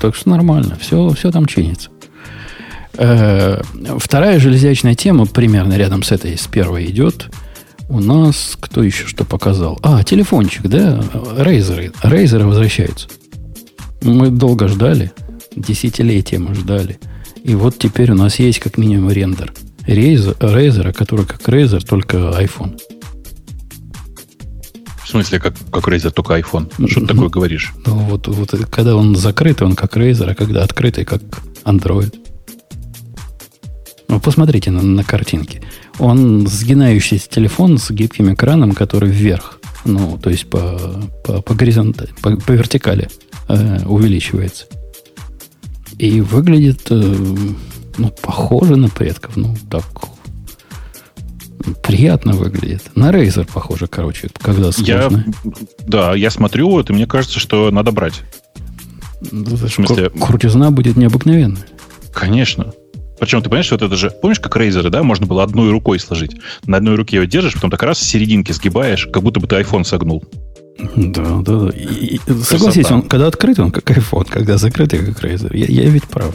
[0.00, 0.76] Так что нормально.
[0.80, 1.90] Все, все там чинится.
[2.98, 3.60] Э,
[3.98, 7.30] вторая железячная тема примерно рядом с этой, с первой идет.
[7.88, 9.78] У нас кто еще что показал?
[9.82, 11.02] А, телефончик, да?
[11.36, 11.92] Рейзеры.
[12.02, 13.08] Рейзеры возвращаются.
[14.02, 15.12] Мы долго ждали.
[15.54, 16.98] Десятилетия мы ждали.
[17.44, 19.52] И вот теперь у нас есть как минимум рендер.
[19.86, 22.78] Рейзера, который как Razer, только iPhone.
[25.04, 26.68] В смысле, как, как Razer, только iPhone?
[26.90, 27.72] Что ты такое говоришь?
[27.86, 31.22] Ну, вот, вот когда он закрытый, он как Razer, а когда открытый, как
[31.64, 32.12] Android.
[34.08, 35.62] Ну, посмотрите на, на картинке.
[35.98, 40.78] Он сгинающийся телефон с гибким экраном, который вверх, ну, то есть по,
[41.24, 43.08] по, по горизонтали, по, по вертикали
[43.48, 44.66] э, увеличивается.
[45.98, 47.16] И выглядит, э,
[47.98, 49.36] ну, похоже на предков.
[49.36, 49.84] Ну, так
[51.82, 52.82] приятно выглядит.
[52.94, 55.24] На Razer похоже, короче, когда сложно.
[55.44, 55.52] Я,
[55.86, 58.22] да, я смотрю вот, и мне кажется, что надо брать.
[59.20, 60.10] В смысле...
[60.10, 61.66] Крутизна будет необыкновенная.
[62.12, 62.72] Конечно.
[63.18, 65.98] Причем ты понимаешь, что вот это же, помнишь, как рейзеры, да, можно было одной рукой
[65.98, 66.36] сложить.
[66.66, 69.56] На одной руке его держишь, потом так раз с серединки сгибаешь, как будто бы ты
[69.56, 70.24] iPhone согнул.
[70.94, 71.68] Да, да, да.
[71.70, 75.54] И, и, согласись, он, когда открыт, он как iPhone, когда закрытый, как рейзер.
[75.54, 76.34] Я, я ведь прав.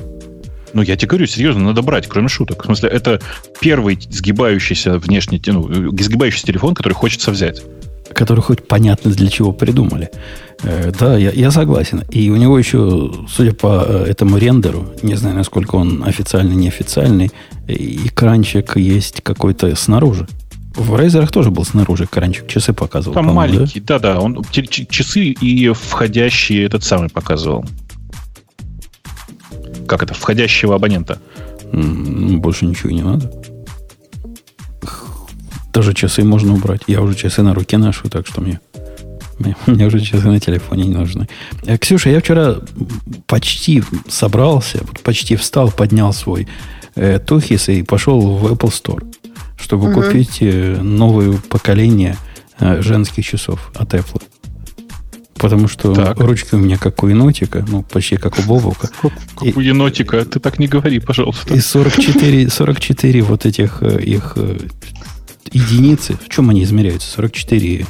[0.73, 2.63] Ну, я тебе говорю, серьезно, надо брать, кроме шуток.
[2.63, 3.21] В смысле, это
[3.59, 7.61] первый сгибающийся внешний, ну, сгибающийся телефон, который хочется взять
[8.13, 10.09] который хоть понятно для чего придумали.
[10.63, 12.03] Э, да, я, я согласен.
[12.09, 17.31] И у него еще, судя по э, этому рендеру, не знаю, насколько он официальный, неофициальный,
[17.67, 20.27] экранчик есть какой-то снаружи.
[20.75, 23.13] В Razer тоже был снаружи экранчик, часы показывал.
[23.13, 27.65] Там маленький, да-да, он часы и входящий этот самый показывал.
[29.85, 30.13] Как это?
[30.13, 31.19] Входящего абонента.
[31.73, 33.31] Больше ничего не надо.
[35.73, 36.81] Даже часы можно убрать.
[36.88, 38.60] Я уже часы на руке ношу, так что мне,
[39.39, 41.27] мне, мне уже часы на телефоне не нужны.
[41.68, 42.57] А, Ксюша, я вчера
[43.27, 46.48] почти собрался, почти встал, поднял свой
[46.95, 49.03] э, Тухис и пошел в Apple Store,
[49.57, 50.02] чтобы угу.
[50.02, 52.18] купить э, новое поколение
[52.60, 54.22] э, женских часов от Apple.
[55.35, 56.19] Потому что так.
[56.19, 58.89] ручки у меня как у енотика, ну, почти как у Бобука.
[59.02, 60.23] Как, как у енотика.
[60.23, 61.56] Ты так не говори, пожалуйста.
[61.56, 64.60] И 44, 44 вот этих э, их э,
[65.51, 66.17] единицы.
[66.23, 67.09] В чем они измеряются?
[67.11, 67.85] 44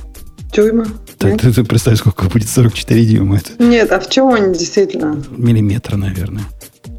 [0.53, 0.85] Дюйма?
[1.17, 3.37] Ты, ты, ты представь, сколько будет 44 дюйма.
[3.37, 3.63] Это.
[3.63, 5.23] Нет, а в чем они действительно?
[5.29, 6.43] Миллиметра, наверное.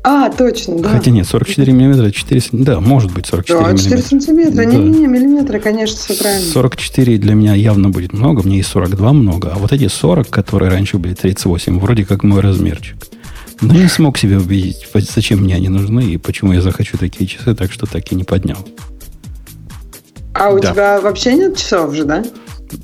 [0.05, 0.89] А, точно, да.
[0.89, 4.09] Хотя нет, 44 миллиметра, 4 Да, может быть 44 да, 4 миллиметра.
[4.09, 4.65] сантиметра.
[4.65, 6.51] Не-не-не, миллиметры, конечно, все правильно.
[6.51, 9.53] 44 для меня явно будет много, мне и 42 много.
[9.55, 12.97] А вот эти 40, которые раньше были 38, вроде как мой размерчик.
[13.61, 17.29] Но я не смог себя убедить, зачем мне они нужны и почему я захочу такие
[17.29, 18.59] часы, так что так и не поднял.
[20.35, 20.73] А у да.
[20.73, 22.25] тебя вообще нет часов же, да?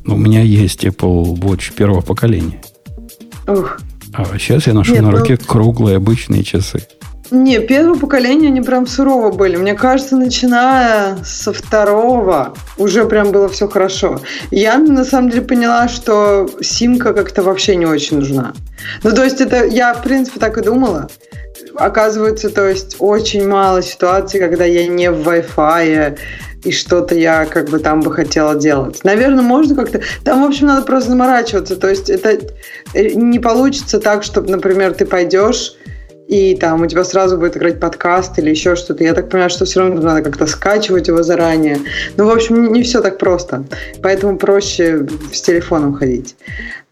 [0.06, 2.60] У меня есть Apple Watch первого поколения.
[3.46, 3.78] Ух.
[4.12, 5.46] А сейчас я ношу Нет, на руке ну...
[5.46, 6.86] круглые обычные часы.
[7.30, 9.56] Не, первого поколения они прям сурово были.
[9.56, 14.20] Мне кажется, начиная со второго уже прям было все хорошо.
[14.50, 18.54] Я на самом деле поняла, что симка как-то вообще не очень нужна.
[19.02, 21.08] Ну, то есть это я, в принципе, так и думала.
[21.74, 26.18] Оказывается, то есть очень мало ситуаций, когда я не в Wi-Fi,
[26.64, 29.00] и что-то я как бы там бы хотела делать.
[29.04, 30.00] Наверное, можно как-то...
[30.24, 31.76] Там, в общем, надо просто заморачиваться.
[31.76, 32.38] То есть это
[32.94, 35.76] э, не получится так, чтобы, например, ты пойдешь
[36.28, 39.02] и там у тебя сразу будет играть подкаст или еще что-то.
[39.02, 41.78] Я так понимаю, что все равно надо как-то скачивать его заранее.
[42.18, 43.64] Ну, в общем, не, не все так просто.
[44.02, 46.36] Поэтому проще с телефоном ходить.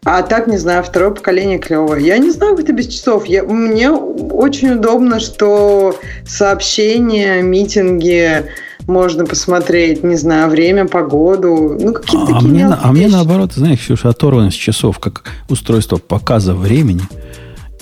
[0.03, 2.03] А так, не знаю, второе поколение клевое.
[2.03, 3.27] Я не знаю, как это без часов.
[3.27, 8.43] Я, мне очень удобно, что сообщения, митинги,
[8.87, 13.79] можно посмотреть, не знаю, время, погоду, ну какие-то а, такие мне, А мне наоборот, знаешь,
[13.79, 17.01] Ксюша, оторванность часов, как устройство показа времени–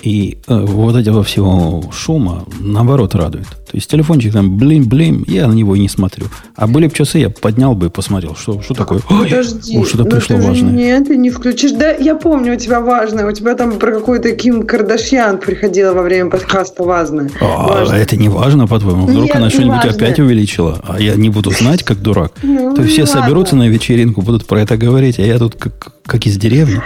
[0.05, 3.47] и э, вот этого всего шума, наоборот, радует.
[3.47, 6.27] То есть телефончик там блин-блин, я на него и не смотрю.
[6.55, 8.99] А были бы часы, я поднял бы и посмотрел, что, что такое.
[8.99, 10.71] Подожди, Ой, что-то ну пришло важное.
[10.71, 11.71] Нет, ты не включишь.
[11.71, 13.27] Да, я помню, у тебя важное.
[13.27, 17.31] У тебя там про какой-то Ким Кардашьян приходила во время подкаста важное.
[17.41, 17.99] А, важное.
[17.99, 19.07] это не важно, по-твоему?
[19.07, 22.33] Вдруг нет, она что-нибудь опять увеличила, а я не буду знать, как дурак.
[22.43, 25.93] Ну, То есть все соберутся на вечеринку, будут про это говорить, а я тут как,
[26.05, 26.79] как из деревни.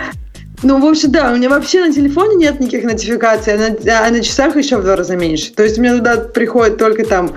[0.62, 4.12] Ну, в общем, да, у меня вообще на телефоне нет никаких нотификаций, а на, а
[4.12, 5.54] на часах еще в два раза меньше.
[5.54, 7.32] То есть мне туда приходит только там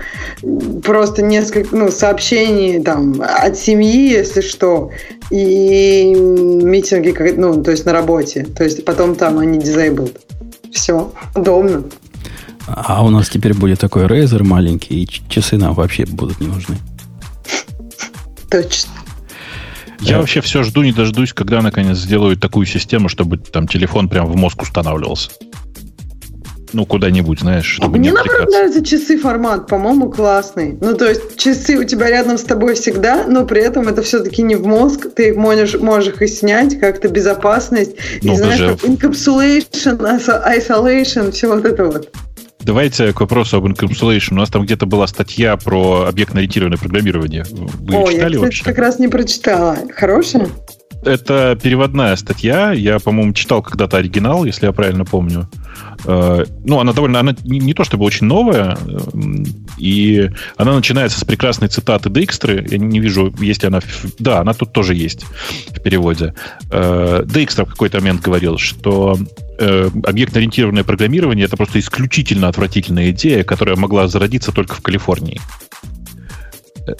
[0.83, 4.91] просто несколько ну, сообщений там, от семьи, если что,
[5.31, 8.45] и митинги, ну, то есть на работе.
[8.57, 10.17] То есть потом там они disabled.
[10.71, 11.83] Все, удобно.
[12.67, 16.77] А у нас теперь будет такой Razer маленький, и часы нам вообще будут не нужны.
[18.49, 18.91] Точно.
[19.99, 24.25] Я вообще все жду, не дождусь, когда наконец сделают такую систему, чтобы там телефон прям
[24.27, 25.31] в мозг устанавливался.
[26.73, 30.75] Ну, куда-нибудь, знаешь, чтобы Мне, не наоборот, нравятся часы формат, по-моему, классный.
[30.81, 34.41] Ну, то есть, часы у тебя рядом с тобой всегда, но при этом это все-таки
[34.41, 37.91] не в мозг, ты их можешь, можешь их снять, как-то безопасность,
[38.23, 38.77] ну, и, знаешь, даже...
[38.77, 39.99] как encapsulation,
[40.57, 42.09] isolation, все вот это вот.
[42.63, 44.31] Давайте к вопросу об encapsulation.
[44.31, 47.45] У нас там где-то была статья про объектно-ориентированное программирование.
[47.49, 48.63] Вы О, читали я, вообще?
[48.63, 49.77] как раз не прочитала.
[49.95, 50.49] Хорошая?
[51.05, 52.71] Это переводная статья.
[52.71, 55.49] Я, по-моему, читал когда-то оригинал, если я правильно помню.
[56.05, 58.77] Э, ну, она довольно, она не то чтобы очень новая,
[59.77, 62.65] и она начинается с прекрасной цитаты Дейкстры.
[62.69, 63.81] Я не вижу, есть ли она...
[64.19, 65.25] Да, она тут тоже есть
[65.69, 66.33] в переводе.
[66.71, 69.17] Э, Дейкстра в какой-то момент говорил, что
[69.59, 75.39] э, объектно-ориентированное программирование это просто исключительно отвратительная идея, которая могла зародиться только в Калифорнии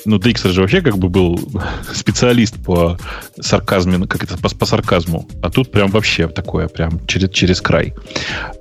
[0.06, 1.40] ну, Дейкстер же вообще как бы был
[1.94, 2.98] специалист по
[3.40, 5.28] сарказме, ну, как это, по, по сарказму.
[5.42, 7.94] А тут прям вообще такое, прям через, через край.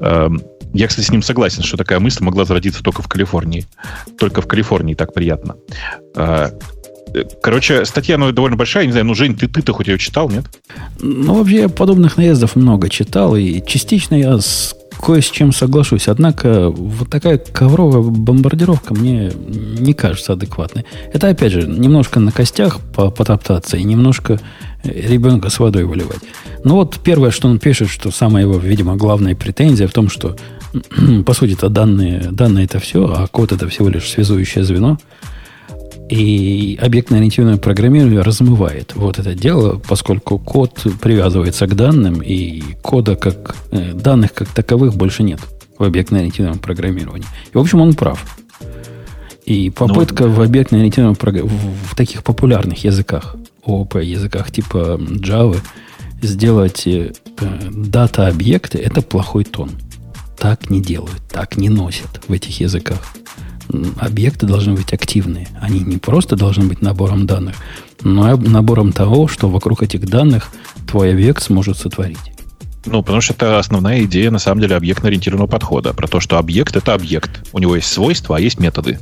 [0.01, 0.43] Эм,
[0.73, 3.66] я, кстати, с ним согласен, что такая мысль могла зародиться только в Калифорнии.
[4.19, 5.56] Только в Калифорнии так приятно.
[6.16, 6.51] Э,
[7.43, 8.86] короче, статья ну, довольно большая.
[8.86, 10.44] Не знаю, ну, Жень, ты, ты-то хоть ее читал, нет?
[11.01, 13.36] Ну, вообще, подобных наездов много читал.
[13.36, 16.09] И частично я с кое с чем соглашусь.
[16.09, 20.86] Однако вот такая ковровая бомбардировка мне не кажется адекватной.
[21.12, 24.39] Это, опять же, немножко на костях потоптаться и немножко
[24.84, 26.20] ребенка с водой выливать.
[26.64, 30.36] Ну вот первое, что он пишет, что самая его, видимо, главная претензия в том, что,
[31.26, 34.98] по сути, это данные, данные это все, а код это всего лишь связующее звено.
[36.12, 43.56] И объектно-ориентированное программирование размывает вот это дело, поскольку код привязывается к данным, и кода как
[43.70, 45.40] э, данных как таковых больше нет
[45.78, 47.26] в объектно-ориентированном программировании.
[47.51, 48.22] И, в общем, он прав.
[49.47, 53.34] И попытка ну, в объектно-ориентированном в, в таких популярных языках,
[53.64, 55.60] ООП языках типа Java,
[56.20, 57.12] сделать э,
[57.70, 59.70] дата-объекты, это плохой тон.
[60.39, 63.14] Так не делают, так не носят в этих языках
[63.98, 65.48] объекты должны быть активные.
[65.60, 67.56] Они не просто должны быть набором данных,
[68.02, 70.52] но и набором того, что вокруг этих данных
[70.88, 72.18] твой объект сможет сотворить.
[72.84, 75.92] Ну, потому что это основная идея, на самом деле, объектно-ориентированного подхода.
[75.94, 77.46] Про то, что объект— это объект.
[77.52, 78.98] У него есть свойства, а есть методы.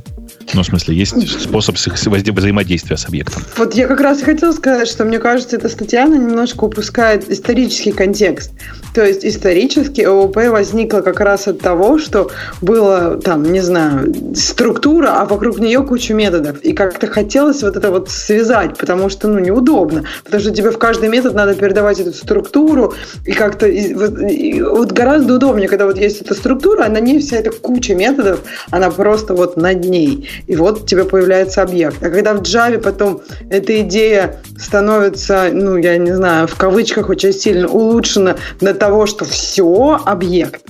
[0.53, 3.43] Ну, в смысле, есть способ взаимодействия с объектом.
[3.57, 7.29] Вот я как раз и хотела сказать, что мне кажется, эта статья она немножко упускает
[7.29, 8.51] исторический контекст.
[8.93, 12.29] То есть исторически ООП возникла как раз от того, что
[12.61, 16.59] было там, не знаю, структура, а вокруг нее куча методов.
[16.61, 20.03] И как-то хотелось вот это вот связать, потому что, ну, неудобно.
[20.25, 22.93] Потому что тебе в каждый метод надо передавать эту структуру,
[23.25, 26.99] и как-то и, вот, и, вот гораздо удобнее, когда вот есть эта структура, а на
[26.99, 28.41] ней вся эта куча методов,
[28.71, 32.01] она просто вот над ней и вот у тебя появляется объект.
[32.01, 37.33] А когда в Java потом эта идея становится, ну, я не знаю, в кавычках очень
[37.33, 40.61] сильно улучшена до того, что все объект,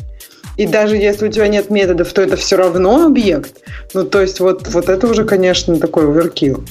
[0.57, 3.53] и даже если у тебя нет методов, то это все равно объект.
[3.93, 6.63] Ну, то есть вот, вот это уже, конечно, такой оверкил.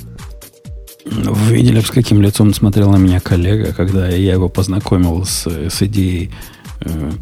[1.05, 5.83] Вы видели, с каким лицом смотрел на меня коллега, когда я его познакомил с, с
[5.83, 6.31] идеей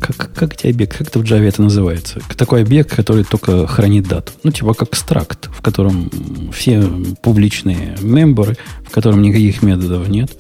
[0.01, 2.21] как, как эти объекты, как это в Java это называется?
[2.37, 4.33] Такой объект, который только хранит дату.
[4.43, 6.11] Ну, типа как стракт, в котором
[6.53, 6.83] все
[7.23, 8.57] публичные мемберы,
[8.87, 10.31] в котором никаких методов нет.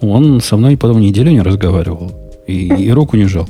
[0.00, 3.48] Он со мной потом неделю не разговаривал и, и руку не жал.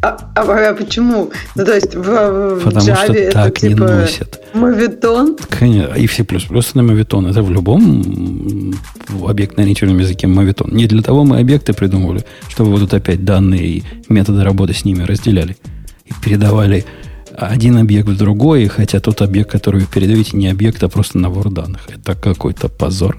[0.00, 1.30] А, а, а почему?
[1.54, 4.40] Ну, то есть в, в Потому Java что это так типа не носят.
[4.54, 5.36] Мовитон?
[5.48, 7.26] Конечно, и все плюс плюс на мовитон.
[7.26, 8.74] Это в любом
[9.26, 10.70] объектно-ориентированном языке мовитон.
[10.72, 14.84] Не для того мы объекты придумывали, чтобы вот тут опять данные и методы работы с
[14.84, 15.56] ними разделяли.
[16.04, 16.84] И передавали
[17.36, 21.50] один объект в другой, хотя тот объект, который вы передаете, не объект, а просто набор
[21.50, 21.88] данных.
[21.88, 23.18] Это какой-то позор.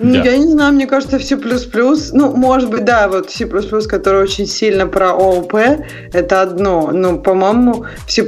[0.00, 1.36] Ну, я не знаю, мне кажется, в C++,
[2.12, 5.54] ну, может быть, да, вот C++, который очень сильно про ООП,
[6.12, 6.90] это одно.
[6.92, 8.26] Но, по-моему, в C++,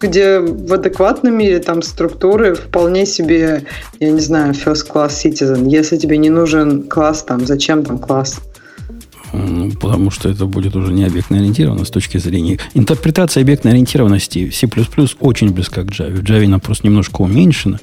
[0.00, 3.62] где в адекватном мире там структуры вполне себе,
[4.00, 5.68] я не знаю, first class citizen.
[5.68, 8.40] Если тебе не нужен класс, там, зачем там класс?
[9.32, 12.58] Ну, потому что это будет уже не объектно ориентировано с точки зрения...
[12.74, 14.68] Интерпретация объектной ориентированности в C++
[15.20, 16.14] очень близка к Java.
[16.14, 17.78] В Java она просто немножко уменьшена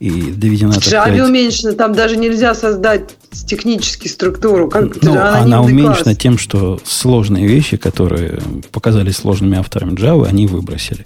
[0.00, 0.72] и доведена...
[0.72, 3.10] В Java уменьшена, там даже нельзя создать
[3.46, 4.68] технически структуру.
[4.68, 6.16] Как, ну, она, она уменьшена класс.
[6.16, 11.04] тем, что сложные вещи, которые показались сложными авторами Java, они выбросили.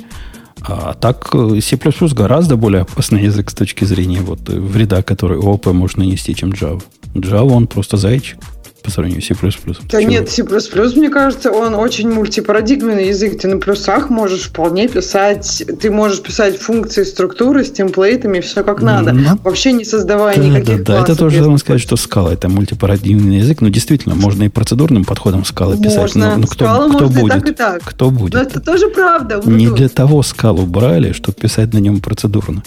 [0.61, 1.79] А так C++
[2.15, 6.83] гораздо более опасный язык с точки зрения вот вреда, который ООП может нанести, чем Java.
[7.15, 8.39] Java, он просто зайчик
[8.83, 9.35] по сравнению с C++.
[9.35, 10.11] Да Чего?
[10.11, 13.41] нет, C++, мне кажется, он очень мультипарадигменный язык.
[13.41, 18.83] Ты на плюсах можешь вполне писать, ты можешь писать функции, структуры с темплейтами, все как
[18.83, 19.13] надо.
[19.13, 19.39] Но...
[19.43, 23.39] Вообще не создавая да, никаких Да, да, это тоже можно сказать, что скала это мультипарадигменный
[23.39, 23.61] язык.
[23.61, 25.99] Но действительно, можно и процедурным подходом скалы писать.
[25.99, 26.31] Можно.
[26.31, 27.35] Но, но кто, Скала кто можно будет?
[27.35, 27.83] и так, и так.
[27.85, 28.35] Кто будет?
[28.35, 29.41] Но это тоже правда.
[29.45, 32.63] Не для того скалу брали, чтобы писать на нем процедурно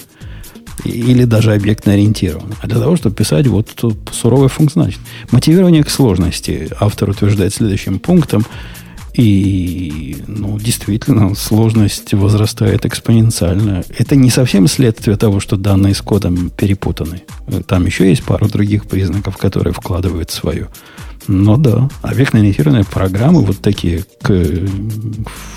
[0.90, 3.70] или даже объектно ориентированы, а для того, чтобы писать вот
[4.12, 5.02] суровый функциональность.
[5.32, 8.46] Мотивирование к сложности автор утверждает следующим пунктом,
[9.14, 13.84] и, ну, действительно, сложность возрастает экспоненциально.
[13.98, 17.22] Это не совсем следствие того, что данные с кодом перепутаны.
[17.66, 20.68] Там еще есть пару других признаков, которые вкладывают свою.
[21.28, 24.04] Но да, объектно-ориентированные программы, вот такие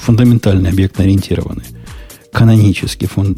[0.02, 1.66] фундаментально объектно-ориентированные,
[2.38, 3.36] канонически фон,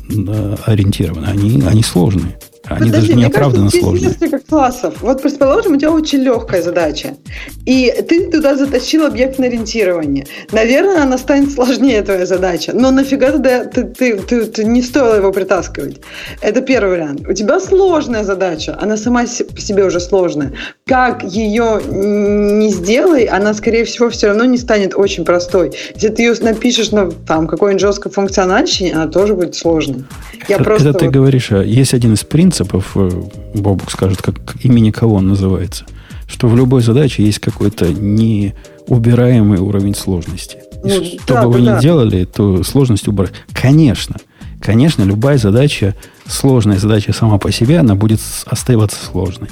[0.66, 2.38] ориентированы, они, они сложные.
[2.64, 4.08] Они Подожди, даже неоправданно мне кажется, сложные.
[4.08, 4.94] Есть несколько классов.
[5.00, 7.16] Вот, предположим, у тебя очень легкая задача,
[7.64, 10.26] и ты туда затащил объектное ориентирование.
[10.52, 12.72] Наверное, она станет сложнее, твоя задача.
[12.74, 16.00] Но нафига тогда ты, ты, ты, ты не стоило его притаскивать?
[16.42, 17.26] Это первый вариант.
[17.26, 20.52] У тебя сложная задача, она сама по себе уже сложная.
[20.86, 25.72] Как ее не сделай, она, скорее всего, все равно не станет очень простой.
[25.94, 30.04] Если ты ее напишешь на там, какой-нибудь жесткой функциональщине, она тоже будет сложной.
[30.48, 31.14] Я это, просто это ты вот...
[31.14, 33.10] говоришь, а есть один из принципов, принципов, э,
[33.54, 35.84] Бобук скажет, как имени кого он называется,
[36.26, 40.58] что в любой задаче есть какой-то неубираемый уровень сложности.
[40.82, 43.30] Ну, что да, бы вы да, ни делали, то сложность убрать.
[43.52, 44.16] Конечно,
[44.60, 45.94] конечно, любая задача,
[46.26, 49.48] сложная задача сама по себе, она будет оставаться сложной.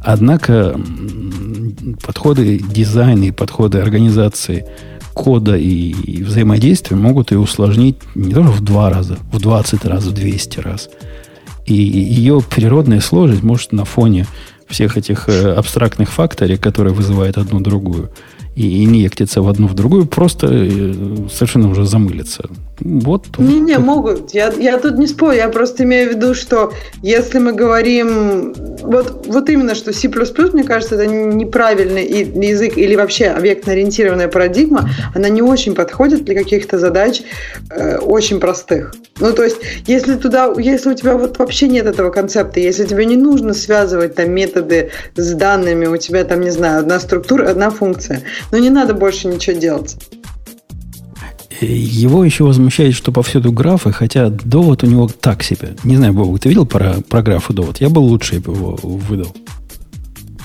[0.00, 0.80] Однако
[2.02, 4.64] подходы дизайна и подходы организации
[5.12, 10.12] кода и взаимодействия могут ее усложнить не только в два раза, в 20 раз, в
[10.12, 10.88] 200 раз.
[11.68, 14.26] И ее природная сложность может на фоне
[14.68, 18.10] всех этих э, абстрактных факторов, которые вызывают одну другую,
[18.58, 20.92] и инъектиться в одну в другую, просто э,
[21.30, 22.48] совершенно уже замылиться.
[22.80, 23.26] Вот.
[23.38, 24.34] Не-не, могут.
[24.34, 25.36] Я, я тут не спорю.
[25.36, 26.72] Я просто имею в виду, что
[27.02, 28.54] если мы говорим...
[28.82, 35.28] Вот, вот именно, что C++, мне кажется, это неправильный язык или вообще объектно-ориентированная парадигма, она
[35.28, 37.22] не очень подходит для каких-то задач
[37.70, 38.94] э, очень простых.
[39.20, 39.56] Ну, то есть,
[39.86, 44.14] если туда, если у тебя вот вообще нет этого концепта, если тебе не нужно связывать
[44.14, 48.70] там методы с данными, у тебя там, не знаю, одна структура, одна функция, но не
[48.70, 49.96] надо больше ничего делать.
[51.60, 55.74] Его еще возмущает, что повсюду графы, хотя довод у него так себе.
[55.82, 57.80] Не знаю, Бог, ты видел про, про графы довод?
[57.80, 59.34] Я был лучше его выдал.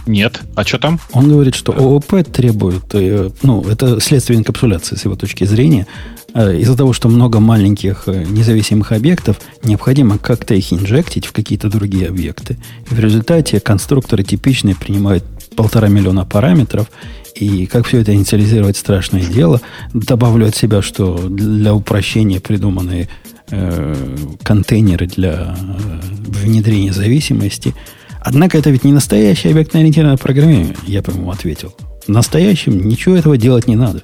[0.05, 0.41] Нет.
[0.55, 0.99] А что там?
[1.13, 5.87] Он говорит, что ООП требует, э, ну, это следствие инкапсуляции с его точки зрения.
[6.33, 11.69] Э, из-за того, что много маленьких э, независимых объектов, необходимо как-то их инжектить в какие-то
[11.69, 12.57] другие объекты.
[12.91, 15.23] И в результате конструкторы типичные принимают
[15.55, 16.89] полтора миллиона параметров
[17.35, 19.61] и как все это инициализировать страшное дело.
[19.93, 23.09] Добавлю от себя, что для упрощения придуманы
[23.49, 23.95] э,
[24.43, 25.99] контейнеры для э,
[26.43, 27.73] внедрения зависимости.
[28.21, 31.73] Однако это ведь не настоящее объектно-ориентированное программирование, я, по-моему, ответил.
[32.05, 34.03] В настоящем ничего этого делать не надо.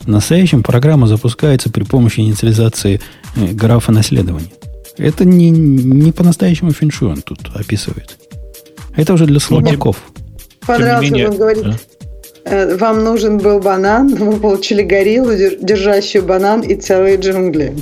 [0.00, 3.00] В настоящем программа запускается при помощи инициализации
[3.36, 4.52] э, графа наследования.
[4.96, 8.18] Это не, не по-настоящему феншуй он тут описывает.
[8.96, 9.96] Это уже для слабаков.
[10.68, 11.98] Понравился, он говорит, а?
[12.44, 17.76] Э, вам нужен был банан, вы получили гориллу, держащую банан и целые джунгли.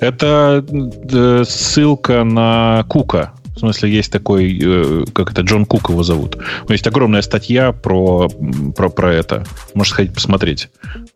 [0.00, 0.64] Это
[1.12, 3.32] э, ссылка на Кука.
[3.54, 6.36] В смысле, есть такой, э, как это, Джон Кук его зовут.
[6.68, 8.28] Есть огромная статья про,
[8.76, 9.44] про, про это.
[9.74, 10.68] Можешь сходить посмотреть.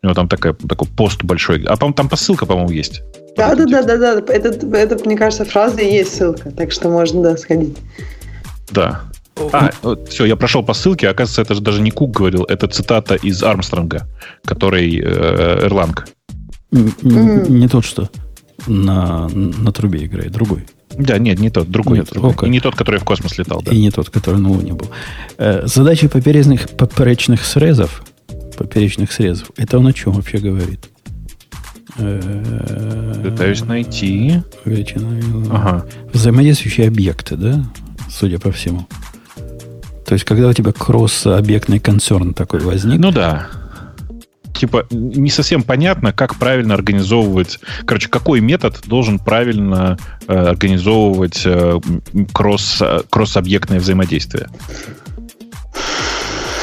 [0.02, 1.64] У него там такая, такой пост большой.
[1.64, 3.02] А там, там ссылка, по-моему, есть.
[3.36, 4.32] Да, да, да, да, да.
[4.32, 6.50] Это, это, мне кажется, фраза и есть ссылка.
[6.52, 7.76] Так что можно, да, сходить.
[8.70, 9.02] Да.
[9.52, 9.70] А,
[10.08, 11.08] все, я прошел по ссылке.
[11.08, 14.08] Оказывается, это же даже не Кук говорил, это цитата из Армстронга,
[14.44, 16.08] который э, Эрланг.
[16.70, 18.10] Не, тот, что
[18.66, 20.66] на, на трубе играет, другой.
[20.96, 21.98] Да, нет, не тот, другой.
[21.98, 22.48] Нет, другой.
[22.48, 23.62] И не тот, который в космос летал.
[23.62, 23.72] Да.
[23.72, 24.90] И не тот, который на Луне был.
[25.38, 28.02] Э, задача поперечных, поперечных срезов,
[28.56, 30.90] поперечных срезов, это он о чем вообще говорит?
[31.98, 34.42] Э, Пытаюсь найти.
[34.64, 35.20] Величина,
[35.50, 35.86] ага.
[36.12, 37.64] Взаимодействующие объекты, да?
[38.10, 38.86] Судя по всему.
[40.08, 42.98] То есть, когда у тебя кросс-объектный концерн такой возник.
[42.98, 43.48] Ну да.
[44.54, 47.60] Типа, не совсем понятно, как правильно организовывать...
[47.84, 51.78] Короче, какой метод должен правильно э, организовывать э,
[52.32, 54.48] кросс, э, кросс-объектное взаимодействие.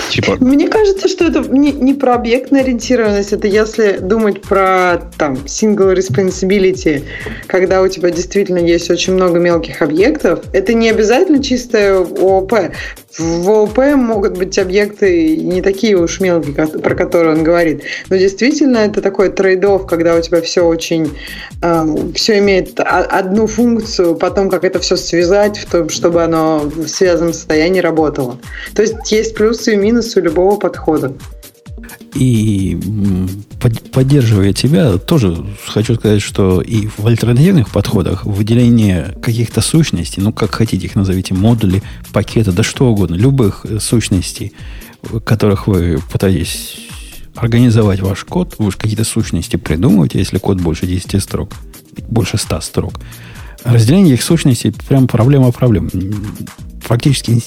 [0.10, 0.38] Типа...
[0.40, 5.94] Мне кажется, что это не, не про объектную ориентированность, это если думать про там single
[5.94, 7.04] responsibility,
[7.48, 12.54] когда у тебя действительно есть очень много мелких объектов, это не обязательно чистое ООП.
[13.18, 17.84] В ООП могут быть объекты не такие уж мелкие, про которые он говорит.
[18.10, 21.18] Но действительно это такой трейдов, когда у тебя все очень...
[21.62, 26.88] Э, все имеет одну функцию, потом как это все связать, в том, чтобы оно в
[26.88, 28.38] связанном состоянии работало.
[28.76, 31.14] То есть есть плюсы и минусы любого подхода.
[32.16, 32.80] И
[33.92, 40.56] поддерживая тебя, тоже хочу сказать, что и в альтернативных подходах выделение каких-то сущностей, ну, как
[40.56, 41.84] хотите их назовите, модули,
[42.14, 44.54] пакеты, да что угодно, любых сущностей,
[45.26, 46.78] которых вы пытаетесь
[47.36, 51.54] организовать ваш код, вы же какие-то сущности придумываете, если код больше 10 строк,
[52.08, 52.94] больше 100 строк.
[53.66, 55.90] Разделение их сущностей прям проблема проблем.
[56.82, 57.42] Фактически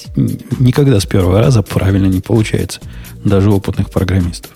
[0.59, 2.81] никогда с первого раза правильно не получается,
[3.23, 4.51] даже опытных программистов.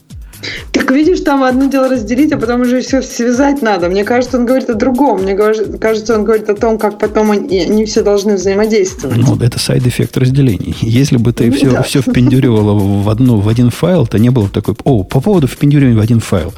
[0.72, 3.90] Так видишь, там одно дело разделить, а потом уже все связать надо.
[3.90, 5.22] Мне кажется, он говорит о другом.
[5.22, 9.18] Мне кажется, он говорит о том, как потом они, они все должны взаимодействовать.
[9.18, 10.76] Ну, это side effect разделения.
[10.82, 11.84] Если бы ты все, да.
[11.84, 14.76] все впендюривала в, одну, в один файл, то не было бы такой...
[14.84, 16.54] О, по поводу впендюривания в один файл.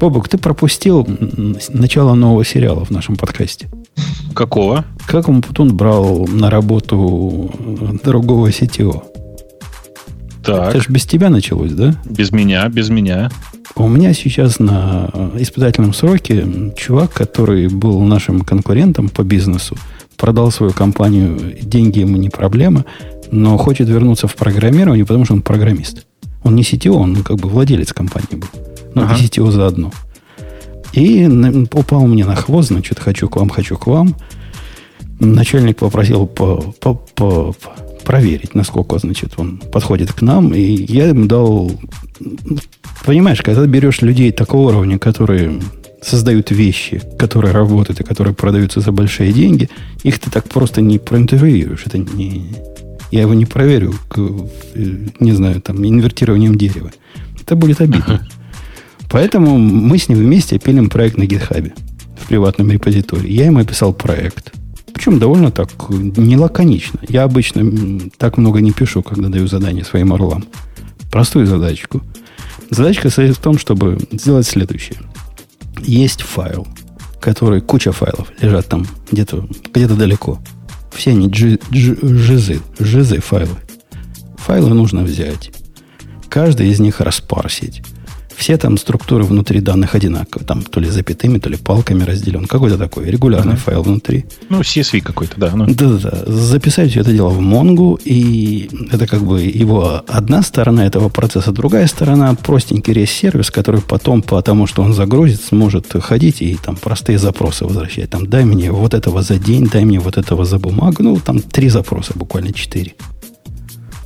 [0.00, 1.06] Бобок, ты пропустил
[1.68, 3.68] начало нового сериала в нашем подкасте.
[4.34, 4.84] Какого?
[5.06, 7.50] Как он потом брал на работу
[8.04, 9.04] другого сетевого?
[10.44, 10.70] Так.
[10.70, 11.94] Это же без тебя началось, да?
[12.04, 13.30] Без меня, без меня.
[13.76, 16.46] У меня сейчас на испытательном сроке
[16.76, 19.76] чувак, который был нашим конкурентом по бизнесу,
[20.16, 22.84] продал свою компанию, деньги ему не проблема,
[23.30, 26.06] но хочет вернуться в программирование, потому что он программист.
[26.42, 28.48] Он не CTO, он как бы владелец компании был.
[28.94, 29.14] Но ага.
[29.14, 29.92] CTO заодно.
[30.92, 31.26] И
[31.72, 34.16] упал мне на хвост, значит, хочу к вам, хочу к вам.
[35.20, 37.54] Начальник попросил по, по, по,
[38.04, 40.54] проверить, насколько, значит, он подходит к нам.
[40.54, 41.70] И я им дал
[43.04, 45.60] Понимаешь, когда берешь людей такого уровня, которые
[46.02, 49.68] создают вещи, которые работают и которые продаются за большие деньги,
[50.02, 51.86] их ты так просто не проинтервьюируешь.
[51.86, 52.52] Это не...
[53.10, 54.18] Я его не проверю, к,
[55.18, 56.92] не знаю, там, инвертированием дерева.
[57.40, 58.26] Это будет обидно.
[59.10, 61.72] Поэтому мы с ним вместе пилим проект на гитхабе
[62.20, 63.32] в приватном репозитории.
[63.32, 64.52] Я ему описал проект.
[64.92, 67.00] Причем довольно так не лаконично.
[67.08, 70.44] Я обычно так много не пишу, когда даю задание своим орлам.
[71.10, 72.02] Простую задачку.
[72.70, 74.98] Задачка состоит в том, чтобы сделать следующее.
[75.80, 76.66] Есть файл,
[77.20, 80.38] который, куча файлов лежат там где-то где далеко.
[80.92, 83.56] Все они жизы, жизы файлы.
[84.36, 85.50] Файлы нужно взять.
[86.28, 87.82] Каждый из них распарсить
[88.40, 90.46] все там структуры внутри данных одинаковые.
[90.46, 92.46] Там то ли запятыми, то ли палками разделен.
[92.46, 93.58] Какой-то такой регулярный uh-huh.
[93.58, 94.24] файл внутри.
[94.48, 95.52] Ну, CSV какой-то, да.
[95.54, 95.66] Ну.
[95.66, 96.24] Да-да-да.
[96.26, 101.52] Записать все это дело в Mongo, и это как бы его одна сторона этого процесса,
[101.52, 107.18] другая сторона простенький рейс-сервис, который потом, потому что он загрузит, сможет ходить и там простые
[107.18, 108.08] запросы возвращать.
[108.08, 111.02] Там дай мне вот этого за день, дай мне вот этого за бумагу.
[111.02, 112.94] Ну, там три запроса, буквально четыре.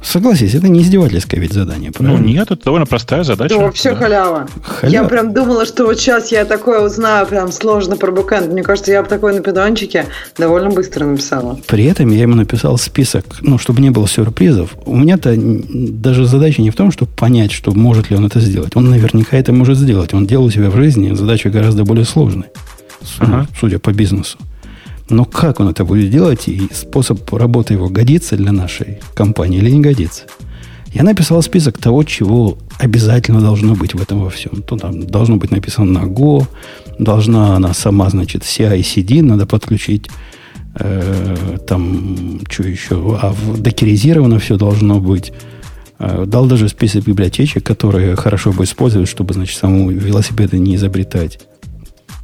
[0.04, 2.20] Согласись, это не издевательское ведь задание, ну, правильно?
[2.20, 3.56] Ну, нет, это довольно простая задача.
[3.58, 3.96] Да, все да.
[3.96, 4.48] халява.
[4.62, 4.92] халява.
[4.92, 8.52] Я прям думала, что вот сейчас я такое узнаю прям сложно про бэкэнд.
[8.52, 10.06] Мне кажется, я бы такой на пидончике
[10.36, 11.58] довольно быстро написала.
[11.66, 14.76] При этом я ему написал список, ну, чтобы не было сюрпризов.
[14.84, 18.76] У меня-то даже задача не в том, чтобы понять, что может ли он это сделать.
[18.76, 20.12] Он наверняка это может сделать.
[20.12, 22.50] Он делал у себя в жизни задача гораздо более сложная,
[23.18, 23.46] ага.
[23.58, 24.38] судя по бизнесу.
[25.08, 29.70] Но как он это будет делать и способ работы его годится для нашей компании или
[29.70, 30.24] не годится?
[30.94, 34.62] Я написал список того, чего обязательно должно быть в этом во всем.
[34.62, 36.46] То там должно быть написано на Go,
[36.98, 40.08] должна она сама, значит, CI-CD надо подключить,
[40.76, 41.36] э,
[41.66, 45.32] там, что еще, а в докеризировано все должно быть.
[45.98, 51.40] Э, дал даже список библиотечек, которые хорошо бы использовать, чтобы, значит, самому велосипеды не изобретать.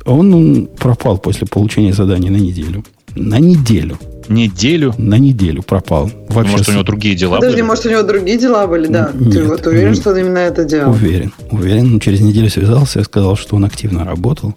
[0.05, 2.85] Он, он пропал после получения задания на неделю.
[3.15, 3.99] На неделю.
[4.29, 4.95] Неделю?
[4.97, 6.11] На неделю пропал.
[6.29, 7.67] Вообще может, у него другие дела Подожди, были?
[7.67, 9.11] может, у него другие дела были, да?
[9.13, 10.93] Нет, Ты вот уверен, что он именно это делал?
[10.93, 11.33] Уверен.
[11.51, 11.99] Уверен.
[11.99, 14.55] Через неделю связался и сказал, что он активно работал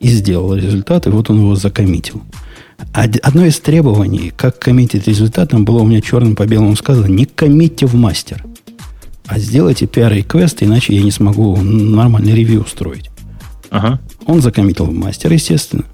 [0.00, 2.22] и сделал результат, и вот он его закоммитил.
[2.92, 7.24] Одно из требований, как коммитить результат, там было у меня черным по белому сказано, не
[7.24, 8.44] коммитьте в мастер,
[9.26, 13.10] а сделайте PR-реквест, иначе я не смогу нормальный ревью устроить.
[13.74, 13.98] Ага.
[14.26, 15.84] Он закоммитил мастер, естественно.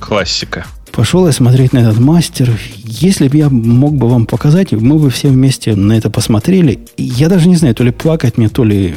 [0.00, 0.64] Классика.
[0.92, 2.58] Пошел я смотреть на этот мастер.
[2.78, 6.80] Если бы я мог бы вам показать, мы бы все вместе на это посмотрели.
[6.96, 8.94] Я даже не знаю, то ли плакать мне, то ли,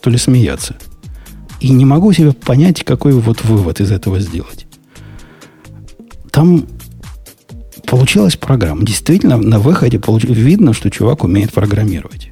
[0.00, 0.76] то ли смеяться.
[1.60, 4.66] И не могу себе понять, какой вот вывод из этого сделать.
[6.32, 6.66] Там
[7.86, 8.84] получилась программа.
[8.84, 10.24] Действительно, на выходе получ...
[10.24, 12.25] видно, что чувак умеет программировать.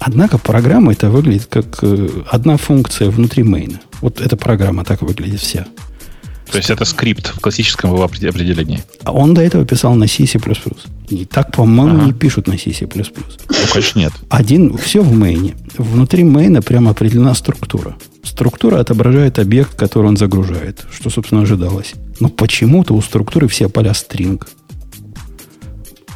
[0.00, 3.80] Однако программа это выглядит как э, одна функция внутри мейна.
[4.00, 5.66] Вот эта программа так выглядит вся.
[6.50, 8.82] То есть это скрипт в классическом его определении.
[9.04, 10.24] А он до этого писал на C++.
[11.10, 12.06] И так, по-моему, ага.
[12.06, 12.88] не пишут на C++.
[12.92, 14.12] Ну, конечно, нет.
[14.30, 15.54] Один, все в мейне.
[15.76, 17.96] Внутри мейна прямо определена структура.
[18.24, 21.94] Структура отображает объект, который он загружает, что, собственно, ожидалось.
[22.20, 24.42] Но почему-то у структуры все поля string.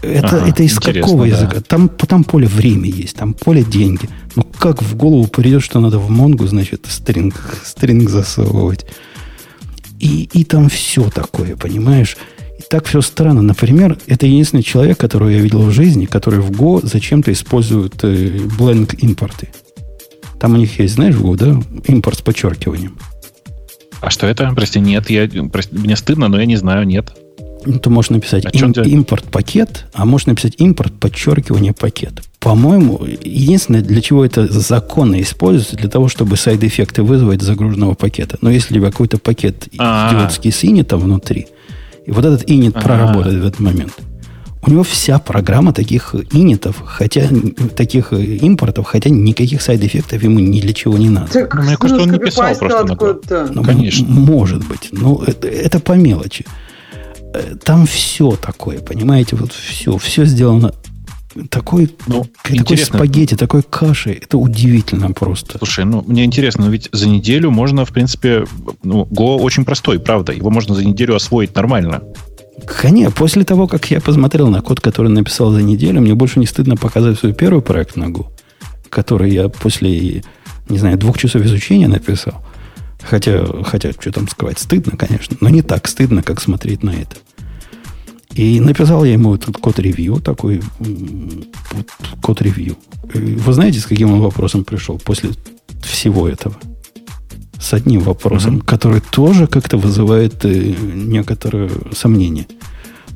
[0.05, 1.57] Это, ага, это из какого языка?
[1.57, 1.61] Да.
[1.61, 4.09] Там, там поле время есть, там поле деньги.
[4.37, 8.87] Ну, как в голову придет, что надо в Монгу, значит, стринг, стринг засовывать.
[10.01, 12.17] И, и там все такое, понимаешь?
[12.59, 13.43] И так все странно.
[13.43, 18.37] Например, это единственный человек, которого я видел в жизни, который в Go зачем-то использует э,
[18.59, 19.49] blank импорты.
[20.39, 21.61] Там у них есть, знаешь, в Go, да?
[21.87, 22.99] Импорт с подчеркиванием.
[24.01, 24.53] А что это?
[24.55, 25.09] Прости, нет.
[25.09, 27.17] Я, прости, мне стыдно, но я не знаю, нет.
[27.67, 32.23] Ну, ты можешь написать а им, импорт пакет, а можешь написать импорт подчеркивание пакет.
[32.41, 38.39] По-моему, единственное, для чего это законно используется, для того, чтобы сайд-эффекты вызвать загруженного пакета.
[38.41, 40.15] Но если у тебя какой-то пакет А-а-а.
[40.15, 41.47] идиотский с инитом внутри,
[42.05, 43.95] и вот этот инит проработает в этот момент,
[44.67, 47.29] у него вся программа таких инитов, хотя
[47.77, 51.31] таких импортов, хотя никаких сайд-эффектов ему ни для чего не надо.
[51.33, 53.49] Так, ну, мне кажется, он не писал просто.
[53.53, 54.07] Ну, Конечно.
[54.09, 54.89] Может быть.
[54.93, 56.47] Но это, это по мелочи
[57.65, 60.73] там все такое, понимаете, вот все, все сделано
[61.51, 65.59] такой, ну, такой спагетти, такой каши, это удивительно просто.
[65.59, 68.45] Слушай, ну, мне интересно, но ведь за неделю можно, в принципе,
[68.83, 72.03] ну, Go очень простой, правда, его можно за неделю освоить нормально.
[72.67, 76.47] Конечно, после того, как я посмотрел на код, который написал за неделю, мне больше не
[76.47, 78.27] стыдно показать свой первый проект на Go,
[78.89, 80.23] который я после,
[80.69, 82.45] не знаю, двух часов изучения написал.
[83.05, 87.17] Хотя, хотя, что там скрывать, стыдно, конечно, но не так стыдно, как смотреть на это.
[88.35, 91.87] И написал я ему этот код ревью, такой вот,
[92.21, 92.77] код ревью.
[93.13, 95.31] Вы знаете, с каким он вопросом пришел после
[95.83, 96.57] всего этого?
[97.61, 98.65] С одним вопросом, mm-hmm.
[98.65, 102.47] который тоже как-то вызывает э, некоторое сомнение.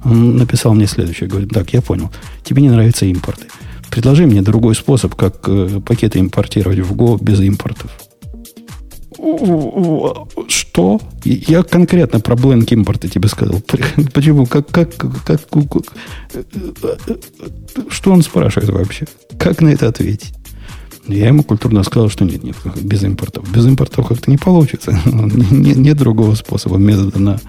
[0.05, 1.29] Он написал мне следующее.
[1.29, 2.11] Говорит, так, я понял.
[2.45, 3.47] Тебе не нравятся импорты.
[3.91, 7.91] Предложи мне другой способ, как э, пакеты импортировать в Go без импортов.
[10.49, 11.01] Что?
[11.25, 13.61] Я конкретно про бленк импорта тебе сказал.
[14.15, 14.47] Почему?
[14.47, 15.41] Как, как, как,
[17.89, 19.07] что он спрашивает вообще?
[19.39, 20.33] Как на это ответить?
[21.09, 23.51] Я ему культурно сказал, что нет, нет, без импортов.
[23.51, 24.93] Без импортов как-то не получится.
[25.07, 27.41] Нет, нет другого способа, метода на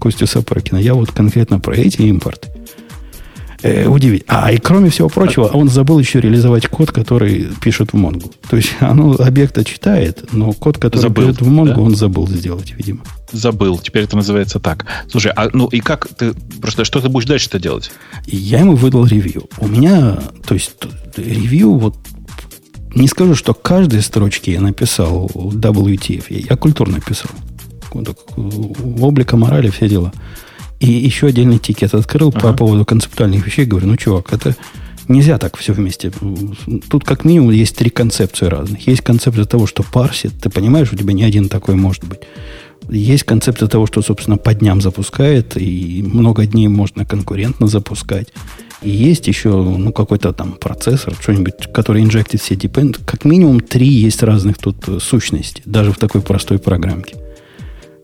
[0.00, 0.78] Костю Сапрыкина.
[0.78, 2.53] Я вот конкретно про эти импорты
[3.64, 4.24] э, удивить.
[4.28, 8.30] А, и кроме всего прочего, он забыл еще реализовать код, который пишет в Монгу.
[8.48, 11.80] То есть оно объекта читает, но код, который забыл, пишет в Монгу, да?
[11.80, 13.00] он забыл сделать, видимо.
[13.32, 13.78] Забыл.
[13.78, 14.86] Теперь это называется так.
[15.08, 17.90] Слушай, а ну и как ты просто что ты будешь дальше-то делать?
[18.26, 19.48] Я ему выдал ревью.
[19.58, 20.76] У меня, то есть
[21.16, 21.96] ревью вот
[22.94, 26.26] не скажу, что каждой строчке я написал WTF.
[26.28, 27.30] Я, я культурно писал.
[29.00, 30.12] Облика морали, все дела.
[30.80, 32.40] И еще отдельный тикет открыл ага.
[32.40, 33.64] по поводу концептуальных вещей.
[33.64, 34.56] Говорю, ну, чувак, это
[35.08, 36.12] нельзя так все вместе.
[36.88, 38.86] Тут как минимум есть три концепции разных.
[38.86, 40.32] Есть концепция того, что парсит.
[40.40, 42.20] Ты понимаешь, у тебя не один такой может быть.
[42.88, 48.28] Есть концепция того, что, собственно, по дням запускает, и много дней можно конкурентно запускать.
[48.82, 53.00] И есть еще ну, какой-то там процессор, что-нибудь, который инжектит все depend.
[53.06, 57.16] Как минимум три есть разных тут сущности, даже в такой простой программке.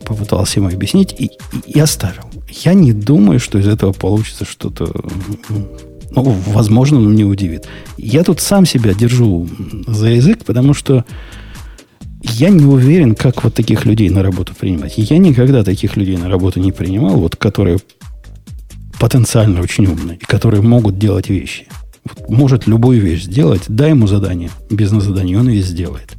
[0.04, 1.30] Попытался ему объяснить и,
[1.66, 2.24] и, оставил.
[2.48, 4.92] Я не думаю, что из этого получится что-то...
[6.10, 7.68] Ну, возможно, он меня удивит.
[7.96, 9.48] Я тут сам себя держу
[9.86, 11.04] за язык, потому что
[12.22, 14.94] я не уверен, как вот таких людей на работу принимать.
[14.96, 17.78] Я никогда таких людей на работу не принимал, вот которые
[18.98, 21.66] потенциально очень умные, и которые могут делать вещи.
[22.04, 26.16] Вот может любую вещь сделать, дай ему задание, бизнес-задание, он ее сделает.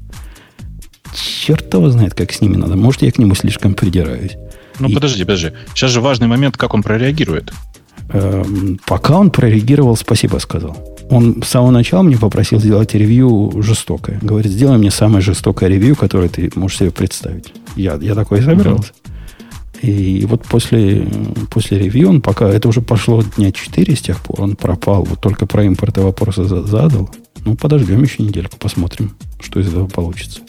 [1.13, 2.75] Черт его знает, как с ними надо.
[2.75, 4.37] Может, я к нему слишком придираюсь.
[4.79, 4.93] Ну, и...
[4.93, 5.51] подожди, подожди.
[5.73, 7.53] Сейчас же важный момент, как он прореагирует.
[8.13, 10.75] Эм, пока он прореагировал, спасибо сказал.
[11.09, 14.19] Он с самого начала мне попросил сделать ревью жестокое.
[14.21, 17.53] Говорит, сделай мне самое жестокое ревью, которое ты можешь себе представить.
[17.75, 18.91] Я, я такое и собирался.
[19.81, 21.07] И вот после,
[21.49, 25.19] после ревью он пока, это уже пошло дня 4 с тех пор, он пропал, вот
[25.19, 27.09] только про импорты вопросы задал.
[27.43, 30.41] Ну, подождем еще недельку, посмотрим, что из этого получится.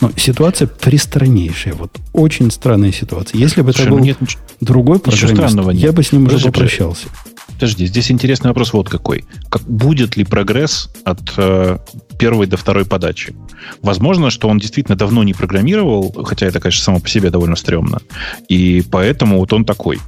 [0.00, 1.74] Но ситуация пристраннейшая.
[1.74, 3.38] Вот очень странная ситуация.
[3.38, 4.18] Если бы Слушай, это был нет,
[4.60, 7.06] другой программист, я бы с ним уже попрощался.
[7.46, 9.24] Подожди, здесь интересный вопрос вот какой.
[9.48, 11.78] Как, будет ли прогресс от э,
[12.18, 13.34] первой до второй подачи?
[13.80, 18.00] Возможно, что он действительно давно не программировал, хотя это, конечно, само по себе довольно стрёмно.
[18.48, 20.00] И поэтому вот он такой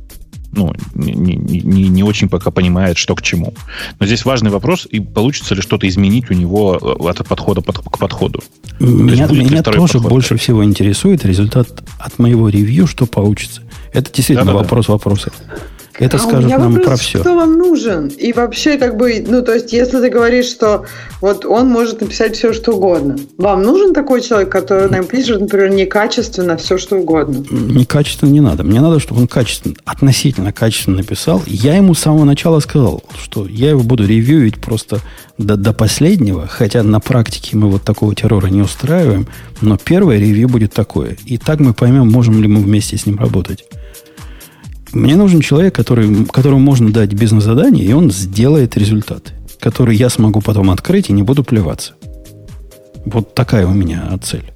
[0.53, 3.55] ну, не, не, не очень пока понимает, что к чему.
[3.99, 7.79] Но здесь важный вопрос, и получится ли что-то изменить у него э, от подхода под,
[7.79, 8.43] к подходу.
[8.81, 10.11] Меня, То меня тоже подход?
[10.11, 13.63] больше всего интересует результат от моего ревью, что получится.
[13.93, 14.95] Это действительно да, вопрос да.
[14.95, 15.33] вопроса.
[15.99, 17.21] Это а скажет нам вопрос, про все.
[17.21, 18.09] Кто вам нужен?
[18.09, 20.85] И вообще, как бы, ну, то есть, если ты говоришь, что
[21.21, 25.71] вот он может написать все, что угодно, вам нужен такой человек, который нам пишет, например,
[25.71, 27.45] некачественно все, что угодно?
[27.51, 28.63] Некачественно не надо.
[28.63, 31.43] Мне надо, чтобы он качественно, относительно качественно написал.
[31.47, 35.01] Я ему с самого начала сказал, что я его буду ревьюить просто
[35.37, 39.27] до, до последнего, хотя на практике мы вот такого террора не устраиваем,
[39.61, 41.17] но первое ревью будет такое.
[41.25, 43.65] И так мы поймем, можем ли мы вместе с ним работать.
[44.99, 50.41] Мне нужен человек, который, которому можно дать бизнес-задание, и он сделает результаты, которые я смогу
[50.41, 51.95] потом открыть и не буду плеваться.
[53.05, 54.53] Вот такая у меня цель.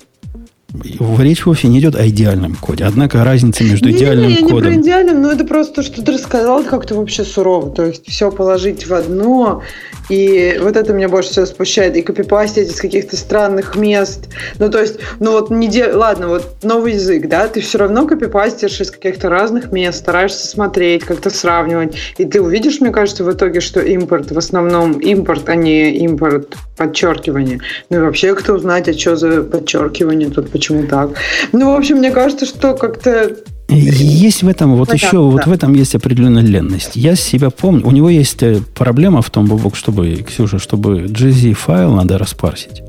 [1.18, 2.84] Речь вовсе не идет о идеальном коде.
[2.84, 4.70] Однако разница между идеальным не, не, кодом...
[4.70, 7.70] Не про идеальным, но это просто, что ты рассказал, как-то вообще сурово.
[7.70, 9.62] То есть все положить в одно
[10.08, 11.96] и вот это меня больше всего спущает.
[11.96, 14.28] И копипастить из каких-то странных мест.
[14.58, 15.92] Ну, то есть, ну вот не де...
[15.92, 21.04] Ладно, вот новый язык, да, ты все равно копипастишь из каких-то разных мест, стараешься смотреть,
[21.04, 21.96] как-то сравнивать.
[22.18, 26.56] И ты увидишь, мне кажется, в итоге, что импорт в основном импорт, а не импорт
[26.76, 27.60] подчеркивание.
[27.90, 31.10] Ну и вообще, кто знает, а что за подчеркивание тут, почему так.
[31.52, 33.36] Ну, в общем, мне кажется, что как-то
[33.68, 35.50] есть в этом, вот ну, еще, да, вот да.
[35.50, 36.94] в этом есть определенная ленность.
[36.94, 41.54] Я себя помню, у него есть э, проблема в том, Бобок, чтобы, Ксюша, чтобы GZ
[41.54, 42.82] файл надо распарсить.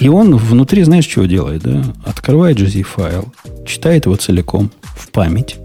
[0.00, 1.82] И он внутри, знаешь, что делает, да?
[2.04, 3.32] Открывает GZ файл,
[3.64, 5.56] читает его целиком в память,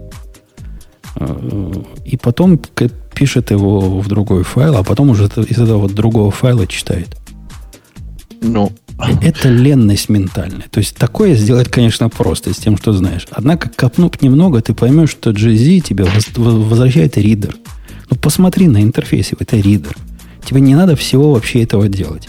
[1.16, 1.72] э,
[2.06, 2.58] и потом
[3.14, 7.08] пишет его в другой файл, а потом уже из этого вот другого файла читает.
[8.40, 8.72] Ну,
[9.22, 10.66] это ленность ментальная.
[10.70, 13.26] То есть такое сделать, конечно, просто с тем, что знаешь.
[13.30, 16.06] Однако, копнув немного, ты поймешь, что GZ тебе
[16.36, 17.56] возвращает ридер.
[18.10, 19.96] Ну, посмотри на интерфейсе, это ридер.
[20.44, 22.28] Тебе не надо всего вообще этого делать.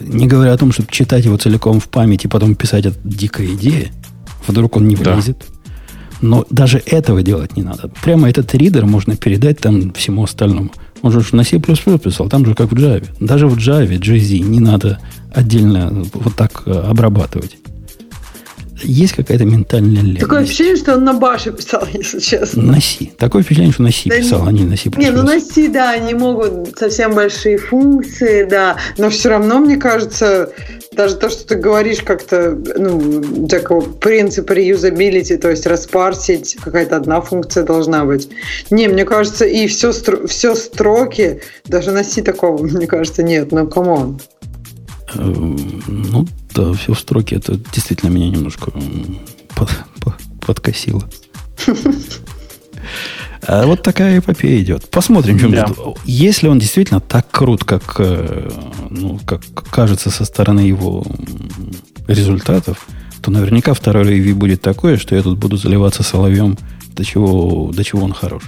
[0.00, 3.46] Не говоря о том, чтобы читать его целиком в память и потом писать это дикая
[3.54, 3.88] идея.
[4.46, 5.38] Вдруг он не влезет.
[5.38, 5.54] Да.
[6.20, 7.88] Но даже этого делать не надо.
[8.02, 10.70] Прямо этот ридер можно передать там всему остальному.
[11.02, 13.06] Он же на C++ писал, там же как в Java.
[13.20, 14.98] Даже в Java, JZ не надо
[15.32, 17.56] отдельно вот так э, обрабатывать
[18.82, 20.16] есть какая-то ментальная лень.
[20.16, 22.62] Такое ощущение, что он на баше писал, если честно.
[22.62, 23.06] На C.
[23.16, 24.90] Такое впечатление, что на C да писал, не, а не на C++.
[24.96, 29.76] Не, ну на C, да, они могут совсем большие функции, да, но все равно, мне
[29.76, 30.52] кажется,
[30.92, 37.20] даже то, что ты говоришь как-то, ну, такого принципа reusability, то есть распарсить, какая-то одна
[37.20, 38.28] функция должна быть.
[38.70, 43.66] Не, мне кажется, и все, все строки, даже на C такого, мне кажется, нет, ну,
[43.68, 44.20] come on.
[45.14, 47.36] Ну, да, все в строке.
[47.36, 48.70] Это действительно меня немножко
[49.54, 49.70] под,
[50.00, 51.08] под, подкосило.
[53.46, 54.90] А вот такая эпопея идет.
[54.90, 55.66] Посмотрим, чем да.
[56.04, 58.50] Если он действительно так крут, как, э,
[58.90, 61.04] ну, как кажется со стороны его
[62.08, 62.86] результатов,
[63.22, 66.58] то наверняка второй ревью будет такое, что я тут буду заливаться соловьем,
[66.94, 68.42] до чего, до чего он хорош.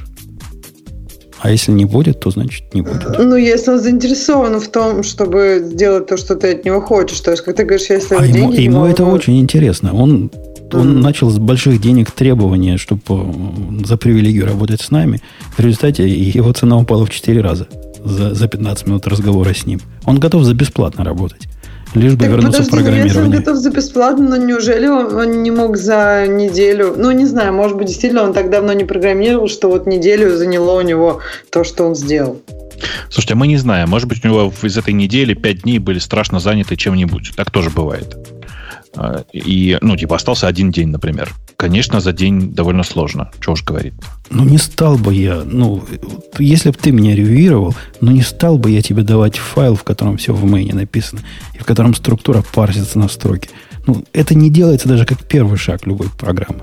[1.42, 3.18] А если не будет, то значит не будет.
[3.18, 7.20] Ну, если он заинтересован в том, чтобы сделать то, что ты от него хочешь.
[7.20, 8.60] То есть, как ты говоришь, если а ему, деньги...
[8.60, 9.94] Ему это очень интересно.
[9.94, 10.30] Он,
[10.72, 11.00] он mm.
[11.00, 15.20] начал с больших денег требования, чтобы э, за привилегию работать с нами.
[15.56, 17.66] В результате его цена упала в 4 раза
[18.04, 19.80] за, за 15 минут разговора с ним.
[20.04, 21.48] Он готов за бесплатно работать.
[21.94, 23.08] Лишь бы так вернуться подожди, в программирование.
[23.08, 26.94] Если он готов за бесплатно, но неужели он, он не мог за неделю...
[26.96, 30.78] Ну, не знаю, может быть, действительно он так давно не программировал, что вот неделю заняло
[30.78, 32.40] у него то, что он сделал.
[33.10, 33.88] Слушайте, а мы не знаем.
[33.88, 37.32] Может быть, у него из этой недели пять дней были страшно заняты чем-нибудь.
[37.36, 38.16] Так тоже бывает.
[38.96, 41.32] А, и, ну, типа, остался один день, например.
[41.56, 43.30] Конечно, за день довольно сложно.
[43.40, 43.94] Чего уж говорить.
[44.30, 45.84] Ну, не стал бы я, ну,
[46.38, 50.16] если бы ты меня ревьюировал, ну, не стал бы я тебе давать файл, в котором
[50.16, 51.20] все в мейне написано,
[51.54, 53.50] и в котором структура парсится на строке.
[53.86, 56.62] Ну, это не делается даже как первый шаг любой программы.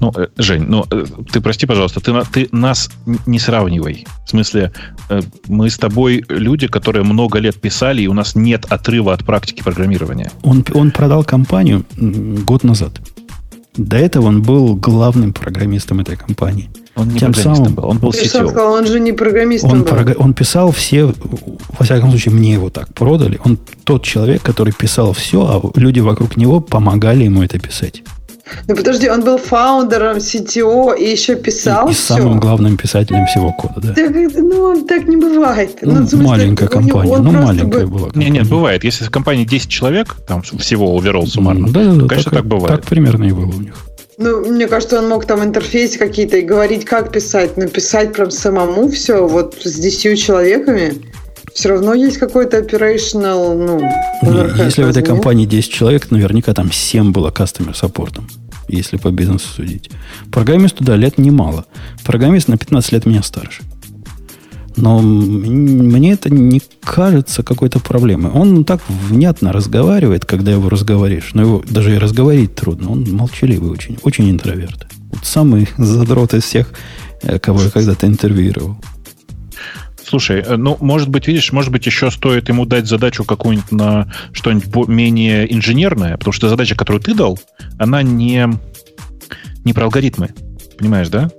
[0.00, 2.90] Ну, э, Жень, ну, э, ты прости, пожалуйста, ты, ты нас
[3.26, 4.06] не сравнивай.
[4.26, 4.72] В смысле,
[5.08, 9.24] э, мы с тобой люди, которые много лет писали, и у нас нет отрыва от
[9.24, 10.30] практики программирования.
[10.42, 13.00] Он, он продал компанию год назад.
[13.76, 16.70] До этого он был главным программистом этой компании.
[16.96, 18.52] Он не Тем самым, был, он был CTO.
[18.58, 19.86] он же не программистом он, был.
[19.86, 20.18] Прог...
[20.18, 21.14] он писал все,
[21.78, 23.40] во всяком случае, мне его так продали.
[23.44, 28.02] Он тот человек, который писал все, а люди вокруг него помогали ему это писать.
[28.68, 32.14] Ну подожди, он был фаундером CTO и еще писал и, и все?
[32.14, 33.94] самым главным писателем всего кода, да.
[33.94, 35.78] Так, ну, так не бывает.
[35.82, 37.86] Ну, ну смысле, маленькая компания, ну, маленькая бы...
[37.86, 38.04] была.
[38.06, 38.24] Компания.
[38.26, 38.84] Нет, нет, бывает.
[38.84, 42.46] Если в компании 10 человек, там всего overall суммарно, да, да, то, конечно, так, так
[42.46, 42.80] бывает.
[42.80, 43.74] Так примерно и было у них.
[44.18, 47.56] Ну, мне кажется, он мог там интерфейс какие-то и говорить, как писать.
[47.56, 50.94] Написать прям самому все, вот с 10 человеками
[51.54, 53.80] все равно есть какой-то operational, ну,
[54.62, 58.28] Если в этой компании 10 человек, наверняка там 7 было кастомер саппортом
[58.76, 59.90] если по бизнесу судить.
[60.30, 61.66] Программисту, да, лет немало.
[62.04, 63.62] Программист на 15 лет меня старше.
[64.76, 68.30] Но мне это не кажется какой-то проблемой.
[68.32, 71.30] Он так внятно разговаривает, когда его разговоришь.
[71.34, 72.90] Но его даже и разговорить трудно.
[72.90, 74.86] Он молчаливый очень, очень интроверт.
[75.12, 76.72] Вот самый задрот из всех,
[77.22, 78.76] э, кого я когда-то интервьюировал.
[80.10, 84.12] Слушай, э, ну, может быть, видишь, может быть, еще стоит ему дать задачу какую-нибудь на
[84.32, 87.38] что-нибудь менее инженерное, потому что задача, которую ты дал,
[87.78, 88.48] она не,
[89.64, 90.30] не про алгоритмы.
[90.76, 91.30] Понимаешь, да?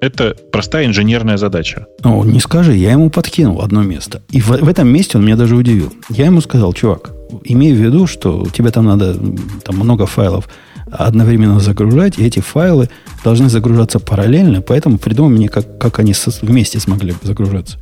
[0.00, 1.86] Это простая инженерная задача.
[2.02, 4.22] Ну, не скажи, я ему подкинул одно место.
[4.30, 5.92] И в, в этом месте он меня даже удивил.
[6.08, 7.12] Я ему сказал, чувак,
[7.44, 9.14] имей в виду, что тебе там надо
[9.62, 10.48] там много файлов
[10.90, 12.90] одновременно загружать, и эти файлы
[13.22, 17.78] должны загружаться параллельно, поэтому придумай мне, как, как они со, вместе смогли бы загружаться.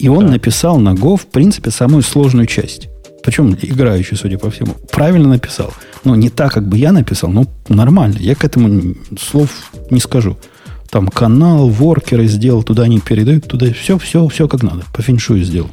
[0.00, 0.32] И он да.
[0.32, 2.88] написал на Go, в принципе, самую сложную часть.
[3.22, 4.74] Причем играющий, судя по всему.
[4.90, 5.74] Правильно написал.
[6.04, 8.16] Ну, не так, как бы я написал, но нормально.
[8.18, 9.50] Я к этому слов
[9.90, 10.38] не скажу.
[10.88, 14.84] Там канал, воркеры сделал, туда они передают, туда все, все, все как надо.
[14.94, 15.70] По феншую сделал.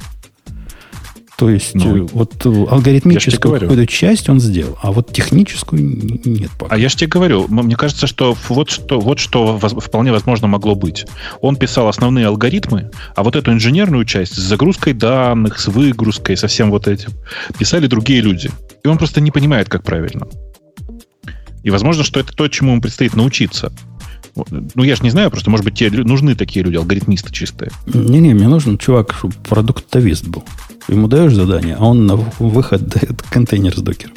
[1.37, 5.79] То есть, ну, э, вот э, алгоритмическую какую-то часть он сделал, а вот техническую
[6.25, 6.73] нет пока.
[6.73, 10.73] А я же тебе говорю, мне кажется, что вот что, вот что вполне возможно могло
[10.73, 11.05] быть.
[11.39, 16.47] Он писал основные алгоритмы, а вот эту инженерную часть с загрузкой данных, с выгрузкой, со
[16.47, 17.11] всем вот этим
[17.59, 18.49] писали другие люди.
[18.83, 20.27] И он просто не понимает, как правильно.
[21.61, 23.71] И возможно, что это то, чему ему предстоит научиться.
[24.75, 27.71] Ну, я же не знаю, просто, может быть, тебе нужны такие люди, алгоритмисты чистые.
[27.85, 30.43] Не-не, мне нужен чувак, чтобы продуктовист был.
[30.87, 34.13] Ему даешь задание, а он на выход дает контейнер с докером.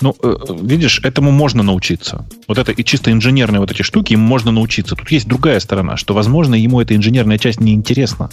[0.00, 2.26] Ну, э, видишь, этому можно научиться.
[2.48, 4.94] Вот это и чисто инженерные вот эти штуки, им можно научиться.
[4.94, 8.28] Тут есть другая сторона, что, возможно, ему эта инженерная часть не интересна.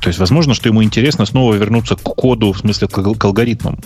[0.00, 3.78] То есть, возможно, что ему интересно снова вернуться к коду, в смысле, к, к алгоритмам.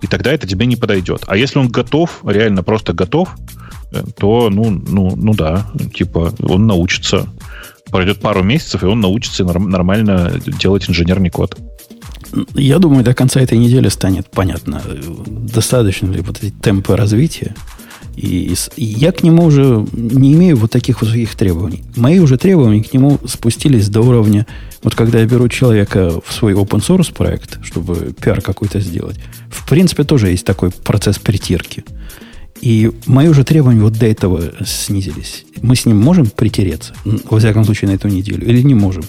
[0.00, 1.24] И тогда это тебе не подойдет.
[1.26, 3.36] А если он готов, реально просто готов,
[4.16, 7.28] то, ну, ну, ну да, типа, он научится.
[7.90, 11.56] Пройдет пару месяцев, и он научится нормально делать инженерный код.
[12.54, 14.82] Я думаю, до конца этой недели станет понятно,
[15.16, 17.54] достаточно ли вот эти темпы развития.
[18.16, 21.82] И, и я к нему уже не имею вот таких высоких требований.
[21.96, 24.46] Мои уже требования к нему спустились до уровня,
[24.82, 29.16] вот когда я беру человека в свой open source проект, чтобы пиар какой-то сделать,
[29.48, 31.84] в принципе, тоже есть такой процесс притирки.
[32.64, 35.44] И мои уже требования вот до этого снизились.
[35.60, 39.04] Мы с ним можем притереться, во всяком случае, на эту неделю, или не можем?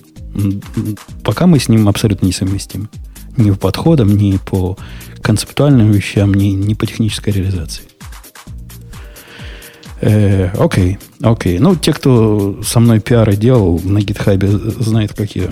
[1.23, 2.89] Пока мы с ним абсолютно несовместимы
[3.37, 4.77] ни по подходам, ни по
[5.21, 7.83] концептуальным вещам, ни, ни по технической реализации.
[10.01, 11.57] Э, окей, окей.
[11.59, 15.49] Ну, те, кто со мной пиары делал на гитхабе, знают, как я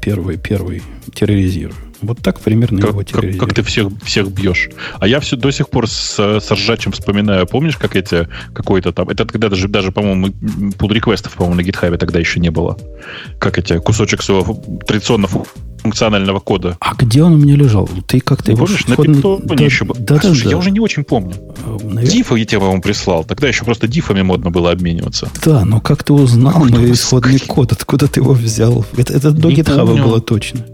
[0.00, 0.80] первый, первый
[1.12, 1.74] терроризирую.
[2.02, 4.70] Вот так примерно как, его как, как ты всех, всех бьешь.
[4.98, 7.46] А я все до сих пор с, с ржачем вспоминаю.
[7.46, 9.08] Помнишь, как эти какой-то там...
[9.08, 12.78] Это когда даже, даже по-моему, pull реквестов по-моему, на гитхабе тогда еще не было.
[13.38, 15.44] Как эти кусочек своего традиционного
[15.80, 16.76] функционального кода.
[16.80, 17.88] А где он у меня лежал?
[18.06, 18.66] Ты как-то его...
[18.66, 19.96] Помнишь, на питоне да, еще был.
[19.98, 20.50] Да, а, да, слушай, да.
[20.50, 21.34] я уже не очень помню.
[21.64, 22.06] Э, Наверное...
[22.06, 23.24] Дифа я тебе, по-моему, прислал.
[23.24, 25.30] Тогда еще просто дифами модно было обмениваться.
[25.44, 27.72] Да, но как ты узнал мой исходный код?
[27.72, 28.84] Откуда ты его взял?
[28.96, 30.66] Это, это до гитхаба было точно.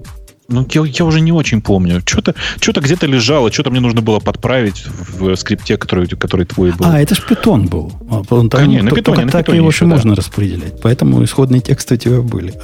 [0.49, 2.03] Ну, я, я уже не очень помню.
[2.05, 6.87] Что-то что где-то лежало, что-то мне нужно было подправить в скрипте, который, который твой был.
[6.87, 7.93] А, это ж питон был.
[8.11, 10.17] А, там, Конечно, на питоне, только на так его еще можно да.
[10.17, 10.81] распределять.
[10.83, 12.55] Поэтому исходные тексты у тебя были.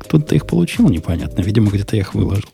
[0.00, 1.42] Кто-то их получил, непонятно.
[1.42, 2.48] Видимо, где-то я их выложил.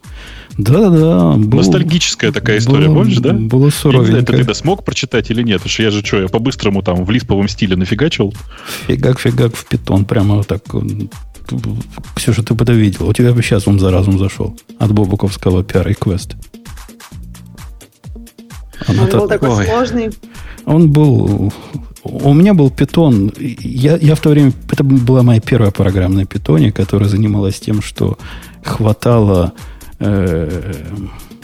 [0.59, 1.33] Да-да-да.
[1.33, 3.33] Был, Ностальгическая такая история, было, помнишь, да?
[3.33, 3.99] Было суровенько.
[3.99, 6.29] Я не знаю, ты тогда смог прочитать или нет, потому что я же что, я
[6.29, 8.35] по-быстрому там в лисповом стиле нафигачил.
[8.87, 10.63] Фигак-фигак в питон, прямо вот так
[12.15, 13.09] Ксюша, ты бы это видел.
[13.09, 16.37] У тебя бы сейчас ум за разум зашел от Бобуковского пиар квест.
[18.89, 19.67] Он, он был такой Ой.
[19.67, 20.11] сложный.
[20.65, 21.53] Он был...
[22.03, 23.33] У меня был питон.
[23.39, 24.53] Я, я в то время...
[24.71, 28.19] Это была моя первая программа на питоне, которая занималась тем, что
[28.63, 29.53] хватало...
[29.99, 30.73] Э,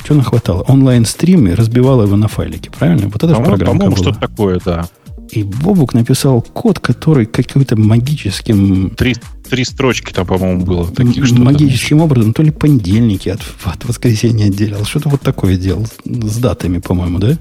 [0.05, 0.63] что она хватало?
[0.63, 3.07] Онлайн-стримы, разбивала его на файлики, правильно?
[3.07, 4.89] Вот это по-моему, программа По-моему, что-то такое, да.
[5.33, 8.91] И Бобук написал код, который каким-то магическим...
[8.91, 9.17] Три,
[9.49, 10.87] три строчки там, по-моему, было.
[10.91, 12.05] Таких, что магическим там.
[12.05, 14.85] образом, то ли понедельники от, от воскресенья отделял.
[14.85, 15.87] Что-то вот такое делал.
[16.05, 17.39] С датами, по-моему, да?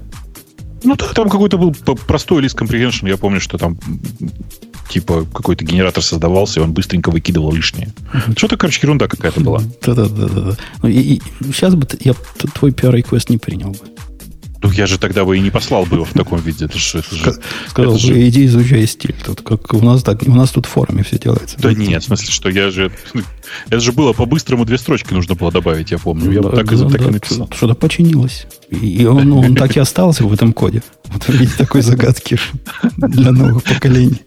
[0.84, 1.74] Ну, да, там какой-то был
[2.06, 3.10] простой лист comprehension.
[3.10, 3.78] Я помню, что там
[4.88, 7.92] типа какой-то генератор создавался, и он быстренько выкидывал лишнее.
[8.12, 8.38] Uh-huh.
[8.38, 9.60] Что-то, короче, ерунда какая-то была.
[9.84, 10.56] Да-да-да.
[10.82, 12.14] Ну, и, и сейчас бы я
[12.54, 13.78] твой PR-реквест не принял бы.
[14.62, 16.66] Ну, я же тогда бы и не послал бы его в таком виде.
[16.66, 17.34] Это же, это же,
[17.68, 18.28] Сказал это бы, же...
[18.28, 19.16] иди изучай стиль.
[19.24, 21.56] Тут, как у нас так, у нас тут в форуме все делается.
[21.58, 22.92] Да нет, в смысле, что я же...
[23.66, 26.30] Это же было по-быстрому две строчки нужно было добавить, я помню.
[26.30, 27.50] Я да, вот так, да, так да, и написал.
[27.52, 28.46] Что-то починилось.
[28.70, 30.82] И он, он так и остался в этом коде.
[31.06, 32.38] Вот в виде такой загадки
[32.96, 34.22] для новых поколений.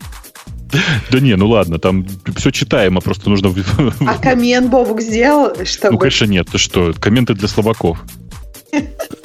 [1.12, 2.06] Да не, ну ладно, там
[2.36, 3.54] все читаемо, просто нужно...
[4.02, 5.94] А коммент Бобук сделал, чтобы...
[5.94, 6.48] Ну, конечно, нет.
[6.52, 8.04] Ты что, комменты для слабаков.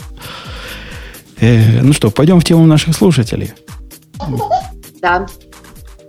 [1.41, 3.53] Э, ну что, пойдем в тему наших слушателей.
[5.01, 5.27] Да.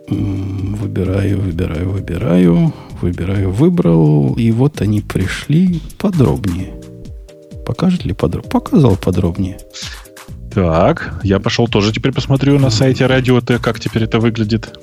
[0.09, 4.33] Выбираю, выбираю, выбираю, выбираю, выбрал.
[4.35, 6.73] И вот они пришли подробнее.
[7.65, 8.51] Покажет ли подробнее?
[8.51, 9.57] Показал подробнее.
[10.53, 14.77] Так, я пошел тоже теперь посмотрю на сайте Радио Т, как теперь это выглядит.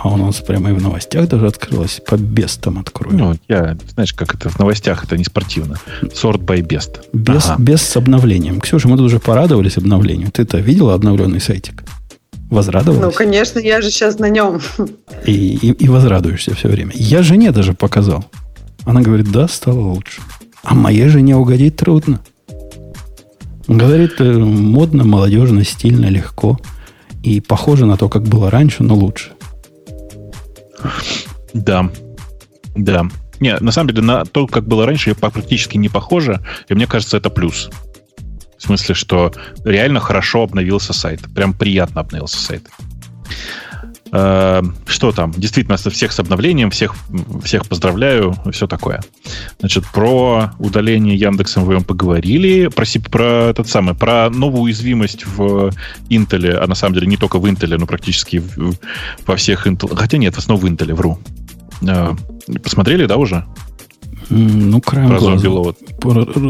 [0.00, 2.00] А у нас прямо и в новостях даже открылось.
[2.06, 3.16] По бестам открою.
[3.16, 5.78] Ну, я, знаешь, как это в новостях, это не спортивно.
[6.14, 7.00] Сорт by best.
[7.12, 7.60] Без, ага.
[7.60, 8.60] без с обновлением.
[8.60, 10.30] Ксюша, мы тут уже порадовались обновлению.
[10.30, 11.82] Ты-то видела обновленный сайтик?
[12.50, 13.02] Возрадовалась?
[13.02, 14.60] Ну, конечно, я же сейчас на нем.
[15.26, 16.92] И, и, и возрадуешься все время.
[16.94, 18.24] Я жене даже показал.
[18.84, 20.20] Она говорит, да, стало лучше.
[20.62, 22.20] А моей жене угодить трудно.
[23.68, 26.58] Говорит, э, модно, молодежно, стильно, легко.
[27.22, 29.32] И похоже на то, как было раньше, но лучше.
[31.54, 31.90] Да.
[32.74, 33.06] Да.
[33.40, 36.40] Не, на самом деле, на то, как было раньше, практически не похоже.
[36.68, 37.70] И мне кажется, это плюс.
[38.58, 39.32] В смысле, что
[39.64, 41.20] реально хорошо обновился сайт.
[41.34, 42.68] Прям приятно обновился сайт.
[44.12, 45.32] Э, что там?
[45.32, 46.94] Действительно, всех с обновлением, всех,
[47.42, 49.00] всех поздравляю, все такое.
[49.58, 55.72] Значит, про удаление Яндекс МВМ поговорили, про, про этот самый, про новую уязвимость в
[56.10, 58.74] Intel, а на самом деле не только в Intel, но практически в,
[59.26, 61.18] во всех Intel, хотя нет, в основном в Intel, вру.
[61.80, 62.12] Э,
[62.62, 63.46] посмотрели, да, уже?
[64.30, 65.74] Ну, краем глаза.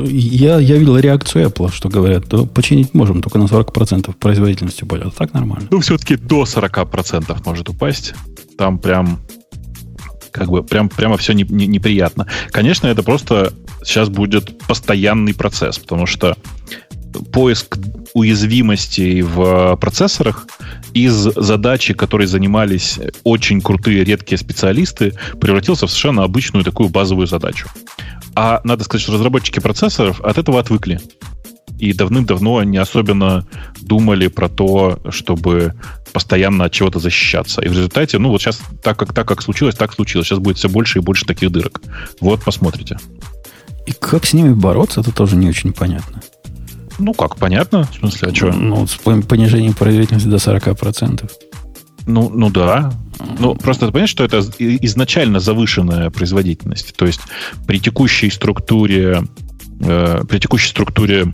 [0.06, 5.08] Я, я видел реакцию Apple, что говорят, то починить можем, только на 40% производительности упадет.
[5.08, 5.68] А так нормально.
[5.70, 8.14] Ну, все-таки до 40% может упасть.
[8.56, 9.20] Там прям
[10.32, 12.26] как бы прям, прямо все не, не, неприятно.
[12.50, 13.52] Конечно, это просто
[13.84, 16.36] сейчас будет постоянный процесс, потому что
[17.32, 17.78] поиск
[18.14, 20.46] уязвимостей в процессорах
[20.94, 27.68] из задачи, которой занимались очень крутые редкие специалисты, превратился в совершенно обычную такую базовую задачу.
[28.34, 31.00] А надо сказать, что разработчики процессоров от этого отвыкли.
[31.78, 33.46] И давным-давно не особенно
[33.80, 35.74] думали про то, чтобы
[36.12, 37.60] постоянно от чего-то защищаться.
[37.62, 40.28] И в результате, ну вот сейчас так как, так как случилось, так случилось.
[40.28, 41.80] Сейчас будет все больше и больше таких дырок.
[42.20, 42.98] Вот, посмотрите.
[43.86, 46.22] И как с ними бороться, это тоже не очень понятно.
[46.98, 47.84] Ну как, понятно?
[47.84, 48.52] В смысле, а что?
[48.52, 51.30] Ну, с понижением производительности до 40%.
[52.06, 52.92] Ну, ну да.
[53.38, 56.94] Ну, просто ты понимаешь, что это изначально завышенная производительность.
[56.96, 57.20] То есть
[57.66, 59.22] при текущей структуре,
[59.80, 61.32] э, при текущей структуре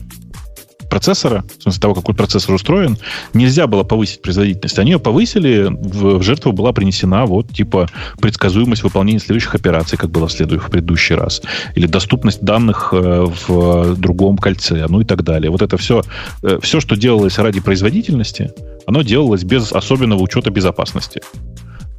[0.89, 2.97] процессора, в смысле того, какой процессор устроен,
[3.35, 4.79] нельзя было повысить производительность.
[4.79, 7.89] Они ее повысили, в, жертву была принесена вот типа
[8.21, 11.43] предсказуемость выполнения следующих операций, как было в, следующий, в предыдущий раз,
[11.75, 15.51] или доступность данных э, в другом кольце, ну и так далее.
[15.51, 16.03] Вот это все,
[16.43, 18.51] э, все, что делалось ради производительности,
[18.87, 21.21] оно делалось без особенного учета безопасности.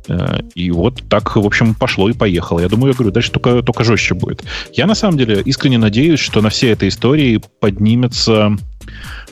[0.10, 2.60] Э, и вот так, в общем, пошло и поехало.
[2.60, 4.44] Я думаю, я говорю, дальше только, только жестче будет.
[4.74, 8.58] Я, на самом деле, искренне надеюсь, что на всей этой истории поднимется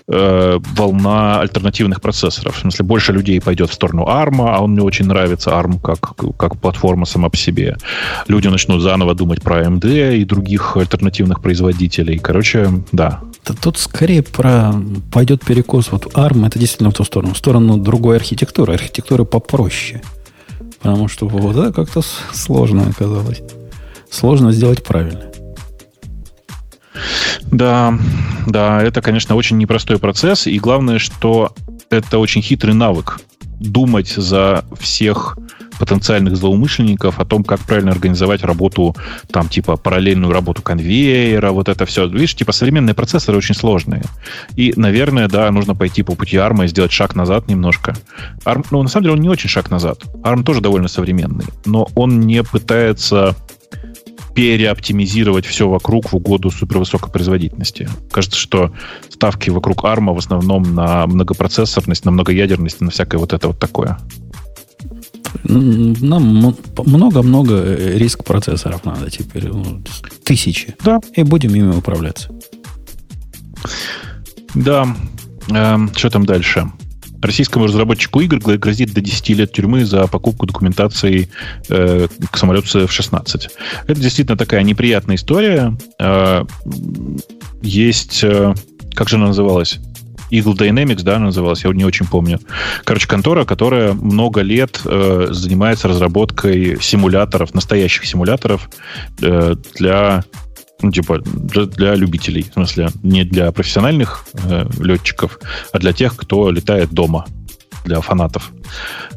[0.08, 2.56] э, волна альтернативных процессоров.
[2.56, 6.16] В смысле, больше людей пойдет в сторону ARM, а он мне очень нравится, ARM как,
[6.38, 7.78] как платформа сама по себе.
[8.28, 12.20] Люди начнут заново думать про AMD и других альтернативных производителей.
[12.20, 13.22] Короче, да.
[13.46, 14.74] Да тут скорее про
[15.12, 15.92] пойдет перекос.
[15.92, 17.34] Вот ARM это действительно в ту сторону.
[17.34, 18.74] В сторону другой архитектуры.
[18.74, 20.02] Архитектуры попроще.
[20.82, 22.02] Потому что вот это как-то
[22.34, 23.42] сложно оказалось.
[24.10, 25.32] Сложно сделать правильно.
[27.44, 27.98] Да,
[28.46, 30.48] да, это, конечно, очень непростой процесс.
[30.48, 31.54] И главное, что
[31.90, 33.20] это очень хитрый навык.
[33.60, 35.38] Думать за всех
[35.80, 38.96] потенциальных злоумышленников о том, как правильно организовать работу,
[39.32, 42.08] там, типа, параллельную работу конвейера, вот это все.
[42.08, 44.04] Видишь, типа, современные процессоры очень сложные.
[44.56, 47.96] И, наверное, да, нужно пойти по пути ARM и сделать шаг назад немножко.
[48.46, 50.04] ARM, ну, на самом деле, он не очень шаг назад.
[50.24, 53.36] ARM тоже довольно современный, но он не пытается
[54.38, 57.90] переоптимизировать все вокруг в угоду супервысокой производительности.
[58.12, 58.72] Кажется, что
[59.10, 63.98] ставки вокруг ARM в основном на многопроцессорность, на многоядерность, на всякое вот это вот такое.
[65.44, 66.54] Нам
[66.86, 69.48] много-много э, риск процессоров надо теперь.
[69.48, 69.82] Ну,
[70.24, 70.76] тысячи.
[70.86, 71.00] Да.
[71.16, 72.30] И будем ими управляться.
[74.54, 74.96] Да.
[75.50, 76.72] Эм, что там дальше?
[77.22, 81.30] Российскому разработчику игр грозит до 10 лет тюрьмы за покупку документации
[81.70, 83.50] э, к самолету F-16.
[83.88, 85.78] Это действительно такая неприятная история.
[86.00, 86.46] Э,
[87.62, 88.24] есть...
[88.24, 88.54] Э,
[88.94, 89.80] как же она называлась?
[90.32, 92.40] Eagle Dynamics, да, называлась, я не очень помню.
[92.84, 98.70] Короче, контора, которая много лет э, занимается разработкой симуляторов, настоящих симуляторов
[99.22, 100.24] э, для
[100.82, 102.44] ну, типа, для, для любителей.
[102.44, 105.40] В смысле, не для профессиональных э, летчиков,
[105.72, 107.26] а для тех, кто летает дома,
[107.88, 108.52] для фанатов.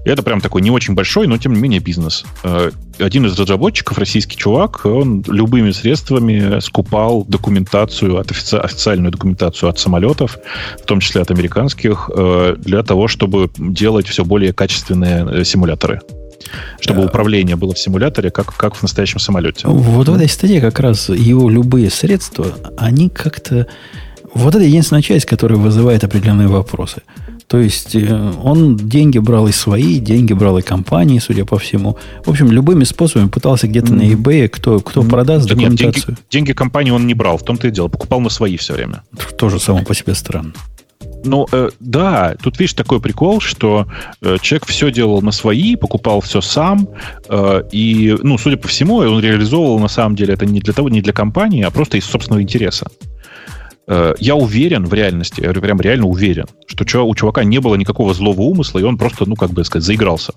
[0.05, 2.25] И это прям такой не очень большой, но тем не менее бизнес.
[2.43, 8.57] Э, один из разработчиков, российский чувак, он любыми средствами скупал документацию, от офици...
[8.57, 10.39] официальную документацию от самолетов,
[10.79, 16.01] в том числе от американских, э, для того, чтобы делать все более качественные э, симуляторы
[16.81, 19.69] чтобы управление было в симуляторе, как, как в настоящем самолете.
[19.69, 22.47] Вот в этой статье как раз его любые средства,
[22.77, 23.67] они как-то...
[24.33, 27.03] Вот это единственная часть, которая вызывает определенные вопросы.
[27.51, 31.99] То есть э, он деньги брал и свои, деньги брал и компании, судя по всему.
[32.25, 35.93] В общем, любыми способами пытался где-то на eBay, кто, кто продаст да документацию.
[35.95, 37.89] Нет, деньги, деньги компании он не брал, в том-то и дело.
[37.89, 39.03] Покупал на свои все время.
[39.37, 40.53] Тоже само по себе странно.
[41.25, 43.87] Ну, э, да, тут, видишь, такой прикол, что
[44.23, 46.89] э, человек все делал на свои, покупал все сам,
[47.29, 50.89] э, и, ну, судя по всему, он реализовывал, на самом деле, это не для того,
[50.89, 52.87] не для компании, а просто из собственного интереса.
[53.87, 58.15] Э, я уверен в реальности, я прям реально уверен, что у чувака не было никакого
[58.15, 60.33] злого умысла, и он просто, ну, как бы сказать, заигрался.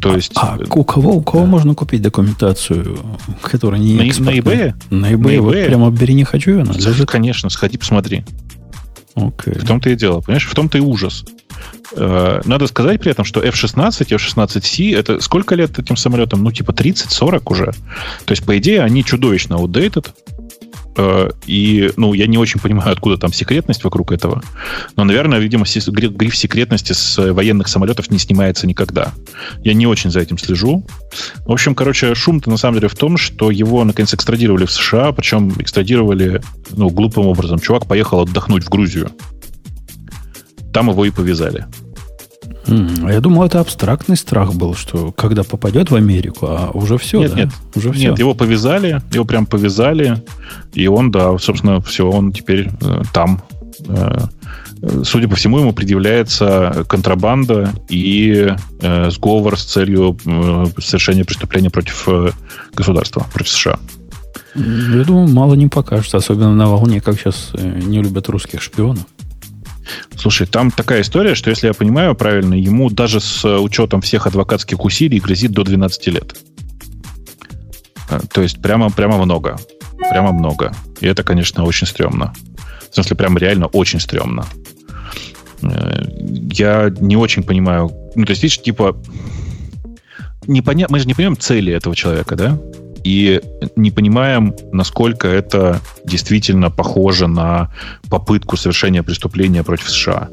[0.00, 0.32] То есть...
[0.34, 1.50] А, а у кого, у кого да.
[1.50, 2.98] можно купить документацию,
[3.40, 4.10] которая не на, на eBay?
[4.10, 5.40] На eBay, на eBay.
[5.40, 7.08] вот прямо бери, не хочу, лежит.
[7.08, 8.24] Конечно, сходи, посмотри.
[9.14, 9.58] Okay.
[9.58, 10.46] В том-то и дело, понимаешь?
[10.46, 11.24] В том-то и ужас.
[11.94, 16.42] Э, надо сказать при этом, что F-16 и F-16C это сколько лет этим самолетам?
[16.42, 17.72] Ну, типа 30-40 уже.
[18.24, 20.08] То есть, по идее, они чудовищно outdated.
[20.96, 24.42] Э, и, ну, я не очень понимаю, откуда там секретность вокруг этого.
[24.96, 29.12] Но, наверное, видимо, гриф секретности с военных самолетов не снимается никогда.
[29.64, 30.86] Я не очень за этим слежу.
[31.46, 35.12] В общем, короче, шум-то на самом деле в том, что его, наконец, экстрадировали в США,
[35.12, 37.58] причем экстрадировали, ну, глупым образом.
[37.58, 39.10] Чувак поехал отдохнуть в Грузию.
[40.72, 41.66] Там его и повязали.
[42.66, 47.30] Я думал, это абстрактный страх был, что когда попадет в Америку, а уже все, нет,
[47.30, 47.36] да?
[47.36, 48.10] Нет, уже все.
[48.10, 50.22] Нет, его повязали, его прям повязали,
[50.72, 53.42] и он, да, собственно, все, он теперь э, там.
[53.88, 54.26] Э,
[55.04, 62.04] судя по всему, ему предъявляется контрабанда и э, сговор с целью э, совершения преступления против
[62.08, 62.30] э,
[62.74, 63.78] государства, против США.
[64.54, 69.06] Я думаю, мало не покажется, особенно на волне, как сейчас э, не любят русских шпионов.
[70.16, 74.84] Слушай, там такая история, что, если я понимаю правильно, ему даже с учетом всех адвокатских
[74.84, 76.36] усилий грозит до 12 лет.
[78.10, 79.58] Э, то есть прямо, прямо много.
[80.10, 80.72] Прямо много.
[81.00, 82.32] И это, конечно, очень стрёмно.
[82.90, 84.46] В смысле, прям реально очень стрёмно.
[85.62, 86.04] Э,
[86.52, 87.90] я не очень понимаю.
[88.14, 88.96] Ну, то есть, видишь, типа...
[90.46, 90.86] Непоня...
[90.88, 92.58] Мы же не понимаем цели этого человека, да?
[93.04, 93.40] И
[93.76, 97.72] не понимаем, насколько это действительно похоже на
[98.08, 100.28] попытку совершения преступления против США.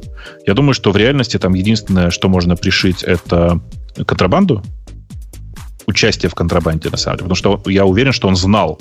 [0.46, 3.60] Я думаю, что в реальности там единственное, что можно пришить, это
[4.06, 4.62] контрабанду,
[5.86, 7.28] участие в контрабанде, на самом деле.
[7.28, 8.78] Потому что я уверен, что он знал,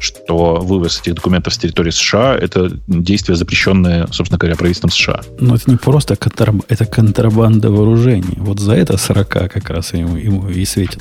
[0.00, 5.20] что вывоз этих документов с территории США– это действие, запрещенное, собственно говоря, правительством США.
[5.38, 6.56] Но это не просто контраб...
[6.68, 8.36] это контрабанда вооружений.
[8.36, 11.00] Вот за это 40 как раз ему, ему и светит.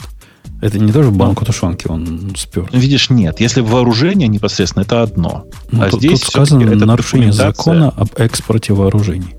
[0.62, 2.68] Это не тоже банку тушенки он спер.
[2.72, 3.40] Видишь, нет.
[3.40, 5.46] Если вооружение непосредственно, это одно.
[5.72, 9.36] Ну, а тут, здесь тут сказано это нарушение закона об экспорте вооружений.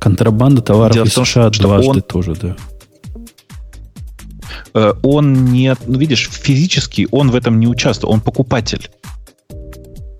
[0.00, 2.02] Контрабанда товаров Дело из том, США дважды он...
[2.02, 2.56] тоже, да
[4.74, 8.90] э, он не, ну, видишь, физически он в этом не участвует, он покупатель.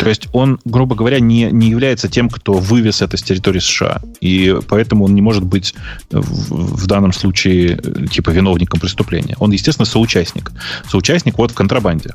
[0.03, 4.03] То есть он, грубо говоря, не, не является тем, кто вывез это с территории США.
[4.21, 5.75] И поэтому он не может быть
[6.11, 7.81] в, в данном случае
[8.11, 9.37] типа виновником преступления.
[9.39, 10.51] Он, естественно, соучастник.
[10.91, 12.15] Соучастник вот в контрабанде.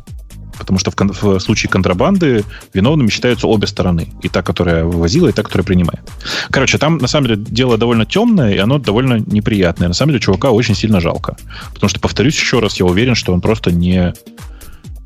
[0.57, 2.43] Потому что в, в случае контрабанды
[2.73, 4.09] виновными считаются обе стороны.
[4.22, 6.01] И та, которая вывозила, и та, которая принимает.
[6.49, 9.88] Короче, там на самом деле дело довольно темное, и оно довольно неприятное.
[9.88, 11.38] На самом деле чувака очень сильно жалко.
[11.73, 14.14] Потому что, повторюсь еще раз, я уверен, что он просто не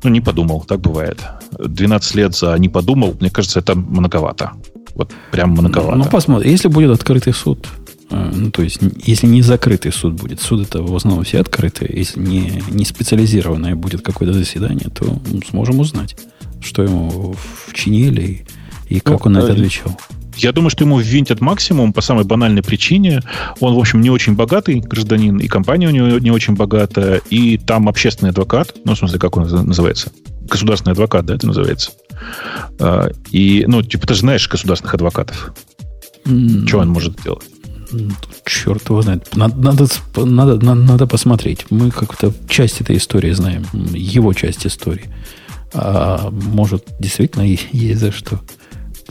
[0.02, 1.20] ну, не подумал, так бывает.
[1.58, 4.52] 12 лет за не подумал, мне кажется, это многовато.
[4.94, 5.96] Вот прям многовато.
[5.96, 6.50] Ну, посмотрим.
[6.50, 7.68] Если будет открытый суд,
[8.10, 11.90] э, ну, то есть, если не закрытый суд будет, суд это в основном все открытые,
[11.94, 16.16] если не, не специализированное будет какое-то заседание, то сможем узнать,
[16.60, 17.34] что ему
[17.66, 18.44] вчинили
[18.88, 19.98] и, и как ну, он на это отвечал.
[20.36, 23.22] Я думаю, что ему ввинтят максимум по самой банальной причине.
[23.60, 27.58] Он, в общем, не очень богатый гражданин, и компания у него не очень богатая, и
[27.58, 30.10] там общественный адвокат, ну, в смысле, как он называется?
[30.48, 31.92] Государственный адвокат, да, это называется.
[32.78, 35.52] А, и, ну, типа, ты же знаешь государственных адвокатов.
[36.24, 36.66] Mm.
[36.66, 37.44] Что он может делать?
[38.46, 39.36] Черт его знает.
[39.36, 39.86] Надо, надо,
[40.16, 41.66] надо, надо посмотреть.
[41.70, 43.66] Мы как-то часть этой истории знаем.
[43.72, 45.10] Его часть истории.
[45.74, 48.40] А может, действительно есть за что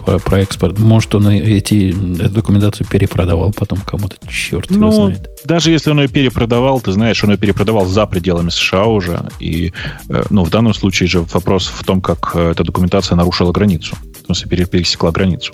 [0.06, 0.80] про, про экспорт.
[0.80, 1.90] Может, он эти,
[2.22, 4.16] эту документацию перепродавал потом кому-то.
[4.30, 5.30] Черт ну, его знает.
[5.46, 9.22] Даже если он ее перепродавал, ты знаешь, он ее перепродавал за пределами США уже.
[9.40, 9.74] И
[10.10, 13.96] э, ну, в данном случае же вопрос в том, как э, эта документация нарушила границу.
[14.24, 15.54] В смысле, пересекла границу.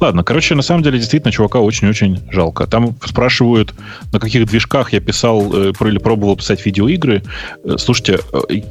[0.00, 2.66] Ладно, короче, на самом деле, действительно, чувака очень-очень жалко.
[2.66, 3.74] Там спрашивают,
[4.12, 7.22] на каких движках я писал э, или пробовал писать видеоигры.
[7.76, 8.20] Слушайте,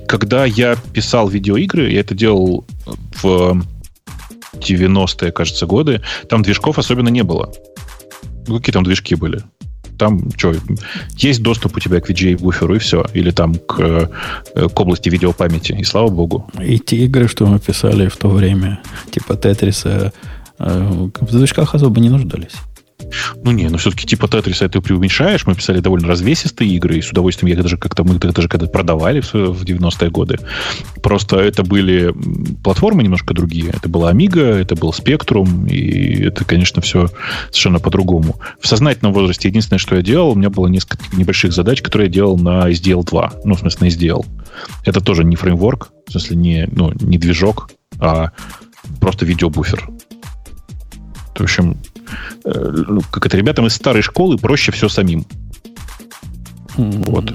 [0.07, 2.65] когда я писал видеоигры, я это делал
[3.21, 3.61] в
[4.59, 7.51] 90-е, кажется, годы, там движков особенно не было.
[8.47, 9.41] Ну, какие там движки были?
[9.97, 10.53] Там что,
[11.17, 13.05] есть доступ у тебя к VGA-буферу и все.
[13.13, 15.73] Или там к, э, к области видеопамяти.
[15.73, 16.49] И слава богу.
[16.61, 18.79] И те игры, что мы писали в то время,
[19.11, 20.13] типа Тетриса,
[20.59, 22.53] э, в движках особо не нуждались.
[23.43, 25.45] Ну не, ну все-таки типа Тетриса ты преуменьшаешь.
[25.45, 28.67] Мы писали довольно развесистые игры, и с удовольствием я даже как-то мы их даже когда
[28.67, 30.39] продавали в, в 90-е годы.
[31.01, 32.13] Просто это были
[32.63, 33.69] платформы немножко другие.
[33.69, 37.09] Это была Amiga, это был Spectrum, и это, конечно, все
[37.49, 38.39] совершенно по-другому.
[38.59, 42.13] В сознательном возрасте единственное, что я делал, у меня было несколько небольших задач, которые я
[42.13, 43.33] делал на SDL 2.
[43.45, 44.25] Ну, в смысле, на SDL.
[44.85, 47.69] Это тоже не фреймворк, в смысле, не, ну, не движок,
[47.99, 48.31] а
[48.99, 49.89] просто видеобуфер.
[51.35, 51.77] В общем,
[52.43, 55.25] ну, как это, ребятам из старой школы проще все самим.
[56.77, 57.31] Вот.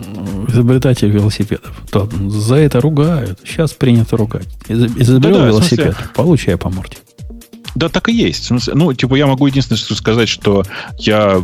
[0.48, 1.82] Изобретатель велосипедов.
[1.90, 3.40] То, за это ругают.
[3.44, 4.48] Сейчас принято ругать.
[4.68, 6.10] Изобрел да, велосипед, смысле...
[6.14, 6.98] получай по морде.
[7.74, 8.50] Да, так и есть.
[8.50, 10.62] Ну, типа, я могу единственное что сказать, что
[10.98, 11.42] я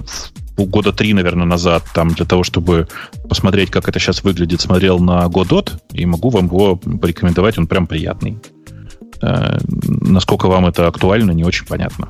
[0.56, 2.88] года три, наверное, назад, там, для того, чтобы
[3.28, 7.86] посмотреть, как это сейчас выглядит, смотрел на Godot, и могу вам его порекомендовать, он прям
[7.86, 8.38] приятный.
[9.22, 12.08] Э, насколько вам это актуально, не очень понятно.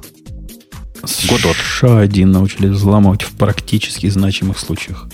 [1.28, 1.56] Годот.
[1.80, 5.08] SHA-1 научились взламывать в практически значимых случаях.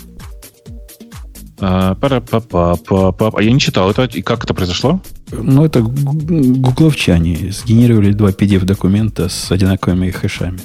[1.60, 4.04] А, а я не читал это.
[4.04, 5.00] И как это произошло?
[5.30, 10.60] Ну, это гугловчане сгенерировали два PDF-документа с одинаковыми хэшами.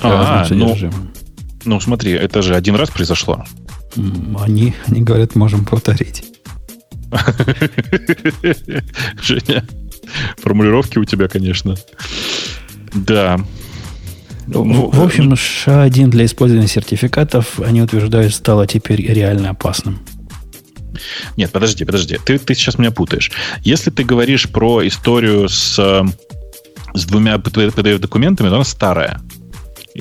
[0.00, 0.76] А, ну,
[1.64, 3.44] ну, смотри, это же один раз произошло.
[4.40, 6.24] Они, они говорят, можем повторить.
[9.22, 9.64] Женя,
[10.38, 11.76] формулировки у тебя, конечно.
[12.94, 13.40] Да.
[14.46, 19.98] Ну, в общем, SHA-1 для использования сертификатов, они утверждают, стало теперь реально опасным.
[21.36, 22.18] Нет, подожди, подожди.
[22.24, 23.30] Ты, ты сейчас меня путаешь.
[23.62, 25.76] Если ты говоришь про историю с,
[26.94, 29.20] с двумя PDF-документами, то она старая.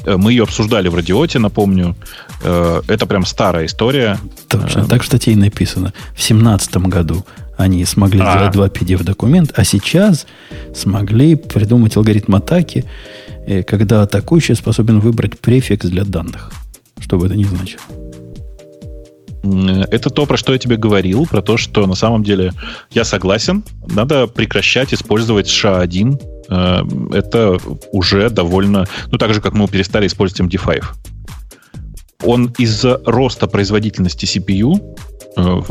[0.04, 1.96] Э, мы ее обсуждали в радиоте, напомню.
[2.44, 4.20] Э, это прям старая история.
[4.48, 5.94] Точно, э, так в статье и написано.
[6.16, 7.26] В семнадцатом году
[7.58, 8.36] они смогли а.
[8.36, 10.28] сделать два PDF-документа, а сейчас
[10.74, 12.86] смогли придумать алгоритм атаки,
[13.68, 16.52] когда атакующий способен выбрать префикс для данных.
[17.00, 17.82] Что бы это ни значило.
[19.92, 22.52] Это то, про что я тебе говорил, про то, что на самом деле
[22.92, 26.20] я согласен, надо прекращать использовать SHA-1.
[26.50, 26.82] Э,
[27.16, 27.60] это
[27.92, 28.86] уже довольно...
[29.12, 30.84] Ну, так же, как мы перестали использовать MD5.
[32.24, 34.96] Он из-за роста производительности CPU
[35.38, 35.62] э,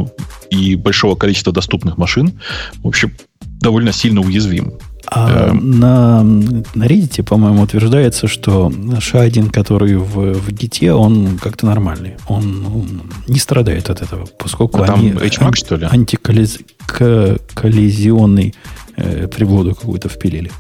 [0.51, 2.41] и большого количества доступных машин,
[2.77, 3.13] в общем,
[3.61, 4.75] довольно сильно уязвим.
[5.07, 12.17] А на, на Reddit, по-моему, утверждается, что SHA-1, который в, в Git, он как-то нормальный.
[12.27, 12.87] Он ну,
[13.29, 15.87] не страдает от этого, поскольку а они HMAC, что ли?
[15.91, 18.55] антиколлизионный
[18.97, 20.51] э, приблуду какую-то впилили.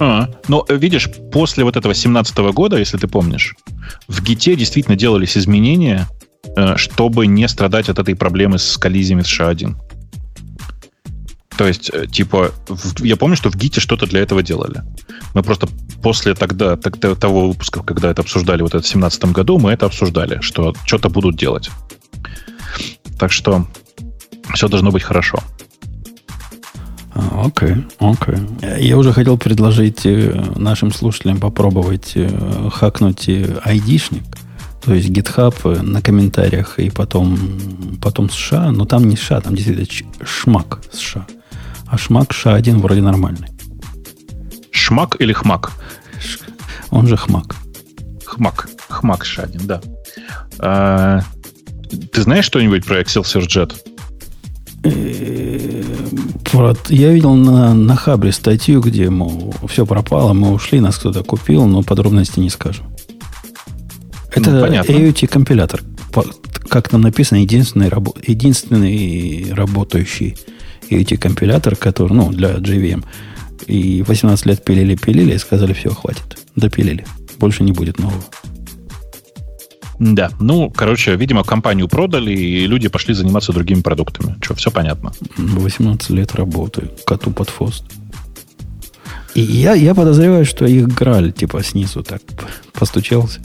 [0.00, 3.54] А, но э, видишь, после вот этого 17 года, если ты помнишь,
[4.08, 6.08] в Git действительно делались изменения,
[6.56, 9.76] э, чтобы не страдать от этой проблемы с коллизиями с SHA-1.
[11.56, 12.52] То есть, э, типа,
[12.98, 14.82] я помню, что в Гите что-то для этого делали.
[15.34, 15.68] Мы просто
[16.02, 19.86] после тогда, тогда того выпуска, когда это обсуждали вот это в 2017 году, мы это
[19.86, 21.70] обсуждали, что что-то будут делать.
[23.18, 23.66] Так что
[24.52, 25.38] все должно быть хорошо.
[27.14, 28.34] А, окей, okay, окей.
[28.34, 28.82] Okay.
[28.82, 33.28] Я уже хотел предложить э, нашим слушателям попробовать э, хакнуть
[33.64, 34.24] айдишник,
[34.84, 37.38] то есть GitHub на комментариях и потом,
[38.02, 39.86] потом США, но там не США, там действительно
[40.24, 41.26] шмак США.
[41.86, 43.48] А шмак ша-1 вроде нормальный.
[44.70, 45.72] Шмак или хмак?
[46.90, 47.56] Он же хмак.
[48.24, 48.68] Хмак.
[48.88, 49.80] Хмак ша-1, да.
[50.58, 51.20] А,
[52.12, 53.74] ты знаешь что-нибудь про Excelsior Jet?
[54.84, 55.82] Э,
[56.88, 61.66] я видел на, на Хабре статью, где, мол, все пропало, мы ушли, нас кто-то купил,
[61.66, 62.86] но подробности не скажем.
[64.30, 65.82] Это ну, AOT-компилятор.
[66.68, 67.90] Как там написано, единственный,
[68.26, 70.36] единственный работающий
[70.88, 73.04] и эти компилятор, который, ну, для JVM,
[73.66, 76.38] и 18 лет пилили-пилили и сказали, все, хватит.
[76.56, 77.04] Допилили.
[77.38, 78.22] Больше не будет нового.
[79.98, 84.36] Да, ну, короче, видимо, компанию продали, и люди пошли заниматься другими продуктами.
[84.42, 85.12] Что, все понятно.
[85.36, 87.84] 18 лет работаю, коту под фост.
[89.34, 92.22] И я, я подозреваю, что их граль, типа, снизу так
[92.72, 93.40] постучался.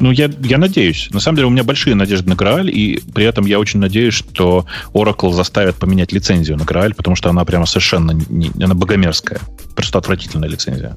[0.00, 1.08] Ну, я, я надеюсь.
[1.12, 4.14] На самом деле, у меня большие надежды на Graal, и при этом я очень надеюсь,
[4.14, 9.40] что Oracle заставят поменять лицензию на Graal, потому что она прямо совершенно не, она богомерзкая.
[9.74, 10.96] Просто отвратительная лицензия.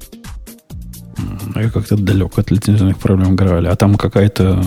[1.54, 3.66] Я как-то далек от лицензионных проблем Graal.
[3.66, 4.64] А там какая-то...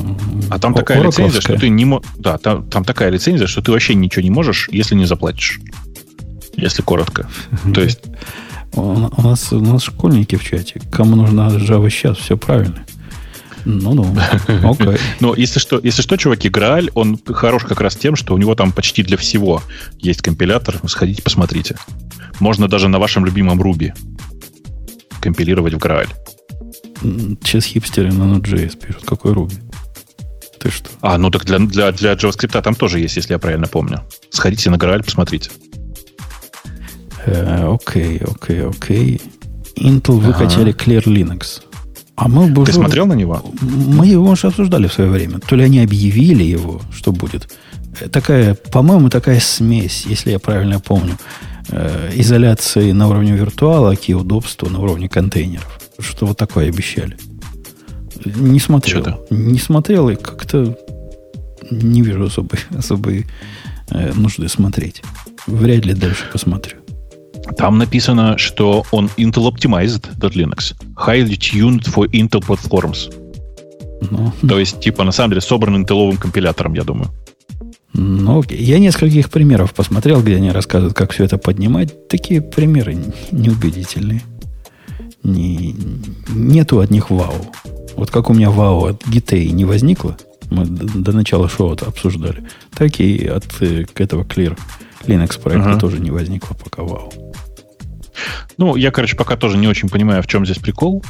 [0.49, 2.07] А там такая лицензия, что ты не можешь...
[2.17, 5.59] Да, там, там такая лицензия, что ты вообще ничего не можешь, если не заплатишь.
[6.55, 7.29] Если коротко.
[7.73, 8.01] То есть...
[8.73, 10.81] У нас, у нас школьники в чате.
[10.91, 12.85] Кому нужна Java сейчас, все правильно.
[13.65, 14.15] Ну-ну,
[14.63, 14.97] окей.
[15.19, 18.55] Но если что, если что, чуваки, Грааль, он хорош как раз тем, что у него
[18.55, 19.63] там почти для всего
[19.99, 20.79] есть компилятор.
[20.87, 21.75] Сходите, посмотрите.
[22.39, 23.93] Можно даже на вашем любимом Ruby
[25.19, 26.09] компилировать в Грааль.
[27.01, 29.03] Сейчас хипстеры на Node.js пишут.
[29.05, 29.55] Какой Ruby?
[30.59, 30.89] Ты что?
[31.01, 34.01] А, ну так для, для, для JavaScript там тоже есть, если я правильно помню.
[34.29, 35.49] Сходите на Грааль, посмотрите.
[37.25, 39.21] Э, окей, окей, окей.
[39.75, 41.61] Intel выкачали Clear Linux.
[42.15, 43.43] А мы бы Ты уже, смотрел на него?
[43.61, 45.39] Мы его уже обсуждали в свое время.
[45.39, 47.49] То ли они объявили его, что будет.
[48.11, 51.17] Такая, по-моему, такая смесь, если я правильно помню,
[51.69, 55.79] э, изоляции на уровне виртуала и удобства на уровне контейнеров.
[55.99, 57.17] Что вот такое обещали.
[58.23, 59.01] Не смотрел.
[59.01, 59.25] Что-то.
[59.29, 60.77] Не смотрел и как-то
[61.69, 63.25] не вижу особой, особой
[63.89, 65.01] э, нужды смотреть.
[65.47, 66.77] Вряд ли дальше посмотрю.
[67.57, 73.13] Там написано, что он Intel Optimized Linux, highly tuned for Intel platforms.
[74.11, 77.09] Ну, То есть, типа, на самом деле, собран интеловым компилятором, я думаю.
[77.93, 82.07] Ну, я нескольких примеров посмотрел, где они рассказывают, как все это поднимать.
[82.09, 82.97] Такие примеры
[83.31, 84.21] неубедительные.
[85.23, 85.75] Не,
[86.27, 87.47] нету от них вау.
[87.95, 90.17] Вот как у меня вау от гитей не возникло,
[90.51, 92.43] мы до, до начала шоу это обсуждали,
[92.75, 94.57] так и от э, этого Clear
[95.07, 95.79] Linux проекта uh-huh.
[95.79, 97.11] тоже не возникло пока вау.
[98.57, 101.03] Ну, я, короче, пока тоже не очень понимаю, в чем здесь прикол.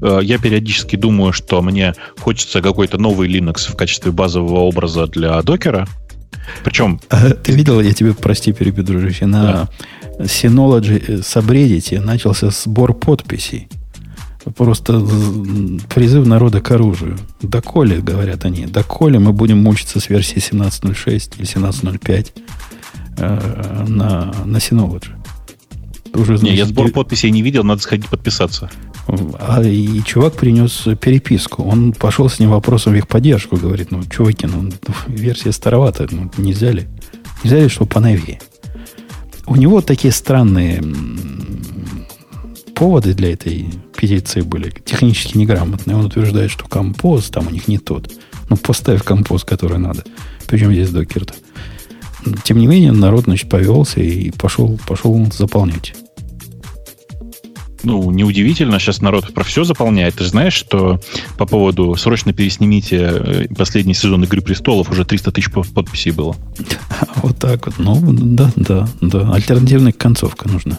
[0.00, 5.40] Э, я периодически думаю, что мне хочется какой-то новый Linux в качестве базового образа для
[5.42, 5.86] докера.
[6.64, 7.00] Причем...
[7.08, 9.68] А, ты видел, я тебе, прости, перебью, дружище, на
[10.18, 10.24] да.
[10.24, 13.68] Synology Subreddit начался сбор подписей.
[14.56, 15.00] Просто
[15.94, 17.16] призыв народа к оружию.
[17.42, 22.32] Доколе, говорят они, доколе мы будем мучиться с версией 17.06 или 17.05
[23.18, 25.21] э, на, на Synology.
[26.14, 28.70] Уже, не, я сбор подписей не видел, надо сходить подписаться.
[29.38, 31.62] А и чувак принес переписку.
[31.64, 33.56] Он пошел с ним вопросом в их поддержку.
[33.56, 34.70] Говорит, ну, чуваки, ну,
[35.06, 36.06] версия старовата.
[36.10, 36.86] Ну, нельзя ли?
[37.42, 38.40] Нельзя ли, чтобы поновее?
[39.46, 40.82] У него такие странные
[42.74, 44.72] поводы для этой петиции были.
[44.84, 45.96] Технически неграмотные.
[45.96, 48.12] Он утверждает, что композ там у них не тот.
[48.50, 50.04] Ну, поставь композ, который надо.
[50.46, 51.34] Причем здесь докер-то.
[52.44, 55.94] Тем не менее, народ, значит, повелся и пошел, пошел заполнять
[57.82, 60.14] ну, неудивительно, сейчас народ про все заполняет.
[60.14, 61.00] Ты же знаешь, что
[61.38, 66.36] по поводу срочно переснимите э, последний сезон «Игры престолов» уже 300 тысяч подписей было.
[67.16, 67.78] Вот так вот.
[67.78, 69.32] Ну, да, да, да.
[69.32, 70.78] Альтернативная концовка нужна.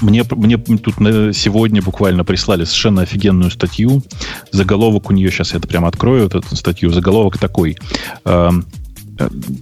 [0.00, 0.94] Мне, мне тут
[1.36, 4.02] сегодня буквально прислали совершенно офигенную статью.
[4.50, 6.90] Заголовок у нее, сейчас я это прямо открою, эту статью.
[6.90, 7.76] Заголовок такой.
[8.24, 8.77] Эм, Э,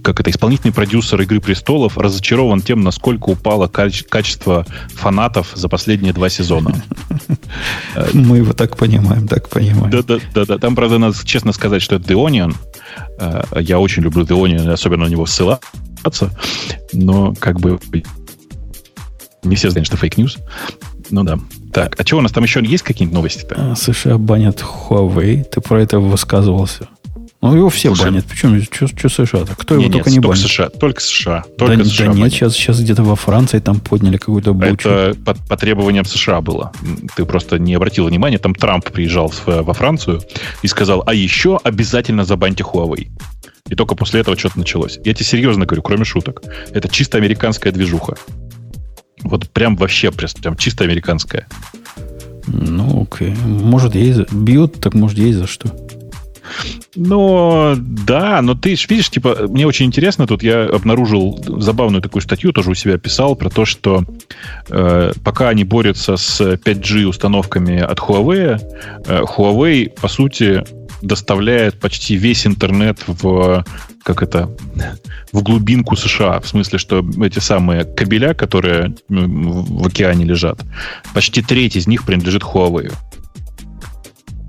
[0.03, 6.29] как это, исполнительный продюсер «Игры престолов» разочарован тем, насколько упало качество фанатов за последние два
[6.29, 6.73] сезона.
[8.13, 9.89] Мы его так понимаем, так понимаем.
[9.89, 10.57] Да-да, да.
[10.57, 12.55] Там, правда, надо честно сказать, что это The Onion.
[13.19, 16.31] Э, я очень люблю The Onion, особенно на него ссылаться.
[16.93, 17.79] Но как бы
[19.43, 20.37] не все знают, что fake news.
[21.09, 21.39] Ну да.
[21.73, 23.55] Так, а что у нас там еще есть какие-нибудь новости-то?
[23.71, 25.43] А, США банят Huawei.
[25.43, 26.87] Ты про это высказывался.
[27.47, 28.25] Ну, его все Слушай, банят.
[28.25, 29.55] Причем, что США-то?
[29.55, 30.45] Кто его нет, только не банит?
[30.45, 31.45] США, только США.
[31.57, 34.89] Только да, США да нет, сейчас, сейчас где-то во Франции там подняли какую-то бучу.
[34.89, 36.73] Это по, по требованиям США было.
[37.15, 38.37] Ты просто не обратил внимания.
[38.37, 40.21] Там Трамп приезжал в, во Францию
[40.61, 43.07] и сказал, а еще обязательно забаньте Huawei.
[43.69, 44.99] И только после этого что-то началось.
[45.05, 46.41] Я тебе серьезно говорю, кроме шуток.
[46.71, 48.15] Это чисто американская движуха.
[49.23, 51.47] Вот прям вообще прям чисто американская.
[52.47, 53.33] Ну, окей.
[53.45, 54.25] Может, ей за...
[54.31, 55.69] бьют, так может, ей за что.
[56.95, 62.51] Но да, но ты видишь, типа, мне очень интересно, тут я обнаружил забавную такую статью,
[62.51, 64.03] тоже у себя писал, про то, что
[64.69, 68.59] э, пока они борются с 5G установками от Huawei,
[69.05, 70.63] э, Huawei, по сути,
[71.01, 73.63] доставляет почти весь интернет в
[74.03, 74.49] как это
[75.33, 80.61] в глубинку США, в смысле, что эти самые кабеля, которые в океане лежат,
[81.13, 82.93] почти треть из них принадлежит Huawei.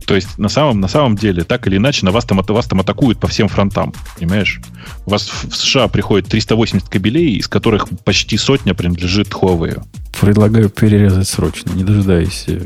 [0.09, 2.81] То есть на самом, на самом деле, так или иначе, на вас там, вас там
[2.81, 3.93] атакуют по всем фронтам.
[4.19, 4.59] Понимаешь?
[5.05, 9.85] У вас в США приходит 380 кабелей, из которых почти сотня принадлежит Huawei.
[10.19, 12.45] Предлагаю перерезать срочно, не дожидаясь.
[12.47, 12.63] Э,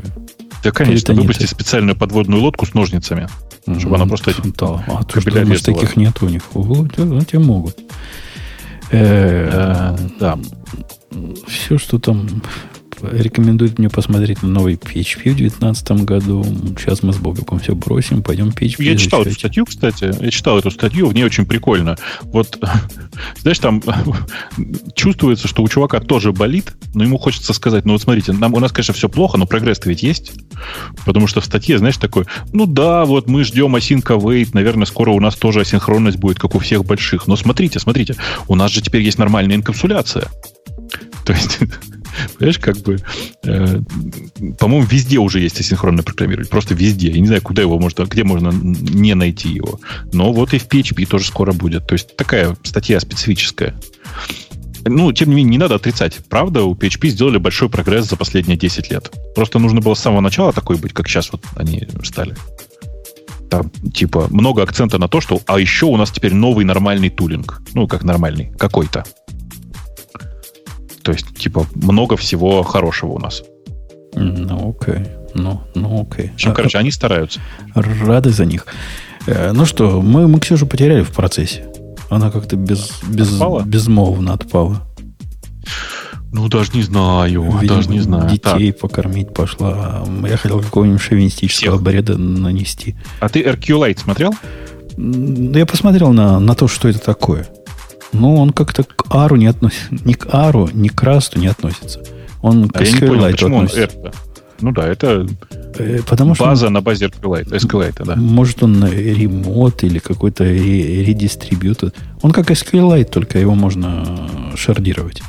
[0.62, 3.28] да, конечно, выпусти специальную подводную лодку с ножницами,
[3.66, 3.81] mm-hmm.
[3.81, 4.85] чтобы она просто да.
[4.86, 6.43] а кабеля что, таких нет у них.
[6.52, 6.94] Вот,
[7.28, 7.77] те могут.
[8.93, 10.39] Э, да.
[11.48, 12.40] Все, что там
[13.01, 16.44] рекомендует мне посмотреть на новый PHP в 2019 году.
[16.78, 19.01] Сейчас мы с Бобиком все бросим, пойдем PHP Я изучать.
[19.01, 20.14] читал эту статью, кстати.
[20.20, 21.97] Я читал эту статью, в ней очень прикольно.
[22.23, 22.59] Вот,
[23.40, 23.82] знаешь, там
[24.94, 28.60] чувствуется, что у чувака тоже болит, но ему хочется сказать, ну вот смотрите, нам, у
[28.60, 30.32] нас, конечно, все плохо, но прогресс-то ведь есть.
[31.05, 35.10] Потому что в статье, знаешь, такой, ну да, вот мы ждем async await, наверное, скоро
[35.10, 37.27] у нас тоже асинхронность будет, как у всех больших.
[37.27, 38.16] Но смотрите, смотрите,
[38.48, 40.28] у нас же теперь есть нормальная инкапсуляция.
[41.24, 41.59] То есть
[42.39, 42.98] Понимаешь, как бы,
[43.44, 43.80] э,
[44.59, 46.51] по-моему, везде уже есть асинхронное программирование.
[46.51, 47.10] Просто везде.
[47.10, 49.80] Я не знаю, куда его можно, где можно не найти его.
[50.12, 51.86] Но вот и в PHP тоже скоро будет.
[51.86, 53.74] То есть такая статья специфическая.
[54.84, 56.18] Ну, тем не менее, не надо отрицать.
[56.28, 59.12] Правда, у PHP сделали большой прогресс за последние 10 лет.
[59.34, 62.34] Просто нужно было с самого начала такой быть, как сейчас вот они стали.
[63.48, 67.60] Там, типа, много акцента на то, что а еще у нас теперь новый нормальный тулинг.
[67.74, 69.05] Ну, как нормальный, какой-то.
[71.02, 73.42] То есть, типа, много всего хорошего у нас.
[74.14, 75.06] Ну, окей.
[75.34, 76.28] Ну, ну, окей.
[76.28, 77.40] В общем, а, короче, они стараются.
[77.74, 78.66] Рады за них.
[79.26, 81.66] Э, ну что, мы, мы Ксюшу потеряли в процессе.
[82.10, 83.62] Она как-то без, без, отпала?
[83.62, 84.82] безмолвно отпала.
[86.32, 87.42] Ну, даже не знаю.
[87.42, 88.30] Видимо, даже не знаю.
[88.30, 88.80] Детей так.
[88.80, 90.04] покормить пошла.
[90.28, 91.82] Я хотел какого-нибудь шовинистического Всех.
[91.82, 92.96] бреда нанести.
[93.20, 94.34] А ты RQ Lite смотрел?
[94.96, 97.46] Я посмотрел на, на то, что это такое.
[98.12, 99.86] Ну, он как-то к ару не относится.
[100.05, 102.01] Ни к ару, ни к расту не относится.
[102.43, 103.98] Он к А я не понял, SQLite почему он относится.
[103.98, 104.12] R-то?
[104.60, 105.26] Ну да, это
[105.78, 108.14] Э, Потому что база на базе SQLite, SQLite, да.
[108.16, 111.93] Может, он ремонт или какой-то ре- редистрибьютор.
[112.20, 115.22] Он как SQLite, только его можно шардировать.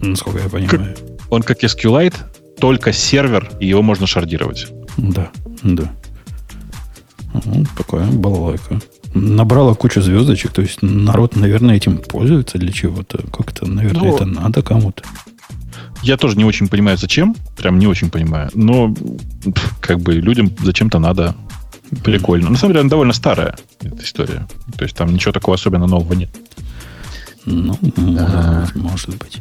[0.00, 0.96] Насколько я понимаю.
[1.30, 2.14] Он как SQLite,
[2.58, 4.66] только сервер, и его можно шардировать.
[4.96, 5.30] Да,
[5.62, 5.92] да.
[7.44, 8.80] Ну, такая балалайка.
[9.16, 13.18] Набрала кучу звездочек, то есть народ, наверное, этим пользуется для чего-то.
[13.32, 15.02] Как-то, наверное, Ну, это надо кому-то.
[16.02, 17.34] Я тоже не очень понимаю, зачем.
[17.56, 18.50] Прям не очень понимаю.
[18.52, 18.94] Но
[19.80, 21.34] как бы людям зачем-то надо.
[22.04, 22.50] Прикольно.
[22.50, 24.46] На самом деле, она довольно старая, эта история.
[24.76, 26.30] То есть там ничего такого особенно нового нет.
[27.46, 29.38] Ну, может, может быть.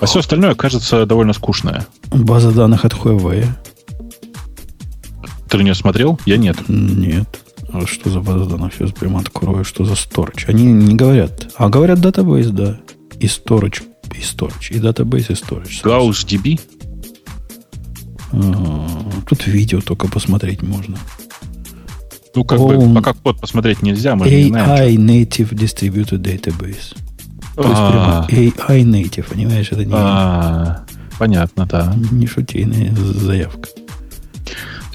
[0.00, 1.86] А все остальное кажется довольно скучное.
[2.10, 3.46] База данных от Huawei?
[5.48, 6.18] Ты нее смотрел?
[6.24, 6.56] Я нет.
[6.68, 7.40] Нет.
[7.72, 8.72] А что за база данных?
[8.98, 9.64] Прямо открою.
[9.64, 10.44] Что за storage?
[10.48, 11.48] Они не говорят.
[11.56, 12.78] А говорят database, да.
[13.18, 13.82] И storage,
[14.14, 14.70] и storage.
[14.70, 15.82] И database, и storage.
[15.84, 16.60] Gauss DB?
[18.32, 18.86] А,
[19.28, 20.96] Тут видео только посмотреть можно.
[22.34, 24.68] Ну, как Он- бы, пока код посмотреть нельзя, мы же не знаем.
[24.70, 26.94] AI Native Distributed Database.
[27.56, 28.26] То есть А.
[28.30, 30.84] AI Native, понимаешь, это не, А,
[31.18, 31.94] понятно, да.
[32.10, 33.68] не шутейная заявка.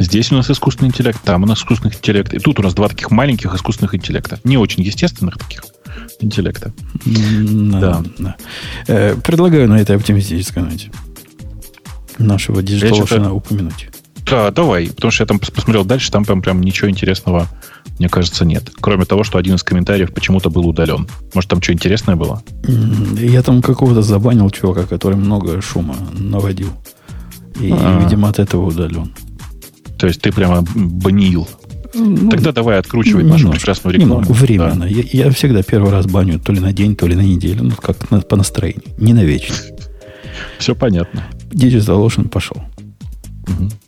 [0.01, 2.33] Здесь у нас искусственный интеллект, там у нас искусственный интеллект.
[2.33, 4.39] И тут у нас два таких маленьких искусственных интеллекта.
[4.43, 5.63] Не очень естественных таких
[6.19, 6.73] интеллекта.
[7.05, 8.03] М, Да.
[8.17, 8.35] да.
[8.87, 10.91] Э, Предлагаю на этой оптимистической ноте
[12.17, 13.89] нашего Ocean упомянуть.
[14.25, 14.87] Да, давай.
[14.87, 17.47] Потому что я там пос- посмотрел дальше, там прям, прям ничего интересного,
[17.99, 18.71] мне кажется, нет.
[18.79, 21.07] Кроме того, что один из комментариев почему-то был удален.
[21.33, 22.41] Может, там что интересное было?
[23.17, 26.69] Я там какого-то забанил чувака, который много шума наводил.
[27.59, 27.99] И, А.
[28.01, 29.11] видимо, от этого удален.
[30.01, 31.47] То есть ты прямо банил.
[31.93, 34.21] Ну, Тогда давай откручивать нашу немножко, прекрасную рекламу.
[34.21, 34.83] немного, временно.
[34.85, 37.63] Я, я всегда первый раз баню то ли на день, то ли на неделю.
[37.65, 38.81] Ну, как на- по настроению.
[38.97, 39.55] Не на вечно.
[40.57, 41.23] Все понятно.
[41.51, 42.57] Digital Ocean пошел.